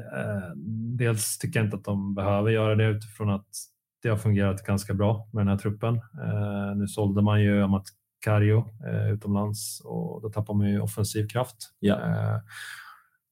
[0.98, 3.48] dels tycker jag inte att de behöver göra det utifrån att
[4.02, 5.94] det har fungerat ganska bra med den här truppen.
[5.94, 7.86] Eh, nu sålde man ju Amat
[8.24, 11.56] Kario eh, utomlands och då tappar man ju offensiv kraft.
[11.80, 11.94] Ja.
[11.94, 12.40] Eh,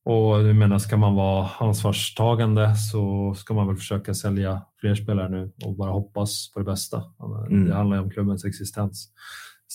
[0.04, 5.28] och jag menar, ska man vara ansvarstagande så ska man väl försöka sälja fler spelare
[5.28, 7.02] nu och bara hoppas på det bästa.
[7.50, 7.68] Mm.
[7.68, 9.08] Det handlar ju om klubbens existens.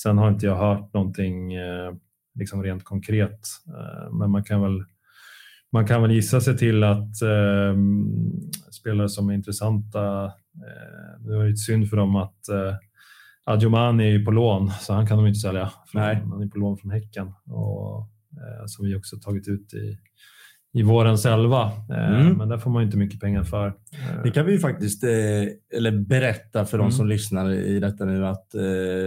[0.04, 1.94] Sen har inte jag hört någonting eh,
[2.36, 4.84] liksom rent konkret, eh, men man kan väl
[5.72, 7.76] man kan väl gissa sig till att eh,
[8.72, 12.76] spelare som är intressanta, eh, nu är det synd för dem att eh,
[13.44, 15.72] Adjomani är på lån, så han kan de inte sälja.
[15.94, 16.16] Nej.
[16.16, 18.00] Han är på lån från Häcken och
[18.32, 19.98] eh, som vi också tagit ut i,
[20.74, 21.72] i vårens elva.
[21.90, 22.34] Eh, Mm.
[22.38, 23.68] Men där får man inte mycket pengar för.
[23.68, 25.10] Eh, Det kan vi ju faktiskt eh,
[25.78, 26.92] eller berätta för de Mm.
[26.92, 28.48] som lyssnar i detta nu att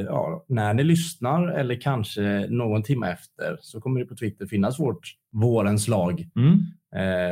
[0.07, 4.81] ja, när ni lyssnar eller kanske någon timme efter så kommer det på Twitter finnas
[4.81, 5.01] vårt
[5.33, 6.27] vårens lag.
[6.37, 6.59] Mm.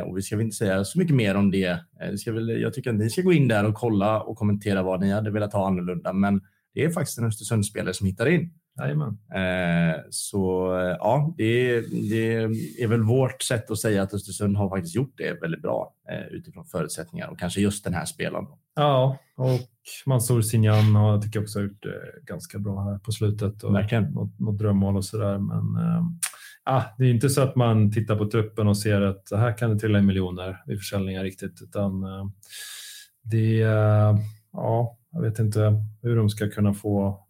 [0.09, 1.78] Och vi ska väl inte säga så mycket mer om det.
[2.11, 4.83] Det ska väl, jag tycker att ni ska gå in där och kolla och kommentera
[4.83, 6.12] vad ni hade velat ha annorlunda.
[6.12, 6.41] Men
[6.74, 8.51] det är faktiskt en Östersundsspelare som hittar in.
[8.79, 9.18] Jajamän.
[9.35, 12.35] Eh, så eh, ja, det, det
[12.83, 16.27] är väl vårt sätt att säga att Östersund har faktiskt gjort det väldigt bra eh,
[16.27, 18.47] utifrån förutsättningar och kanske just den här spelaren.
[18.75, 19.61] Ja, och
[20.07, 23.62] Mansour Sinjan har tycker jag också har gjort det ganska bra här på slutet.
[23.62, 24.05] Och Verkligen.
[24.05, 25.39] Något, något drömmål och sådär.
[25.39, 25.62] Men
[26.64, 29.59] ah, det är inte så att man tittar på truppen och ser att det här
[29.59, 31.62] kan det trilla in miljoner vid försäljningar riktigt.
[31.62, 32.03] Utan
[33.23, 33.57] det,
[34.53, 37.27] ja, jag vet inte hur de ska kunna få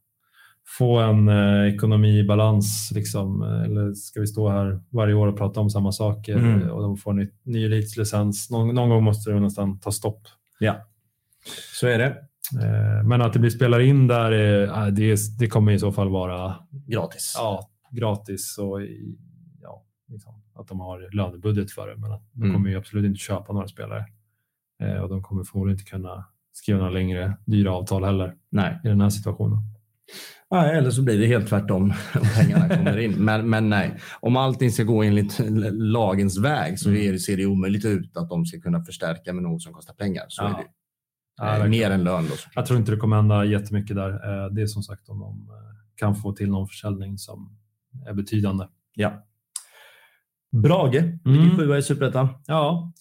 [0.78, 2.92] få en eh, ekonomi i balans.
[2.94, 3.42] Liksom.
[3.42, 6.70] Eller ska vi stå här varje år och prata om samma saker Mm.
[6.70, 8.50] och de får ny, ny elitlicens.
[8.50, 10.22] Någon, någon gång måste det nästan ta stopp.
[10.58, 10.76] Ja,
[11.80, 12.06] så är det.
[12.62, 16.08] Eh, Men att det blir spelare in där, eh, det, det kommer i så fall
[16.08, 16.54] vara
[16.86, 17.34] Gratis.
[17.36, 18.80] ja, gratis och
[19.62, 21.96] ja, liksom, att de har lönebudget för det.
[21.96, 22.54] Men att de Mm.
[22.54, 24.04] kommer ju absolut inte köpa några spelare.
[24.82, 28.78] Eh, Och de kommer förmodligen inte kunna skriva några längre dyra avtal heller Nej.
[28.84, 29.58] i den här situationen.
[30.50, 31.82] Nej, eller så blir det helt tvärtom
[32.14, 33.12] om pengarna kommer in.
[33.12, 35.40] Men, men nej, om allting ska gå enligt
[35.72, 37.02] lagens väg så Mm.
[37.08, 39.94] är det, ser det omöjligt ut att de ska kunna förstärka med något som kostar
[39.94, 40.24] pengar.
[40.28, 40.48] Så Ja.
[40.48, 40.68] är det.
[41.36, 42.34] Ja, Eh, mer än lön då.
[42.54, 44.10] Jag tror inte det kommer hända jättemycket där.
[44.10, 45.54] Eh, Det är som sagt om de eh,
[45.96, 47.58] kan få till någon försäljning som
[48.08, 48.64] är betydande.
[48.94, 49.26] Ja.
[50.62, 50.94] Brage
[51.24, 51.56] ligger Mm.
[51.56, 52.28] sjua i Superettan.
[52.46, 52.92] Ja,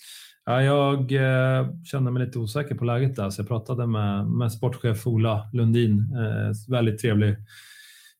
[0.49, 4.51] ja jag eh, kände mig lite osäker på läget där, så jag pratade med, med
[4.51, 5.99] sportchef Ola Lundin.
[5.99, 7.35] Eh, väldigt trevlig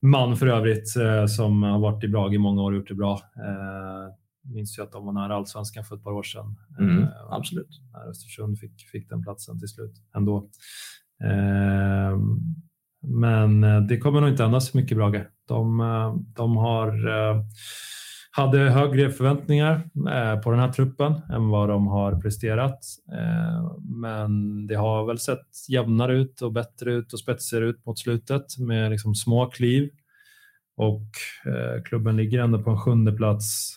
[0.02, 2.96] man för övrigt, eh, som har varit i Brage i många år och gjort det
[2.96, 3.14] bra.
[3.36, 4.14] Eh,
[4.54, 6.56] minns ju att de var nära allsvenskan för ett par år sedan.
[6.80, 7.82] Mm, Eh, absolut.
[7.94, 10.50] När Östersund fick, fick den platsen till slut ändå.
[11.24, 12.18] Eh,
[13.02, 15.28] men det kommer nog inte ändras så mycket Brage.
[15.48, 15.78] De,
[16.36, 16.92] de har,
[18.32, 22.80] hade högre förväntningar eh, på den här truppen än vad de har presterat.
[23.12, 28.00] Eh, Men det har väl sett jämnare ut och bättre ut och spetsigare ut mot
[28.00, 29.90] slutet med liksom små kliv.
[30.78, 31.10] Och
[31.46, 33.76] eh, klubben ligger ändå på en sjunde plats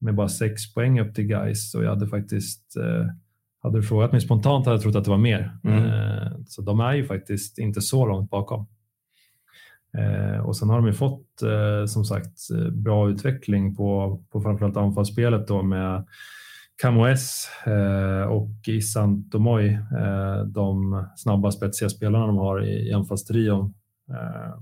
[0.00, 2.76] med bara sex poäng upp till Gais och jag hade faktiskt
[3.62, 5.58] hade du frågat mig spontant hade jag trott att det var mer.
[5.64, 6.44] Mm.
[6.46, 8.66] Så de är ju faktiskt inte så långt bakom.
[9.98, 14.40] Eh, och sen har de ju fått eh, som sagt eh, bra utveckling på, på
[14.40, 16.04] framförallt anfallsspelet då med
[16.82, 23.74] Camoes eh, och Isan Tomoy, eh, de snabba spetsiga spelarna de har i, i anfallstrion.
[24.10, 24.60] Eh,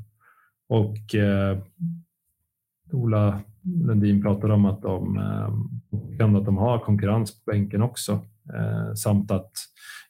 [0.69, 1.59] och eh,
[2.93, 8.13] Ola Lundin pratade om att de, eh, att de har konkurrens på bänken också.
[8.55, 9.51] Eh, samt att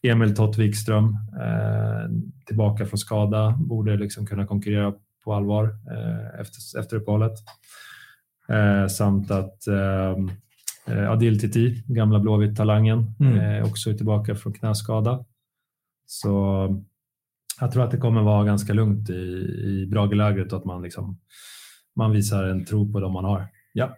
[0.03, 2.11] Emil Tott Wikström, eh,
[2.47, 4.95] tillbaka från skada, borde liksom kunna konkurrera
[5.25, 7.33] på allvar eh, efter, efter uppehållet.
[8.49, 10.15] Eh, samt att eh,
[10.97, 13.65] eh, Adil Titi, gamla Blåvitt-talangen, Mm.
[13.65, 15.25] också är tillbaka från knäskada.
[16.07, 16.67] Så
[17.61, 19.13] jag tror att det kommer vara ganska lugnt i,
[19.65, 21.19] i Bragelägret och att man, liksom,
[21.97, 23.47] man visar en tro på dem man har.
[23.73, 23.97] Ja.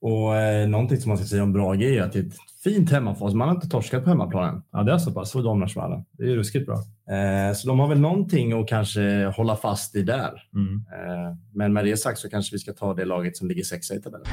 [0.00, 2.90] Och eh, någonting som man ska säga om Brage är att det är ett fint
[2.90, 3.34] hemmafas.
[3.34, 5.32] Man har inte torskat på hemmaplanen Ja, det är så pass.
[5.32, 6.76] Det är ruskigt bra.
[7.16, 10.42] Eh, så de har väl någonting att kanske hålla fast i där.
[10.54, 10.74] Mm.
[10.74, 13.94] Eh, men med det sagt så kanske vi ska ta det laget som ligger sexa
[13.94, 14.26] i tabellen.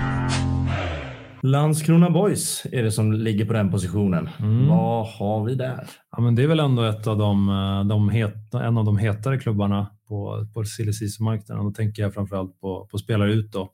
[1.46, 4.30] Landskrona Boys är det som ligger på den positionen.
[4.40, 4.68] Mm.
[4.68, 5.88] Vad har vi där?
[6.12, 8.98] Ja, men det är väl ändå ett av de, eh, de het, en av de
[8.98, 13.52] hetare klubbarna på, på silly marknaden Då tänker jag framförallt på, på spelare ut.
[13.52, 13.70] Då.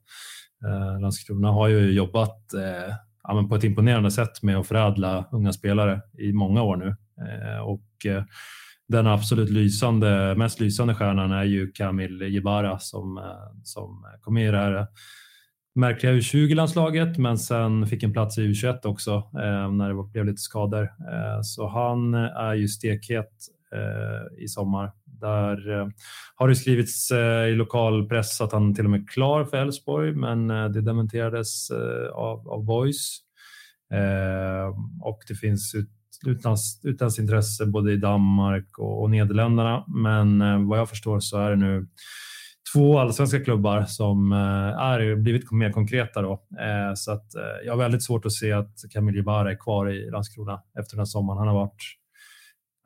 [0.66, 2.93] Eh, Landskrona har ju jobbat eh,
[3.24, 6.95] ja, men på ett imponerande sätt med att förädla unga spelare i många år nu.
[7.28, 8.24] Eh, och, eh,
[8.88, 13.24] den absolut lysande, mest lysande stjärnan är ju Kamil Jebara som, eh,
[13.64, 14.86] som kom med i det här eh,
[15.76, 20.41] märkliga U20-landslaget men sen fick en plats i U21 också eh, när det blev lite
[20.41, 20.84] skador.
[20.84, 23.32] Eh, så han är ju stekhet
[23.74, 24.91] eh, i sommar.
[25.20, 25.88] Där eh,
[26.36, 29.58] har det skrivits eh, i lokal press att han till och med är klar för
[29.58, 33.20] Elfsborg men eh, det dementerades eh, av, av Boys.
[33.94, 34.68] Eh,
[35.02, 35.90] och det finns ut,
[36.84, 39.86] utlands, intresse både i Danmark och, och Nederländerna.
[39.88, 41.88] Men eh, vad jag förstår så är det nu
[42.74, 46.22] två allsvenska klubbar som eh, är blivit mer konkreta.
[46.22, 46.32] Då.
[46.60, 49.90] Eh, Så att eh, jag har väldigt svårt att se att Camille Jebara är kvar
[49.90, 51.38] i Landskrona efter den här sommaren.
[51.38, 51.84] Han har varit,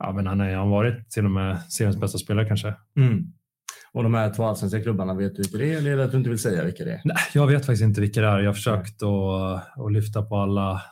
[0.06, 2.74] ja, men han, har varit till och med seriens bästa spelare kanske.
[2.96, 3.32] Mm.
[3.92, 6.10] Och de här två allsvenska klubbarna, vet du vilka det är eller är det att
[6.10, 7.00] du inte vill säga vilka det är?
[7.04, 8.38] Nej, jag vet faktiskt inte vilka det är.
[8.38, 10.82] Jag har försökt att, att lyfta på alla,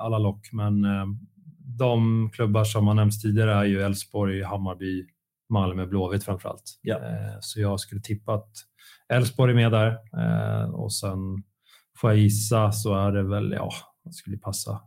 [0.00, 1.06] alla lock, men eh,
[1.78, 5.06] de klubbar som har nämnts tidigare är ju Elfsborg, Hammarby,
[5.48, 6.78] Malmö, Blåvitt framför allt.
[6.82, 6.94] Ja.
[6.96, 8.50] Eh, Så jag skulle tippa att
[9.08, 11.18] Elfsborg är med där eh, och sen
[12.00, 13.70] får jag gissa så är det väl, ja,
[14.04, 14.80] det skulle passa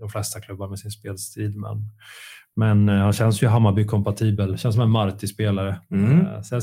[0.00, 1.58] de flesta klubbar med sin spelstil.
[1.58, 1.90] Men,
[2.56, 5.76] men eh, han känns ju Hammarby-kompatibel, känns som en Marti-spelare.
[5.90, 6.20] Mm.
[6.20, 6.62] Eh, Så jag,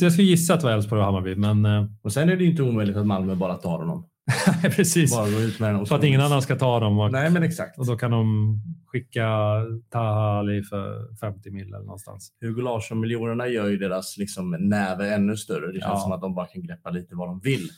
[0.00, 2.44] jag skulle gissa att det var Elfsborg och Hammarby, men eh, Och sen är det
[2.44, 4.06] ju inte omöjligt att Malmö bara tar honom.
[4.62, 5.16] precis.
[5.16, 7.42] Bara gå ut med den För att ingen annan ska ta dem och, Nej, men
[7.42, 7.78] exakt.
[7.78, 8.56] och då kan de
[8.86, 9.28] skicka
[9.90, 12.32] Taha Ali för 50 mil eller någonstans.
[12.40, 15.66] Hugo Larsson-miljonerna gör ju deras liksom, näve ännu större.
[15.66, 15.98] Det känns Ja.
[16.00, 17.68] som att de bara kan greppa lite vad de vill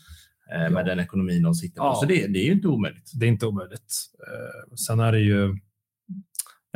[0.55, 0.71] eh, Ja.
[0.71, 1.87] med den ekonomin de sitter på.
[1.87, 1.95] Ja.
[1.95, 3.11] Så det, det är ju inte omöjligt.
[3.15, 3.93] Det är inte omöjligt.
[4.27, 5.57] Eh, sen är det ju,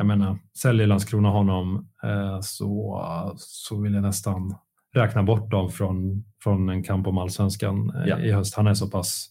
[0.02, 3.02] jag menar, säljer Landskrona honom eh, så,
[3.36, 4.54] så vill jag nästan
[4.94, 8.18] räkna bort dem från, från en kamp om allsvenskan eh, Ja.
[8.18, 8.54] i höst.
[8.56, 9.28] Han är så pass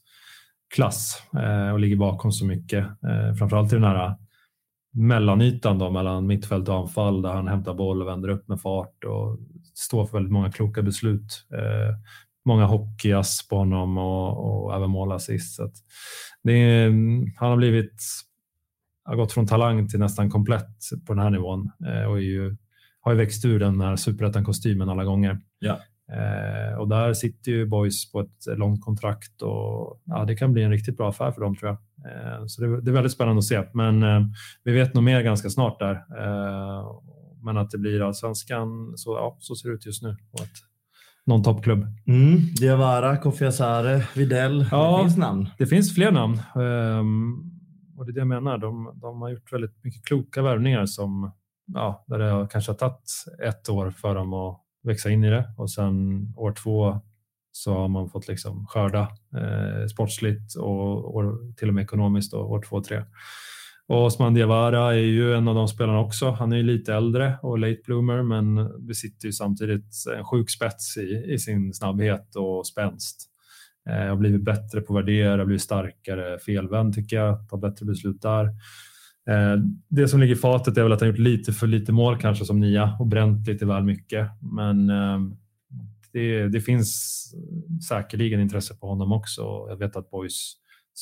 [0.75, 2.85] klass eh, och ligger bakom så mycket.
[2.85, 4.15] Eh, framförallt i den här
[4.93, 9.03] mellanytan då, mellan mittfält och anfall där han hämtar boll och vänder upp med fart
[9.03, 9.37] och
[9.73, 11.47] står för väldigt många kloka beslut.
[11.53, 11.95] Eh,
[12.45, 15.59] många hockeyass på honom och, och även målassist.
[16.43, 16.89] Det är,
[17.39, 18.01] han har blivit
[19.03, 20.77] har gått från talang till nästan komplett
[21.07, 22.57] på den här nivån eh, och är ju,
[23.01, 25.39] har ju växt ur den här superettan-kostymen alla gånger.
[25.59, 25.79] Ja.
[26.11, 30.63] Eh, och där sitter ju Boys på ett långt kontrakt och ja, det kan bli
[30.63, 31.77] en riktigt bra affär för dem tror jag.
[32.11, 33.63] Eh, så det, det är väldigt spännande att se.
[33.73, 34.21] Men eh,
[34.63, 36.01] vi vet nog mer ganska snart där.
[37.43, 40.17] Men att det blir allsvenskan, så, ja, så ser det ut just nu.
[40.31, 40.51] Och ett,
[41.25, 41.85] någon toppklubb.
[42.07, 42.39] Mm.
[42.59, 44.65] Diawara, Kofi Asare, Videll.
[44.71, 44.97] Ja.
[44.97, 45.49] Det finns namn.
[45.57, 46.41] Det finns fler namn.
[46.55, 47.50] ehm,
[48.01, 48.57] och det är det jag menar.
[48.57, 51.31] De, de har gjort väldigt mycket kloka värvningar som,
[51.65, 55.29] ja, där det har kanske har tagit ett år för dem att växa in i
[55.29, 57.01] det och sen år två
[57.51, 59.01] så har man fått liksom skörda
[59.35, 63.03] eh, sportsligt och, och, till och med ekonomiskt då, år två, tre.
[63.87, 66.31] Och Osman Diawara är ju en av de spelarna också.
[66.31, 70.97] Han är ju lite äldre och late bloomer men besitter ju samtidigt en sjuk spets
[70.97, 73.30] i, i sin snabbhet och spänst.
[73.89, 77.85] Eh, jag har blivit bättre på att värdera, blivit starkare felvänd tycker jag, Ta bättre
[77.85, 78.45] beslut där.
[79.29, 82.17] Eh, det som ligger i fatet är väl att han gjort lite för lite mål
[82.17, 84.27] kanske som nia och bränt lite väl mycket.
[84.39, 85.19] Men eh,
[86.13, 87.17] det, det finns
[87.89, 89.41] säkerligen intresse på honom också.
[89.69, 90.53] Jag vet att Boys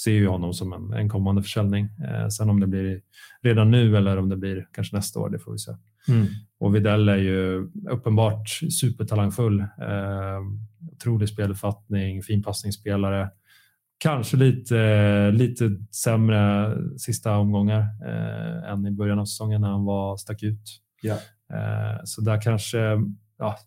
[0.04, 1.90] ser ju honom som en, en kommande försäljning.
[2.38, 3.02] Sen om det blir
[3.42, 5.72] redan nu eller om det blir kanske nästa år, det får vi se.
[6.10, 6.28] Mm.
[6.60, 8.50] Och Videll är ju uppenbart
[8.82, 9.60] supertalangfull.
[9.60, 10.40] Eh,
[10.92, 13.30] otrolig speluppfattning, fin passningsspelare.
[13.98, 20.18] Kanske lite, lite sämre sista omgångar eh, än i början av säsongen när han var
[20.18, 20.82] stack ut.
[21.02, 21.14] Ja.
[21.54, 22.78] Eh, så där kanske,
[23.38, 23.58] ja,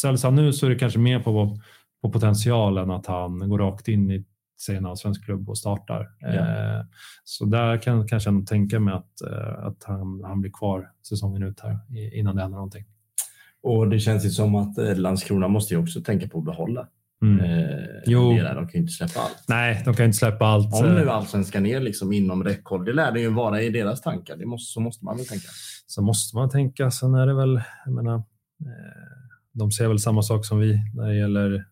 [0.00, 1.58] säljs han nu så är det kanske mer på,
[2.02, 4.24] på potentialen att han går rakt in i
[4.60, 6.00] säg en allsvensk klubb och startar.
[6.00, 6.86] Eh,
[7.24, 11.42] så där kan kanske jag tänka mig att, eh, att han, han blir kvar säsongen
[11.42, 11.78] ut här
[12.14, 12.84] innan det händer någonting.
[13.62, 16.88] Och det känns ju som att eh, Landskrona måste ju också tänka på att behålla.
[17.22, 17.40] Mm.
[17.40, 17.76] Eh,
[18.44, 18.54] där.
[18.54, 19.44] De kan ju inte släppa allt.
[19.48, 20.74] Nej, de kan inte släppa allt.
[20.74, 24.36] Om nu allsvenskan är liksom inom räckhåll, det lär det ju vara i deras tankar.
[24.36, 25.48] Det måste, så måste man väl tänka.
[25.86, 26.90] Så måste man tänka.
[26.90, 28.22] Sen är det väl, jag menar, eh,
[29.52, 31.64] de ser väl samma sak som vi när det gäller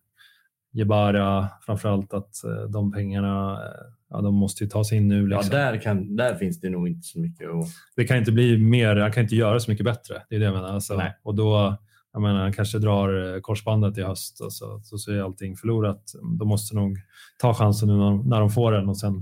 [0.75, 5.27] Jebara, framförallt att eh, de pengarna eh, ja, de måste ju ta sig in nu.
[5.27, 5.49] Liksom.
[5.51, 7.49] Ja, där, kan, där finns det nog inte så mycket.
[7.49, 7.67] Att...
[7.95, 10.23] Det kan inte bli mer, han kan inte göra så mycket bättre.
[10.29, 10.73] Det är det jag menar.
[10.73, 11.77] Alltså, och då,
[12.13, 15.55] jag menar, han kanske drar eh, korsbandet i höst och så, så, så är allting
[15.55, 16.03] förlorat.
[16.39, 16.97] De måste nog
[17.37, 19.13] ta chansen nu när, när de får den och sen,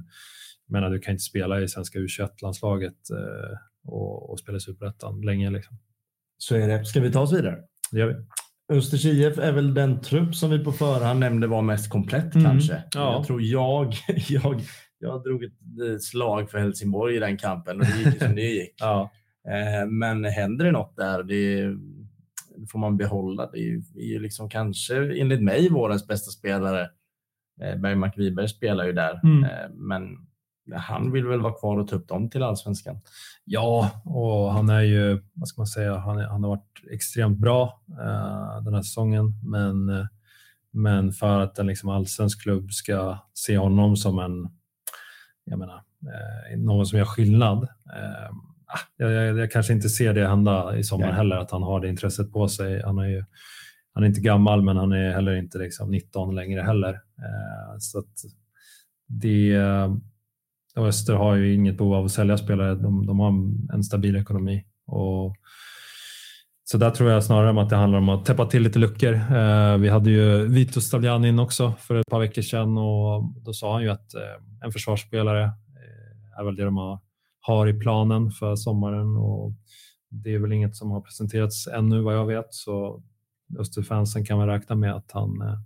[0.68, 5.22] jag menar, du kan inte spela i svenska U21-landslaget eh, och, och spela i Superettan
[5.22, 5.50] länge.
[5.50, 5.78] Liksom.
[6.38, 6.86] Så är det.
[6.86, 7.58] Ska vi ta oss vidare?
[7.92, 8.16] Det gör vi.
[8.70, 12.46] Östers IF är väl den trupp som vi på förhand nämnde var mest komplett mm.
[12.46, 12.84] kanske.
[12.96, 13.14] Ja.
[13.14, 13.94] Jag tror jag,
[14.30, 14.62] jag,
[15.00, 18.76] jag drog ett slag för Helsingborg i den kampen och det gick som det gick.
[18.80, 19.12] ja.
[19.48, 21.78] Eh, men händer det något där, det,
[22.72, 23.52] får man behålla.
[23.52, 26.90] Det är ju liksom kanske enligt mig vårens bästa spelare.
[27.62, 29.44] Eh, Bergmark Wiberg spelar ju där, mm.
[29.44, 30.04] Eh, men
[30.72, 33.00] han vill väl vara kvar och ta upp dem till allsvenskan.
[33.46, 37.38] Ja, och han är ju, vad ska man säga, han, är, han har varit extremt
[37.38, 40.08] bra uh, den här säsongen, men,
[40.72, 44.50] men för att en liksom allsvensk klubb ska se honom som en,
[45.44, 47.68] jag menar, uh, någon som gör skillnad.
[48.66, 51.80] Ah, jag, jag, jag, kanske inte ser det hända i sommar heller, att han har
[51.80, 52.82] det intresset på sig.
[52.82, 53.26] Han är ju
[53.96, 57.00] han är inte gammal, men han är heller inte liksom 19 längre heller.
[57.80, 58.14] så att
[59.08, 59.56] det
[60.76, 62.76] och Öster har ju inget behov av att sälja spelare.
[62.76, 63.30] De, de har
[63.74, 64.66] en stabil ekonomi.
[64.88, 65.36] Och,
[66.64, 69.14] så där tror jag snarare att det handlar om att täppa till lite luckor.
[69.14, 73.74] Eh, vi hade ju Vito Stavljanin också för ett par veckor sedan och då sa
[73.74, 77.00] han ju att eh, en försvarsspelare eh, är väl det de har,
[77.42, 79.54] har i planen för sommaren och
[80.10, 82.48] det är väl inget som har presenterats ännu vad jag vet.
[82.50, 83.04] Så
[83.60, 85.60] Österfansen kan väl räkna med att han, eh,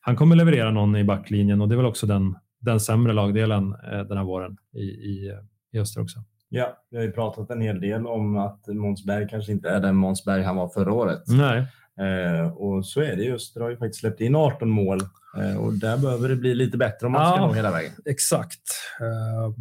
[0.00, 3.74] han kommer leverera någon i backlinjen och det är väl också den den sämre lagdelen
[3.92, 5.38] eh, den här våren i, i,
[5.72, 6.18] i öster också.
[6.48, 9.80] Ja, vi har ju pratat en hel del om att Måns Berg kanske inte är
[9.80, 11.22] den Måns Berg han var förra året.
[11.26, 11.66] Nej.
[12.00, 13.34] Eh, och så är det ju.
[13.34, 15.00] Öster har ju faktiskt släppt in 18 mål
[15.38, 17.92] eh, och där behöver det bli lite bättre om man ska nå hela vägen.
[18.04, 18.60] Exakt.
[19.00, 19.54] Uh,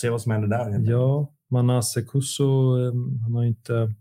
[0.00, 0.90] se vad som händer där.
[0.90, 2.92] Ja, Manase Kusso, eh,
[3.22, 3.92] han har inte,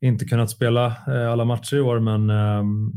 [0.00, 2.92] inte kunnat spela eh, alla matcher i år, men ehm,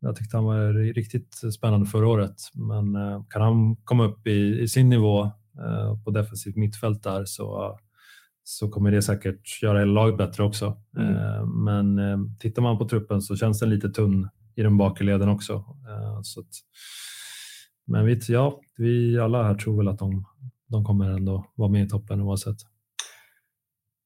[0.00, 4.60] jag tyckte han var riktigt spännande förra året, men eh, kan han komma upp i,
[4.60, 5.24] i sin nivå
[5.58, 7.78] eh, på defensivt mittfält där så,
[8.44, 10.76] så kommer det säkert göra hela laget bättre också.
[10.96, 11.16] Mm.
[11.16, 11.98] Eh, men
[12.38, 15.64] tittar man på truppen så känns den lite tunn i de bakre leden också.
[16.22, 16.46] Så att,
[17.86, 20.24] men vi, ja, vi alla här tror väl att de,
[20.66, 22.56] de kommer ändå vara med i toppen oavsett.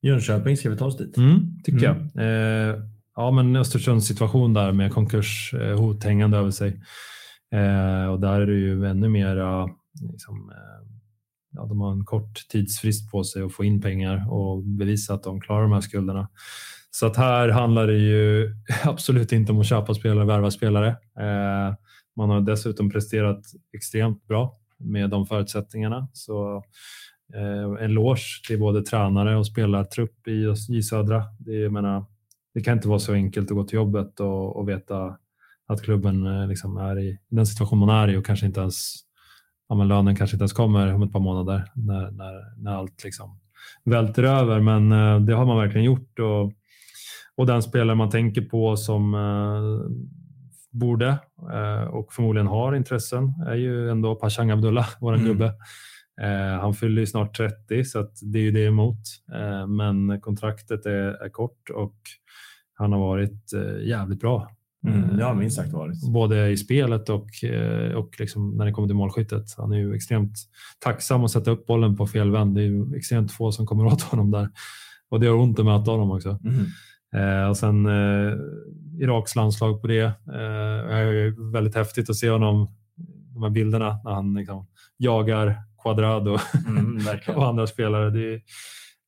[0.02, 1.16] Jönköping, ska vi ta oss dit?
[1.16, 2.10] Mm, tycker mm.
[2.14, 2.91] jag.
[3.16, 6.82] Ja, men Östersunds situation där med konkurshot eh, hängande över sig.
[7.54, 9.68] Eh, och där är det ju ännu mera,
[10.12, 10.88] liksom, eh,
[11.52, 15.22] ja, de har en kort tidsfrist på sig att få in pengar och bevisa att
[15.22, 16.28] de klarar de här skulderna.
[16.90, 18.54] Så att här handlar det ju
[18.84, 20.88] absolut inte om att köpa spelare och värva spelare.
[21.20, 21.74] Eh,
[22.16, 23.40] man har dessutom presterat
[23.72, 26.08] extremt bra med de förutsättningarna.
[26.12, 26.64] Så
[27.34, 31.24] eh, en lås till både tränare och spelartrupp i, i södra.
[31.38, 32.04] Det, jag menar,
[32.54, 35.18] det kan inte vara så enkelt att gå till jobbet och, och veta
[35.66, 38.94] att klubben eh, liksom är i den situation man är i och kanske inte ens
[39.68, 43.04] ja, men lönen kanske inte ens kommer om ett par månader när, när, när allt
[43.04, 43.40] liksom
[43.84, 44.60] välter över.
[44.60, 46.52] Men eh, det har man verkligen gjort och,
[47.36, 49.90] och den spelare man tänker på som eh,
[50.70, 51.18] borde
[51.90, 55.26] och förmodligen har intressen är ju ändå Pashang Abdullah, vår mm.
[55.26, 55.52] gubbe.
[56.20, 58.98] Eh, han fyller ju snart 30 så att det är ju det emot.
[59.34, 61.96] Eh, men kontraktet är, är, kort och
[62.74, 64.50] han har varit eh, jävligt bra.
[64.86, 66.12] Mm, ja, minst sagt varit.
[66.12, 67.28] Både i spelet och,
[67.94, 69.44] och liksom när det kommer till målskyttet.
[69.56, 70.34] Han är ju extremt
[70.78, 72.54] tacksam att sätta upp bollen på fel vänd.
[72.54, 74.48] Det är ju extremt få som kommer åt honom där.
[75.08, 76.38] Och det gör ont att möta honom också.
[76.44, 76.66] Mm.
[77.14, 78.32] Eh, och sen eh,
[79.00, 80.04] Iraks landslag på det.
[80.04, 82.68] Eh, det är väldigt häftigt att se honom,
[83.34, 86.98] de här bilderna när han liksom jagar Quadrado mm,
[87.36, 88.10] och andra spelare.
[88.10, 88.42] Det,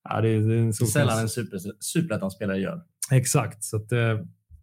[0.09, 2.83] ja, det, det är en Sällan en super, superettan-spelare gör.
[3.13, 3.65] Exakt.
[3.65, 4.19] Så att, eh,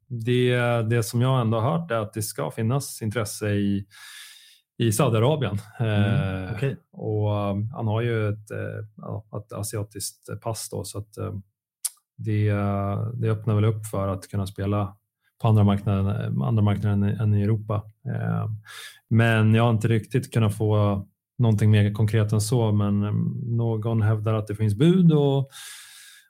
[0.07, 0.55] det,
[0.89, 3.85] det som jag ändå har hört är att det ska finnas intresse i,
[4.77, 5.57] i Saudiarabien.
[5.79, 6.75] Mm, eh, okay.
[6.91, 7.29] och
[7.75, 8.51] han har ju ett,
[9.37, 11.13] ett asiatiskt pass då, så att
[12.17, 12.51] det,
[13.13, 14.97] det öppnar väl upp för att kunna spela
[15.41, 17.83] på andra marknader, andra marknader än i Europa.
[18.05, 18.49] Eh,
[19.09, 21.07] men jag har inte riktigt kunnat få
[21.41, 22.99] någonting mer konkret än så, men
[23.57, 25.37] någon hävdar att det finns bud och,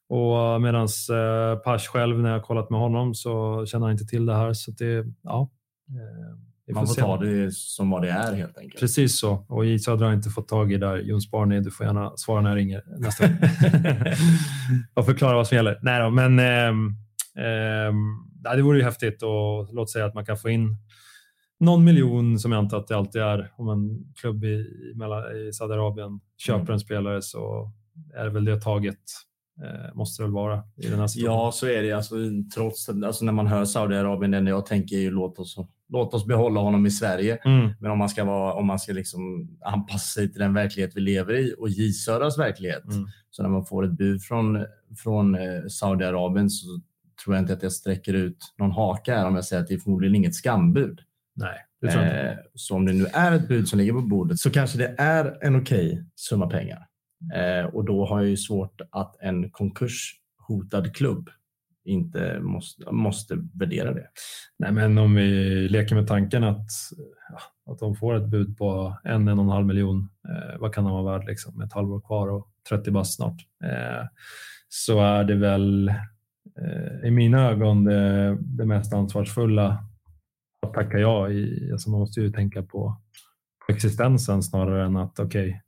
[0.07, 4.25] och medan eh, Pasch själv, när jag kollat med honom, så känner han inte till
[4.25, 4.53] det här.
[4.53, 5.49] Så det, ja,
[5.89, 8.79] eh, man får ta det som vad det är helt enkelt.
[8.79, 9.45] Precis så.
[9.49, 10.97] Och i Södra har inte fått tag i där.
[10.97, 13.37] Jon Sparny, du får gärna svara när jag ringer nästa gång.
[14.93, 15.79] och förklara vad som gäller.
[15.81, 16.69] Nej då, men eh,
[17.45, 17.93] eh,
[18.55, 20.77] det vore ju häftigt och låt säga att man kan få in
[21.61, 24.67] någon miljon som jag antar att det alltid är om en klubb i,
[25.47, 26.73] i Saudiarabien köper mm.
[26.73, 27.71] en spelare så
[28.15, 28.99] är det väl det taget
[29.63, 31.45] eh, måste det väl vara i den här situationen.
[31.45, 31.91] Ja, så är det.
[31.91, 32.15] Alltså,
[32.55, 35.57] trots, alltså, när man hör Saudiarabien, det enda jag tänker är ju låt oss
[35.91, 37.35] låt oss behålla honom i Sverige.
[37.35, 37.69] Mm.
[37.79, 41.01] Men om man ska, vara, om man ska liksom anpassa sig till den verklighet vi
[41.01, 42.85] lever i och J Södras verklighet.
[42.85, 43.07] Mm.
[43.29, 44.65] Så när man får ett bud från,
[44.97, 46.67] från eh, Saudiarabien så
[47.23, 49.73] tror jag inte att jag sträcker ut någon haka här om jag säger att det
[49.73, 50.99] är förmodligen inget skambud.
[51.35, 52.29] Nej, det tror jag inte.
[52.29, 54.95] Eh, så om det nu är ett bud som ligger på bordet så kanske det
[54.97, 56.87] är en okej okay summa pengar.
[57.33, 61.29] Eh, och då har jag ju svårt att en konkurshotad klubb
[61.85, 64.07] inte måste, måste värdera det.
[64.59, 65.29] Nej, men om vi
[65.69, 66.69] leker med tanken att,
[67.71, 70.83] att de får ett bud på en, en och en halv miljon, eh, vad kan
[70.83, 74.07] de vara värd liksom, med ett halvår kvar och 30 bast snart, eh,
[74.69, 75.87] så är det väl
[76.61, 79.83] eh, i mina ögon det, det mest ansvarsfulla
[80.61, 81.29] att tacka ja.
[81.29, 82.97] I, alltså man måste ju tänka på
[83.69, 85.59] existensen snarare än att okej, okay,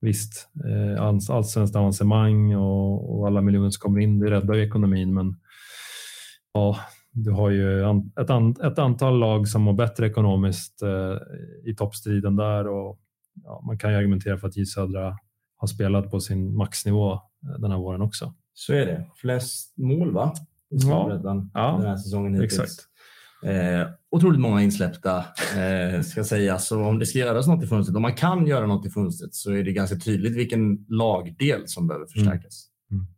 [0.00, 5.14] visst, eh, allsvenskt avancemang och, och alla miljoner som kommer in, det räddar ju ekonomin,
[5.14, 5.36] men
[6.54, 6.76] Ja,
[7.12, 7.80] du har ju
[8.20, 11.16] ett, an, ett antal lag som mår bättre ekonomiskt eh,
[11.70, 13.00] i toppstriden där och
[13.44, 15.18] ja, man kan ju argumentera för att J Södra
[15.56, 17.20] har spelat på sin maxnivå eh,
[17.58, 18.34] den här våren också.
[18.54, 19.06] Så är det.
[19.16, 20.34] Flest mål va?
[20.68, 21.20] Ja,
[21.54, 22.58] ja, den här säsongen hittills.
[22.58, 22.88] exakt.
[23.44, 25.24] Eh, otroligt många insläppta
[25.56, 26.66] eh, ska sägas.
[26.66, 29.34] Så om det ska göras något i fönstret, om man kan göra något i fönstret
[29.34, 32.66] så är det ganska tydligt vilken lagdel som behöver förstärkas.
[32.90, 33.00] Mm.
[33.00, 33.14] Mm.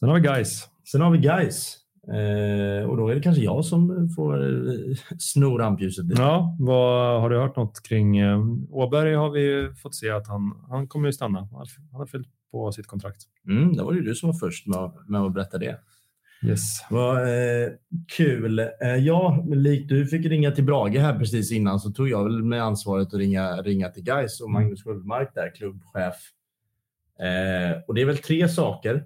[0.00, 0.68] Sen har vi guys.
[0.92, 1.76] Sen har vi guys.
[2.08, 6.06] Eh, och då är det kanske jag som får eh, sno rampljuset.
[6.08, 8.38] Ja, vad, har du hört något kring eh,
[8.70, 9.14] Åberg?
[9.14, 11.38] Har vi fått se att han, han kommer att stanna.
[11.38, 13.22] Han har fyllt på sitt kontrakt.
[13.48, 15.78] Mm, det var ju du som var först med, med att berätta det.
[16.42, 16.86] Yes.
[16.90, 17.68] Vad eh,
[18.16, 18.58] kul.
[18.58, 22.44] Eh, ja, likt du fick ringa till Brage här precis innan så tog jag väl
[22.44, 26.14] med ansvaret att ringa, ringa till Gais och Magnus Sköldmark där, klubbchef.
[27.20, 29.04] Eh, och det är väl tre saker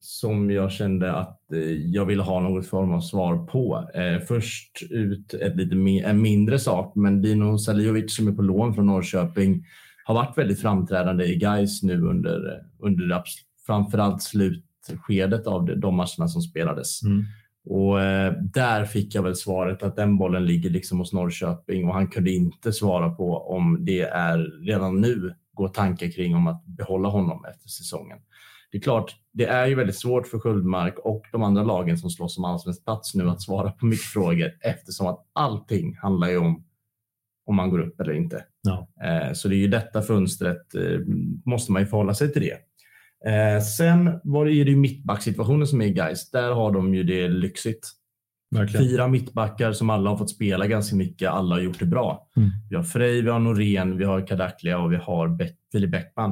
[0.00, 3.90] som jag kände att eh, jag ville ha något form av svar på.
[3.94, 5.74] Eh, först ut ett lite
[6.04, 9.64] en mindre sak, men Dino Saliovic som är på lån från Norrköping
[10.04, 13.22] har varit väldigt framträdande i Gais nu under, under
[13.66, 14.22] framförallt
[14.88, 17.02] slutskedet av de matcherna som spelades.
[17.02, 17.24] Mm.
[17.70, 21.94] Och eh, där fick jag väl svaret att den bollen ligger liksom hos Norrköping och
[21.94, 26.66] han kunde inte svara på om det är redan nu går tankar kring om att
[26.66, 28.18] behålla honom efter säsongen
[28.70, 32.10] det är klart, det är ju väldigt svårt för Sköldmark och de andra lagen som
[32.10, 36.36] slåss om allsvensk plats nu att svara på mycket frågor eftersom att allting handlar ju
[36.36, 36.64] om
[37.46, 38.44] om man går upp eller inte.
[38.62, 38.88] Ja.
[39.04, 41.00] Eh, så det är ju detta fönstret, eh,
[41.44, 42.58] måste man ju förhålla sig till det.
[43.26, 46.30] Eh, sen var det ju mittbacksituationen som är guys.
[46.30, 47.88] Där har de ju det lyxigt.
[48.50, 48.86] Verkligen.
[48.86, 51.30] Fyra mittbackar som alla har fått spela ganska mycket.
[51.30, 52.28] Alla har gjort det bra.
[52.36, 52.50] Mm.
[52.70, 56.30] Vi har Frej, vi har Norén, vi har Kadaklia och vi har Be Filip Bäckman.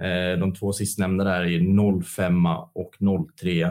[0.00, 2.94] Eh, de två sistnämnda där är 05 och
[3.40, 3.62] 03.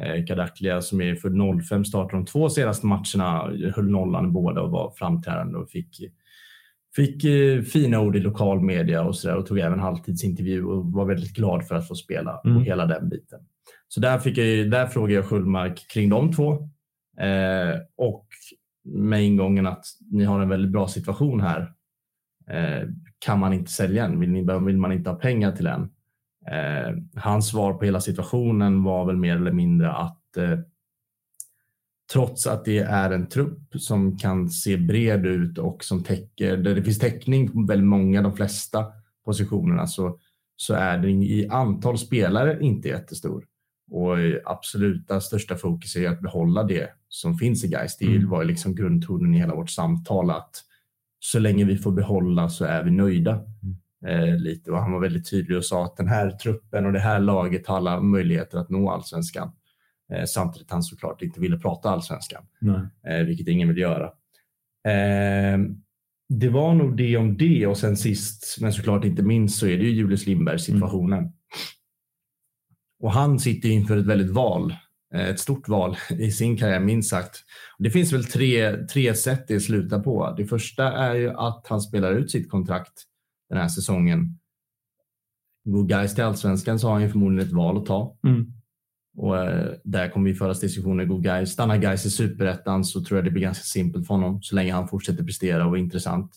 [0.00, 4.70] Eh, Kadaklia som är för 05 startade de två senaste matcherna, höll nollan båda och
[4.70, 6.00] var framträdande och fick,
[6.96, 10.92] fick eh, fina ord i lokal media och, så där, och tog även halvtidsintervju och
[10.92, 12.56] var väldigt glad för att få spela mm.
[12.56, 13.40] och hela den biten.
[13.88, 16.52] Så där, fick jag, där frågade jag Sköldmark kring de två.
[17.20, 18.26] Eh, och
[18.84, 21.72] med ingången att ni har en väldigt bra situation här.
[22.50, 24.20] Eh, kan man inte sälja den?
[24.20, 25.90] Vill, ni, vill man inte ha pengar till den?
[26.50, 30.58] Eh, hans svar på hela situationen var väl mer eller mindre att eh,
[32.12, 36.74] trots att det är en trupp som kan se bred ut och som täcker, där
[36.74, 38.86] det finns täckning på väldigt många, de flesta
[39.24, 40.18] positionerna, så,
[40.56, 43.44] så är den i antal spelare inte jättestor.
[43.90, 47.96] Och absoluta största fokus är att behålla det som finns i Gais.
[47.96, 48.28] Det mm.
[48.28, 50.50] var liksom grundtonen i hela vårt samtal att
[51.20, 53.32] så länge vi får behålla så är vi nöjda.
[53.32, 53.76] Mm.
[54.06, 54.70] Eh, lite.
[54.70, 57.66] Och han var väldigt tydlig och sa att den här truppen och det här laget
[57.66, 59.52] har alla möjligheter att nå allsvenskan.
[60.12, 62.42] Eh, samtidigt han såklart inte ville prata allsvenskan,
[63.08, 64.06] eh, vilket ingen vill göra.
[64.88, 65.58] Eh,
[66.28, 69.78] det var nog det om det och sen sist, men såklart inte minst, så är
[69.78, 71.18] det ju Julius Lindberg situationen.
[71.18, 71.32] Mm.
[73.00, 74.74] Och han sitter inför ett väldigt val,
[75.14, 77.44] eh, ett stort val i sin karriär minst sagt.
[77.78, 80.34] Det finns väl tre, tre sätt det slutar på.
[80.36, 83.04] Det första är ju att han spelar ut sitt kontrakt
[83.48, 84.38] den här säsongen.
[85.64, 88.18] Går Gais till allsvenskan så har han förmodligen ett val att ta.
[88.24, 88.52] Mm.
[89.18, 91.04] Och eh, där kommer vi föras diskussioner.
[91.04, 94.42] Går Gais, stannar Gais i superettan så tror jag det blir ganska simpelt för honom
[94.42, 96.32] så länge han fortsätter prestera och är intressant.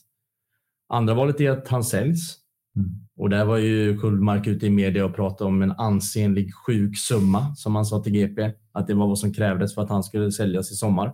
[0.89, 2.37] Andra valet är att han säljs.
[2.75, 2.89] Mm.
[3.17, 7.55] Och där var ju Kullmark ute i media och pratade om en ansenlig sjuk summa
[7.55, 8.51] som han sa till GP.
[8.71, 11.07] Att det var vad som krävdes för att han skulle säljas i sommar.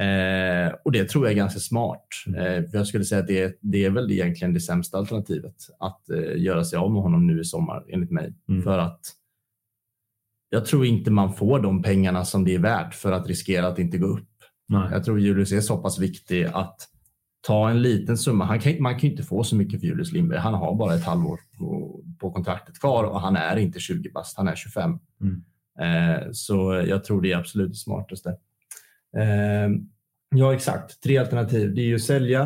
[0.00, 2.06] Eh, och det tror jag är ganska smart.
[2.26, 2.40] Mm.
[2.40, 6.42] Eh, jag skulle säga att det, det, är väl egentligen det sämsta alternativet att eh,
[6.42, 8.34] göra sig av med honom nu i sommar enligt mig.
[8.48, 8.62] Mm.
[8.62, 9.00] För att
[10.50, 13.78] jag tror inte man får de pengarna som det är värt för att riskera att
[13.78, 14.28] inte gå upp.
[14.68, 14.88] Nej.
[14.92, 16.88] Jag tror Julius är så pass viktig att
[17.40, 18.44] ta en liten summa.
[18.44, 20.38] Han kan, man kan inte få så mycket för Julius Lindberg.
[20.38, 24.36] Han har bara ett halvår på, på kontraktet kvar och han är inte 20 bast,
[24.36, 24.98] han är 25.
[25.20, 25.42] Mm.
[25.80, 28.30] Eh, så jag tror det är absolut det smartaste.
[29.16, 29.68] Eh,
[30.34, 31.02] ja, exakt.
[31.02, 31.74] Tre alternativ.
[31.74, 32.42] Det är ju att sälja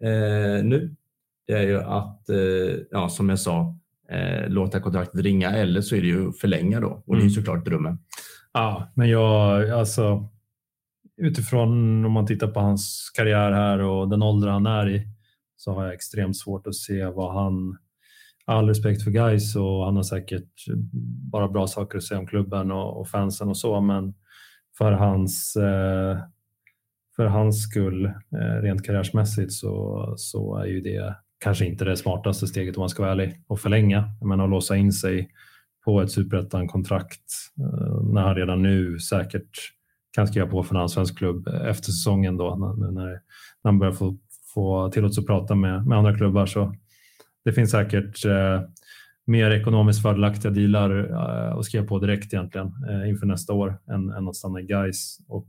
[0.00, 0.96] eh, nu.
[1.46, 2.36] Det är ju att, eh,
[2.90, 3.78] ja, som jag sa,
[4.08, 7.02] eh, låta kontraktet ringa eller så är det ju förlänga då och mm.
[7.06, 7.30] det är ju mm.
[7.30, 7.98] såklart drömmen.
[8.52, 10.28] Ja, men jag alltså
[11.16, 15.08] utifrån om man tittar på hans karriär här och den ålder han är i
[15.56, 17.76] så har jag extremt svårt att se vad han
[18.44, 20.64] all respekt för guys och han har säkert
[21.32, 24.14] bara bra saker att säga om klubben och, och fansen och så, men
[24.78, 26.18] för hans, eh,
[27.16, 32.46] för hans skull, eh, rent karriärsmässigt, så, så är ju det kanske inte det smartaste
[32.46, 34.04] steget om man ska vara ärlig och förlänga.
[34.20, 35.30] Men att låsa in sig
[35.84, 37.22] på ett superettan-kontrakt
[37.60, 39.50] eh, när han redan nu säkert
[40.14, 43.20] kan skriva på för en allsvensk klubb efter säsongen då när, när
[43.62, 44.16] han börjar få,
[44.54, 46.46] få tillåtelse att prata med, med andra klubbar.
[46.46, 46.74] Så
[47.44, 48.60] det finns säkert eh,
[49.26, 54.10] mer ekonomiskt fördelaktiga dealar eh, att skriva på direkt egentligen eh, inför nästa år än,
[54.10, 55.48] än att stanna i Gais och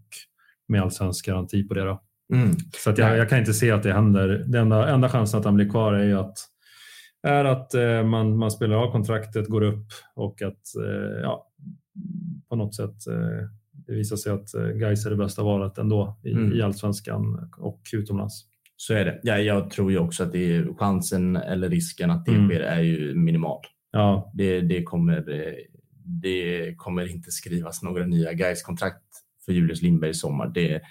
[0.67, 1.83] med allsvensk garanti på det.
[1.83, 2.01] Då.
[2.33, 2.55] Mm.
[2.83, 4.27] Så att jag, jag, kan inte se att det händer.
[4.47, 6.37] Den enda, enda chansen att han blir kvar är att,
[7.23, 11.47] är att eh, man, man spelar av kontraktet, går upp och att eh, ja,
[12.49, 13.49] på något sätt eh,
[13.87, 16.53] det visar sig att eh, Gais är det bästa valet ändå i, mm.
[16.53, 18.45] i allsvenskan och utomlands.
[18.75, 19.19] Så är det.
[19.23, 22.49] Ja, jag tror ju också att det är chansen eller risken att det mm.
[22.49, 23.61] sker är ju minimal.
[23.91, 24.31] Ja.
[24.33, 25.53] Det, det, kommer, eh,
[26.05, 29.03] det kommer inte skrivas några nya Gais kontrakt
[29.45, 30.51] för Julius Lindberg i sommar.
[30.53, 30.81] Det,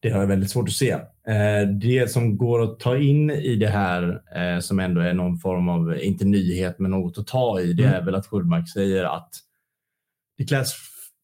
[0.00, 0.90] det har jag väldigt svårt att se.
[1.28, 4.22] Eh, det som går att ta in i det här
[4.60, 7.94] som ändå är någon form av, inte nyhet, men något att ta i, det mm.
[7.94, 9.30] är väl att Schullmark säger att
[10.38, 10.74] det krävs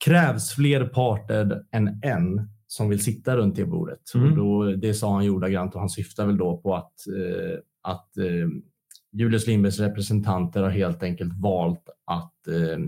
[0.05, 4.15] krävs fler parter än en som vill sitta runt det bordet.
[4.15, 4.31] Mm.
[4.31, 8.17] Och då, det sa han ordagrant och han syftar väl då på att, eh, att
[8.17, 8.49] eh,
[9.13, 12.79] Julius Lindbergs representanter har helt enkelt valt att, eh,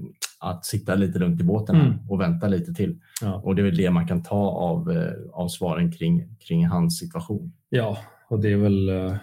[0.51, 1.93] att sitta lite lugnt i båten mm.
[2.09, 3.01] och vänta lite till.
[3.21, 3.35] Ja.
[3.35, 6.99] Och det är väl det man kan ta av, eh, av svaren kring, kring hans
[6.99, 7.53] situation.
[7.69, 9.17] Ja, och det är väl eh,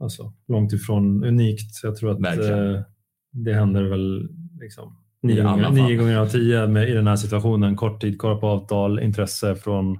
[0.00, 1.80] alltså, långt ifrån unikt.
[1.82, 2.82] Jag tror att eh,
[3.32, 4.28] det händer väl
[4.60, 7.76] liksom Nio, gånger, nio gånger av tio med, i den här situationen.
[7.76, 9.98] Kort tid kvar på avtal, intresse från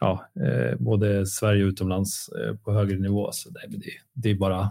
[0.00, 3.28] ja, eh, både Sverige och utomlands eh, på högre nivå.
[3.32, 4.70] Så det, det, det är bara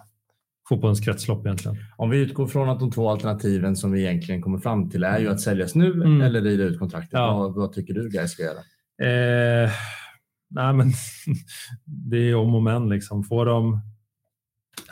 [0.70, 1.78] fotbollens kretslopp egentligen.
[1.98, 5.20] Om vi utgår från att de två alternativen som vi egentligen kommer fram till är
[5.20, 6.22] ju att säljas nu mm.
[6.22, 7.14] eller rida ut kontraktet.
[7.14, 7.38] Ja.
[7.38, 8.60] Vad, vad, tycker du Gais ska göra?
[9.02, 9.72] Eh,
[10.50, 10.92] nej men
[11.86, 13.24] det är om och men liksom.
[13.24, 13.82] Får de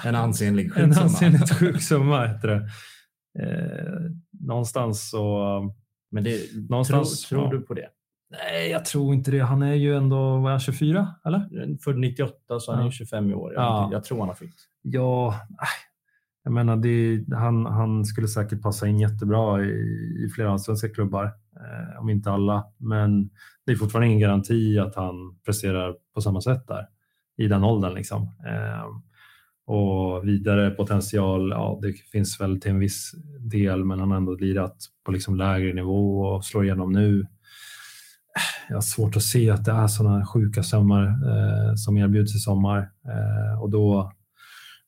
[0.03, 0.95] en ansenlig sjuk summa?
[0.95, 2.69] En ansenligt sjuk summa heter det.
[3.39, 5.74] Eh, någonstans så...
[6.11, 7.59] Men det, någonstans, tror, tror ja.
[7.59, 7.88] du på det?
[8.34, 9.39] Nej, jag tror inte det.
[9.39, 11.77] Han är ju ändå vad är 24, eller?
[11.84, 12.75] För 98 så ja.
[12.75, 13.53] han är 25 i år.
[13.53, 13.89] Jag, ja.
[13.91, 14.69] jag tror han har fyllt.
[14.81, 15.36] Ja,
[16.43, 19.69] jag menar, det, han, han skulle säkert passa in jättebra i,
[20.25, 22.65] i flera allsvenska klubbar, eh, om inte alla.
[22.77, 23.29] Men
[23.65, 26.88] det är fortfarande ingen garanti att han presterar på samma sätt där
[27.38, 27.93] i den åldern.
[27.93, 28.21] Liksom.
[28.21, 28.86] Eh,
[29.65, 34.36] och vidare potential, ja, det finns väl till en viss del, men han har ändå
[34.36, 37.25] lirat på liksom lägre nivå och slår igenom nu.
[38.70, 42.39] Jag har svårt att se att det är sådana sjuka sömmar eh, som erbjuds i
[42.39, 44.11] sommar eh, och då,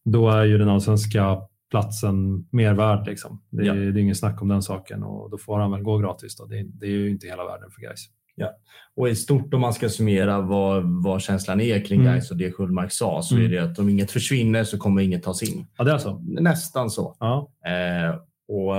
[0.06, 1.38] då är ju den allsvenska
[1.72, 3.08] platsen mer värd.
[3.08, 3.42] Liksom.
[3.50, 3.74] Det, ja.
[3.74, 6.36] det är ingen snack om den saken och då får han väl gå gratis.
[6.36, 6.46] Då.
[6.46, 8.06] Det, det är ju inte hela världen för guys.
[8.36, 8.52] Ja.
[8.96, 12.14] Och i stort om man ska summera vad, vad känslan är kring mm.
[12.14, 13.46] Gais och det Sköldmark sa så mm.
[13.46, 15.68] är det att om inget försvinner så kommer inget tas in.
[15.78, 16.20] Ja, det är så?
[16.24, 17.16] Nästan så.
[17.20, 17.52] Ja.
[17.66, 18.16] Eh,
[18.48, 18.76] och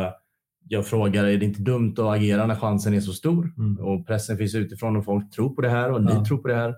[0.68, 3.52] jag frågar, är det inte dumt att agera när chansen är så stor?
[3.58, 3.78] Mm.
[3.78, 6.18] Och pressen finns utifrån och folk tror på det här och ja.
[6.18, 6.74] ni tror på det här.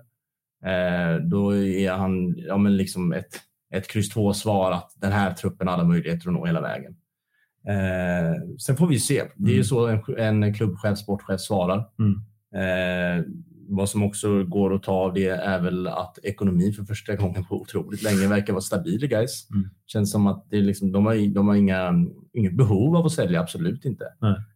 [0.65, 3.29] Eh, då är han ja, men liksom ett,
[3.73, 6.95] ett kryss 2 svar att den här truppen har alla möjligheter att nå hela vägen.
[7.67, 9.23] Eh, sen får vi se.
[9.35, 9.63] Det är ju mm.
[9.63, 11.85] så en, en klubbchef, sportchef svarar.
[11.99, 12.15] Mm.
[12.55, 13.25] Eh,
[13.71, 17.45] vad som också går att ta av det är väl att ekonomin för första gången
[17.45, 19.47] på otroligt länge verkar vara stabil guys.
[19.51, 19.69] Mm.
[19.85, 23.11] Känns som att det är liksom, de har, de har inga, inget behov av att
[23.11, 24.05] sälja, absolut inte.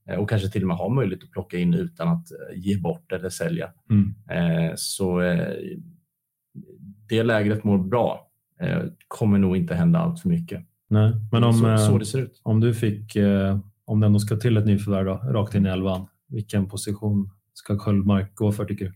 [0.10, 2.78] Eh, och kanske till och med har möjlighet att plocka in utan att eh, ge
[2.78, 3.70] bort eller sälja.
[3.90, 4.16] Mm.
[4.30, 5.20] Eh, så
[7.10, 8.30] det lägret mår bra.
[9.08, 10.66] Kommer nog inte hända allt för mycket.
[10.90, 12.42] Nej, men om, så, så det ser ut.
[12.44, 13.18] om du fick,
[13.86, 18.36] om det ändå ska till ett nyförvärv rakt in i elvan, vilken position ska Sköldmark
[18.36, 18.94] gå för tycker du?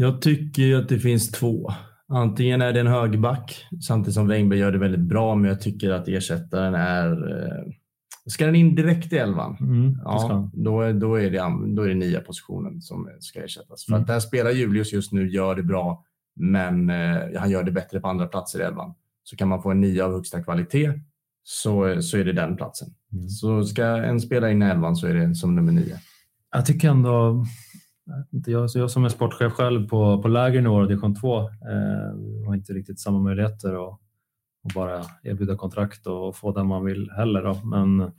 [0.00, 1.70] Jag tycker att det finns två.
[2.08, 5.90] Antingen är det en högerback samtidigt som Wengberg gör det väldigt bra, men jag tycker
[5.90, 7.10] att ersättaren är...
[7.10, 7.72] Eh,
[8.26, 9.56] ska den in direkt i elvan?
[9.60, 13.84] Mm, ja, då, är, då, är det, då är det nya positionen som ska ersättas.
[13.84, 14.00] För mm.
[14.00, 16.04] att där spelar Julius just nu, gör det bra,
[16.36, 18.94] men eh, han gör det bättre på andra platser i elvan.
[19.24, 20.92] Så kan man få en nia av högsta kvalitet
[21.42, 22.88] så, så är det den platsen.
[23.12, 23.28] Mm.
[23.28, 25.98] Så ska en spela in i elvan så är det som nummer nio.
[26.52, 27.46] Jag tycker ändå,
[28.46, 31.46] jag, jag som är sportchef själv på, på lägre nivå, division 2, eh,
[32.46, 34.00] har inte riktigt samma möjligheter att,
[34.64, 37.42] att bara erbjuda kontrakt och få den man vill heller.
[37.42, 37.54] Då.
[37.64, 38.12] Men,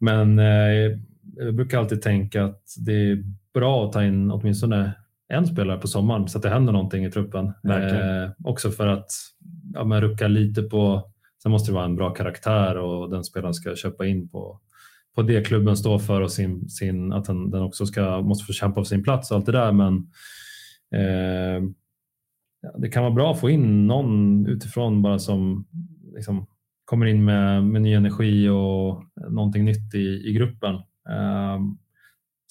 [0.00, 0.98] men eh,
[1.36, 4.92] jag brukar alltid tänka att det är bra att ta in åtminstone
[5.28, 7.46] en spelare på sommaren så att det händer någonting i truppen.
[7.46, 9.10] Eh, också för att
[9.74, 11.10] ja, men rucka lite på
[11.42, 14.60] Sen måste det vara en bra karaktär och den spelaren ska köpa in på,
[15.14, 18.52] på det klubben står för och sin, sin, att den, den också ska, måste få
[18.52, 19.72] kämpa för sin plats och allt det där.
[19.72, 19.96] Men
[20.94, 21.70] eh,
[22.78, 25.66] det kan vara bra att få in någon utifrån bara som
[26.14, 26.46] liksom,
[26.84, 30.74] kommer in med, med ny energi och någonting nytt i, i gruppen.
[31.10, 31.58] Eh,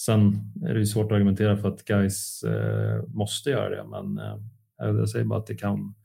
[0.01, 4.37] sen är det svårt att argumentera för att guys eh, måste göra det, men eh,
[4.77, 5.95] jag säger bara att det kan,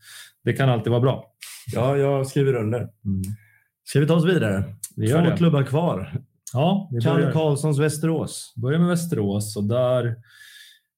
[0.45, 1.33] det kan alltid vara bra.
[1.75, 2.79] Ja, jag skriver under.
[2.79, 3.23] Mm.
[3.85, 4.65] Ska vi ta oss vidare?
[4.97, 5.37] Vi Två det.
[5.37, 6.23] klubbar kvar.
[6.53, 8.55] Ja, vi Kalle Karlssons Västerås.
[8.57, 10.17] Börjar med Västerås och där,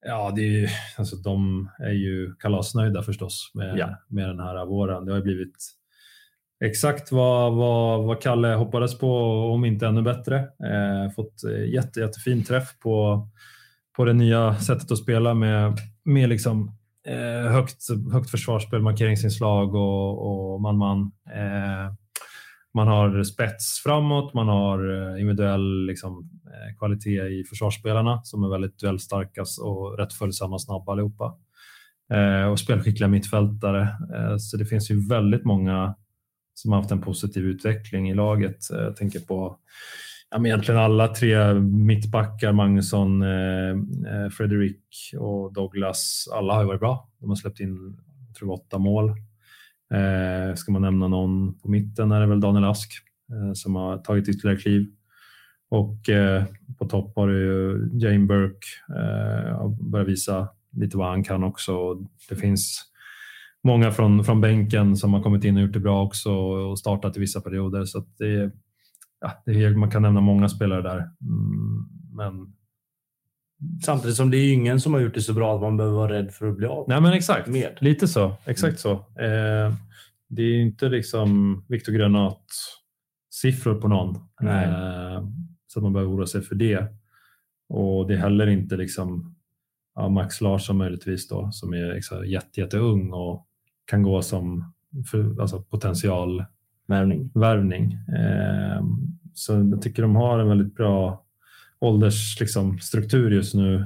[0.07, 3.97] ja, det är ju, alltså, de är ju kalasnöjda förstås med, ja.
[4.09, 5.05] med den här våren.
[5.05, 5.57] Det har blivit
[6.65, 9.17] exakt vad, vad, vad Kalle hoppades på,
[9.53, 10.39] om inte ännu bättre.
[10.39, 11.35] Eh, fått
[11.73, 13.29] jätte, jättefin träff på,
[13.97, 17.79] på det nya sättet att spela med, med liksom eh, högt,
[18.13, 21.13] högt försvarsspel, markeringsinslag och man-man.
[21.35, 21.95] Eh,
[22.75, 28.49] man har spets framåt, man har eh, individuell liksom, eh, kvalitet i försvarsspelarna som är
[28.49, 31.35] väldigt duellstarka och rätt följsamma och snabba allihopa.
[32.13, 33.83] Eh, och spelskickliga mittfältare.
[34.15, 35.95] Eh, så det finns ju väldigt många
[36.55, 38.71] som har haft en positiv utveckling i laget.
[38.71, 39.59] Eh, jag tänker på
[40.31, 44.81] ja, men egentligen alla tre mittbackar, Magnusson, eh, eh, Fredrik
[45.19, 47.09] och Douglas, alla har ju varit bra.
[47.21, 47.97] De har släppt in
[48.39, 49.15] tror jag, åtta mål.
[49.95, 52.93] Eh, ska man nämna någon på mitten är det väl Daniel Ask
[53.33, 54.87] eh, som har tagit ytterligare kliv.
[55.71, 56.45] Och eh,
[56.79, 61.95] på topp har du ju Jane Burke, eh, börjar visa lite vad han kan också.
[62.29, 62.83] Det finns
[63.65, 67.17] många från, från bänken som har kommit in och gjort det bra också och startat
[67.17, 67.85] i vissa perioder.
[67.85, 68.51] Så det,
[69.21, 70.99] ja, det är, man kan nämna många spelare där.
[70.99, 72.53] Mm, men
[73.85, 76.13] Samtidigt som det är ingen som har gjort det så bra att man behöver vara
[76.13, 77.49] rädd för att bli av Nej, men exakt.
[77.49, 77.79] med.
[77.81, 78.37] Lite så.
[78.45, 78.99] Exakt mm.
[78.99, 79.23] så.
[79.23, 79.75] Eh,
[80.29, 82.45] det är inte liksom Viktor Grönat
[83.31, 84.17] siffror på någon.
[84.43, 85.25] Eh,
[85.67, 86.87] så att man behöver oroa sig för det.
[87.69, 89.37] Och det är heller inte liksom
[89.95, 93.47] ja, Max Larsson möjligtvis då som är liksom jätte, jätteung och
[93.85, 94.73] kan gå som
[95.11, 96.45] för, alltså potential
[96.87, 97.31] värvning.
[97.35, 97.93] värvning.
[97.93, 98.85] Eh,
[99.35, 101.24] så jag tycker de har en väldigt bra
[101.85, 103.85] åldersstruktur liksom, just nu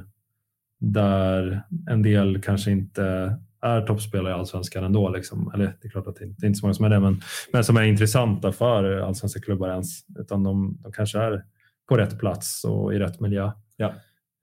[0.79, 5.09] där en del kanske inte är toppspelare i allsvenskan ändå.
[5.09, 5.51] Liksom.
[5.53, 7.21] Eller det är klart att det inte är inte så många som är det, men,
[7.53, 9.87] men som är intressanta för allsvenska klubbar ens.
[10.19, 11.43] Utan de, de kanske är
[11.89, 13.51] på rätt plats och i rätt miljö.
[13.77, 13.93] Ja.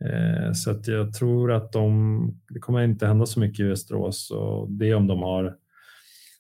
[0.05, 4.31] Eh, så att jag tror att de, det kommer inte hända så mycket i Västerås
[4.31, 5.57] och det om de har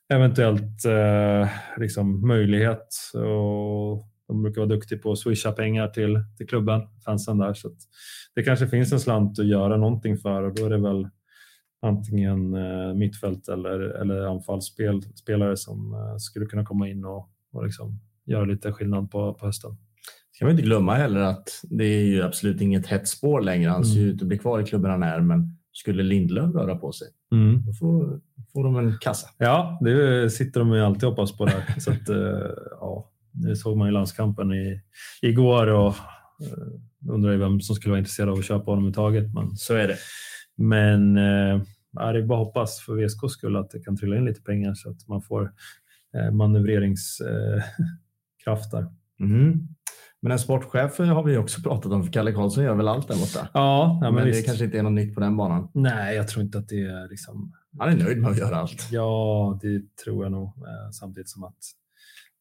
[0.09, 2.89] eventuellt eh, liksom möjlighet.
[3.15, 7.55] Och de brukar vara duktiga på att swisha pengar till, till klubben, fansen där.
[7.55, 7.71] Så
[8.35, 11.09] det kanske finns en slant att göra någonting för och då är det väl
[11.83, 18.01] antingen eh, mittfält eller, eller anfallsspelare som eh, skulle kunna komma in och, och liksom
[18.27, 19.77] göra lite skillnad på, på hösten.
[20.33, 23.71] Ska man inte glömma heller att det är ju absolut inget hett spår längre.
[23.71, 24.15] Han ser mm.
[24.15, 27.63] ut att bli kvar i klubben han är, men skulle Lindlöf röra på sig, mm.
[27.67, 28.21] då får,
[28.53, 29.29] får de en kassa.
[29.39, 31.75] Ja, det sitter de ju alltid och hoppas på där.
[31.79, 32.51] Så att, eh,
[32.81, 34.81] ja, det såg man i landskampen i,
[35.23, 35.95] igår och
[36.43, 39.35] uh, undrar ju vem som skulle vara intresserad av att köpa honom överhuvudtaget.
[39.35, 39.97] Men, så är det.
[40.57, 44.25] Men uh, ja, det är bara hoppas för VSKs skull att det kan trilla in
[44.25, 45.53] lite pengar så att man får
[46.17, 47.63] uh, manövreringskraft
[48.71, 48.87] där.
[49.21, 49.69] Mm.
[50.23, 53.15] Men en sportchef har vi också pratat om, för Kalle Karlsson gör väl allt där
[53.15, 53.49] borta?
[53.55, 55.71] Ja, ja men, men det kanske inte är något nytt på den banan?
[55.75, 57.53] Nej, jag tror inte att det är liksom...
[57.79, 58.89] Han är nöjd med att göra allt.
[58.91, 60.53] Ja, det tror jag nog.
[60.93, 61.57] Samtidigt som att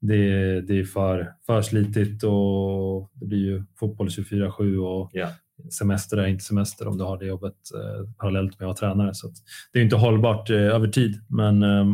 [0.01, 5.31] det, det är för, för slitigt och det blir ju fotboll 24-7 och yeah.
[5.79, 9.13] semester är inte semester om du har det jobbet eh, parallellt med att vara tränare.
[9.13, 9.31] Så
[9.73, 11.85] det är inte hållbart eh, över tid, men eh,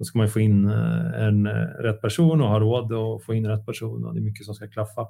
[0.00, 1.52] då ska man få in eh, en eh,
[1.82, 4.54] rätt person och ha råd att få in rätt person och det är mycket som
[4.54, 5.06] ska klaffa.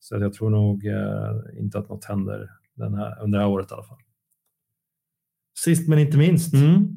[0.00, 3.70] Så jag tror nog eh, inte att något händer den här, under det här året
[3.70, 3.98] i alla fall.
[5.58, 6.88] Sist men inte minst, mm.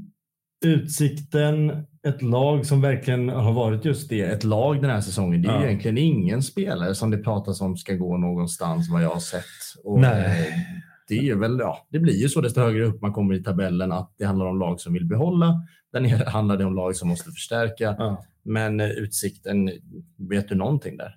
[0.65, 5.41] Utsikten ett lag som verkligen har varit just det, ett lag den här säsongen.
[5.41, 5.65] Det är ja.
[5.65, 9.43] egentligen ingen spelare som det pratas om ska gå någonstans vad jag har sett.
[9.83, 10.65] Och Nej.
[11.07, 13.91] Det, är väl, ja, det blir ju så desto högre upp man kommer i tabellen
[13.91, 15.61] att det handlar om lag som vill behålla.
[15.93, 17.95] Där nere handlar det om lag som måste förstärka.
[17.97, 18.23] Ja.
[18.43, 19.71] Men eh, Utsikten,
[20.17, 21.15] vet du någonting där?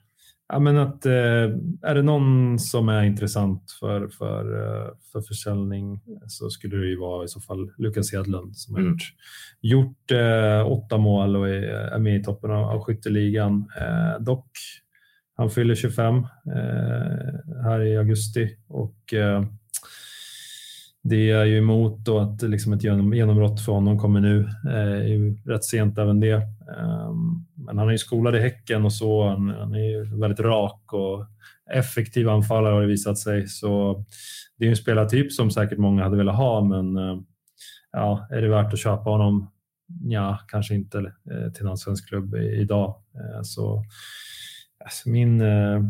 [0.48, 1.12] Ja, men att, eh,
[1.82, 6.98] är det någon som är intressant för, för, eh, för försäljning så skulle det ju
[6.98, 8.92] vara i så fall Lukas Hedlund som har mm.
[8.92, 9.02] gjort,
[9.60, 13.70] gjort eh, åtta mål och är, är med i toppen av, av skytteligan.
[13.80, 14.50] Eh, dock,
[15.36, 16.24] han fyller 25 eh,
[17.64, 19.14] här i augusti och
[21.02, 24.48] det är ju emot då att liksom ett genombrott för honom kommer nu.
[24.70, 26.34] Eh, ju rätt sent även det.
[26.78, 29.28] Ehm, men han är ju skolad i Häcken och så.
[29.28, 31.26] Han, han är ju väldigt rak och
[31.70, 33.48] effektiv anfallare har det visat sig.
[33.48, 34.04] Så
[34.56, 37.18] det är ju en spelartyp som säkert många hade velat ha, men eh,
[37.92, 39.50] ja, är det värt att köpa honom?
[40.02, 42.88] Ja, kanske inte eh, till någon svensk klubb idag.
[43.14, 43.84] Eh, så
[44.84, 45.80] alltså min eh,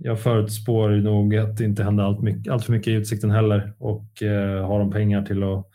[0.00, 3.72] jag förutspår nog att det inte händer allt, mycket, allt för mycket i Utsikten heller
[3.78, 5.66] och eh, har de pengar till att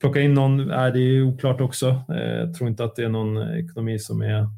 [0.00, 1.88] plocka in någon, är det är oklart också.
[1.88, 4.48] Eh, tror inte att det är någon ekonomi som är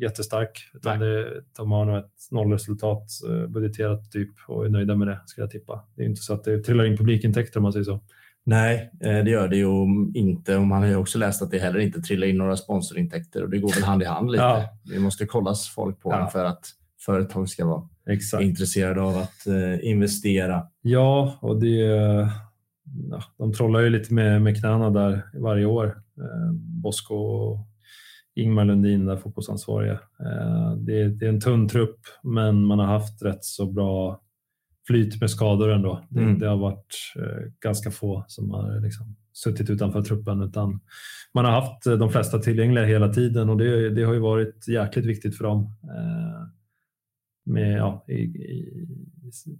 [0.00, 5.08] jättestark utan det, de har nog ett nollresultat eh, budgeterat typ och är nöjda med
[5.08, 5.84] det skulle jag tippa.
[5.96, 8.00] Det är inte så att det trillar in publikintäkter om man säger så.
[8.46, 9.68] Nej, eh, det gör det ju
[10.14, 10.56] inte.
[10.56, 13.50] Och man har ju också läst att det heller inte trillar in några sponsorintäkter och
[13.50, 14.44] det går väl hand i hand lite.
[14.44, 14.78] Ja.
[14.82, 16.28] Det måste kollas folk på ja.
[16.32, 16.64] för att
[17.06, 18.42] företag ska vara Exakt.
[18.42, 20.62] intresserade av att eh, investera.
[20.82, 21.76] Ja, och det,
[23.10, 25.86] ja, de trollar ju lite med, med knäna där varje år.
[26.18, 27.58] Eh, Bosko och
[28.34, 30.00] Ingmar Lundin, där fotbollsansvariga.
[30.20, 34.20] Eh, det, det, är en tunn trupp, men man har haft rätt så bra
[34.86, 36.04] flyt med skador ändå.
[36.08, 36.38] Det, mm.
[36.38, 36.96] det har varit
[37.60, 40.80] ganska få som har liksom, suttit utanför truppen utan
[41.34, 45.06] man har haft de flesta tillgängliga hela tiden och det, det har ju varit jäkligt
[45.06, 45.62] viktigt för dem.
[45.82, 46.48] Eh,
[47.44, 48.72] med, ja, i, i,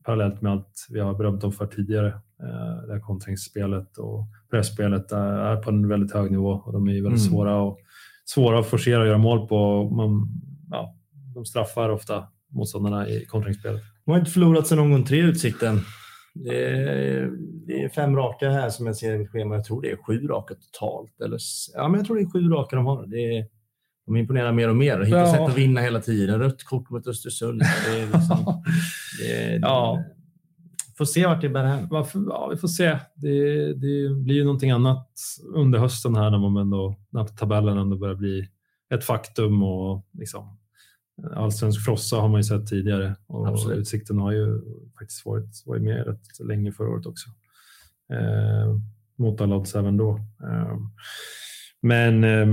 [0.02, 2.08] parallellt med allt vi har berömt dem för tidigare.
[2.42, 6.92] Eh, det här kontringsspelet och pressspelet är på en väldigt hög nivå och de är
[6.92, 7.18] väldigt mm.
[7.18, 7.78] svåra, och,
[8.24, 9.90] svåra att forcera och göra mål på.
[9.90, 10.28] Man,
[10.70, 10.96] ja,
[11.34, 13.82] de straffar ofta motståndarna i kontringsspelet.
[14.04, 15.80] De har inte förlorat sedan omgång tre, Utsikten.
[16.34, 17.30] Det är,
[17.66, 19.54] det är, fem raka här som jag ser i schema.
[19.54, 21.20] Jag tror det är sju raka totalt.
[21.20, 21.38] Eller,
[21.74, 23.06] ja, men jag tror det är sju raka de har.
[23.06, 23.46] Det är,
[24.06, 25.32] de imponerar mer och mer hittar ja.
[25.32, 26.38] sätt att vinna hela tiden.
[26.38, 27.60] Rött kort mot Östersund.
[27.60, 28.62] Det är liksom,
[29.18, 30.04] det, ja.
[30.98, 31.88] Får se vart det bär hän.
[32.12, 32.98] Ja, vi får se.
[33.14, 35.08] Det, det, blir ju någonting annat
[35.54, 38.48] under hösten här när, man ändå, när tabellen ändå börjar bli
[38.94, 39.62] ett faktum.
[39.62, 40.58] Och liksom,
[41.34, 43.78] allsvensk frossa har man ju sett tidigare och Absolut.
[43.78, 44.60] Utsikten har ju
[44.98, 47.30] faktiskt varit, varit med rätt länge förra året också.
[48.12, 48.76] Eh,
[49.16, 50.20] mot alla odds även då.
[50.42, 50.76] Eh,
[51.84, 52.46] men eh,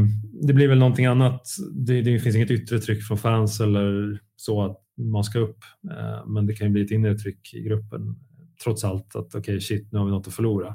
[0.47, 1.47] det blir väl någonting annat.
[1.71, 5.57] Det, det, finns inget yttre tryck från fans eller så att man ska upp.
[5.91, 8.15] Eh, men det kan ju bli ett inre tryck i gruppen
[8.63, 10.67] trots allt att okej, okay, shit, nu har vi något att förlora.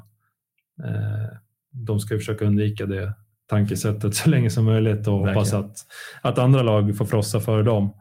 [0.83, 1.37] Eh,
[1.71, 3.13] de ska försöka undvika det
[3.49, 5.77] tankesättet så länge som möjligt och hoppas att,
[6.21, 7.93] att andra lag får frossa före dem.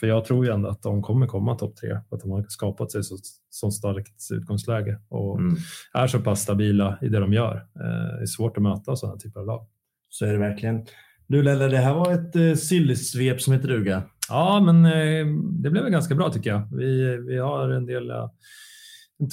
[0.00, 2.92] För jag tror ju ändå att de kommer komma topp tre, att de har skapat
[2.92, 3.16] sig så,
[3.50, 5.56] så starkt utgångsläge och mm.
[5.94, 7.56] är så pass stabila i det de gör.
[7.56, 9.66] Eh, det är svårt att möta sådana typer av lag.
[10.08, 10.86] Så är det verkligen.
[11.26, 14.02] Du Lelle, det här var ett eh, sillsvep som heter duga.
[14.28, 15.26] Ja, men eh,
[15.62, 16.68] det blev ganska bra tycker jag.
[16.76, 18.28] Vi, vi har en del eh,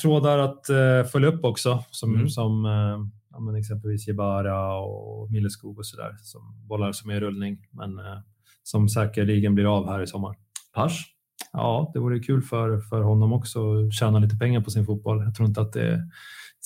[0.01, 2.29] trådar att eh, följa upp också, som, mm.
[2.29, 7.19] som eh, ja, men exempelvis Jebara och Milleskog och sådär, som bollar som är i
[7.19, 8.19] rullning, men eh,
[8.63, 10.35] som säkerligen blir av här i sommar.
[10.73, 11.05] Pars?
[11.53, 15.23] Ja, det vore kul för, för honom också att tjäna lite pengar på sin fotboll.
[15.23, 16.09] Jag tror inte att det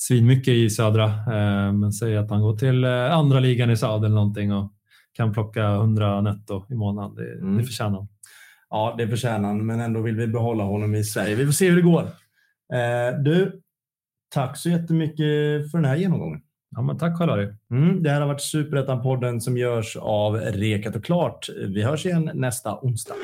[0.00, 4.06] svinmycket i södra, eh, men säg att han går till eh, andra ligan i söder
[4.06, 4.72] eller någonting och
[5.12, 7.14] kan plocka 100 netto i månaden.
[7.14, 7.58] Det, mm.
[7.58, 8.08] det förtjänar han.
[8.70, 11.34] Ja, det förtjänar han, men ändå vill vi behålla honom i Sverige.
[11.34, 12.02] Vi får se hur det går.
[12.72, 13.60] Eh, du,
[14.34, 16.40] tack så jättemycket för den här genomgången.
[16.76, 21.04] Ja, men tack Karl mm, Det här har varit Superettan-podden som görs av Rekat och
[21.04, 21.48] Klart.
[21.68, 23.14] Vi hörs igen nästa onsdag.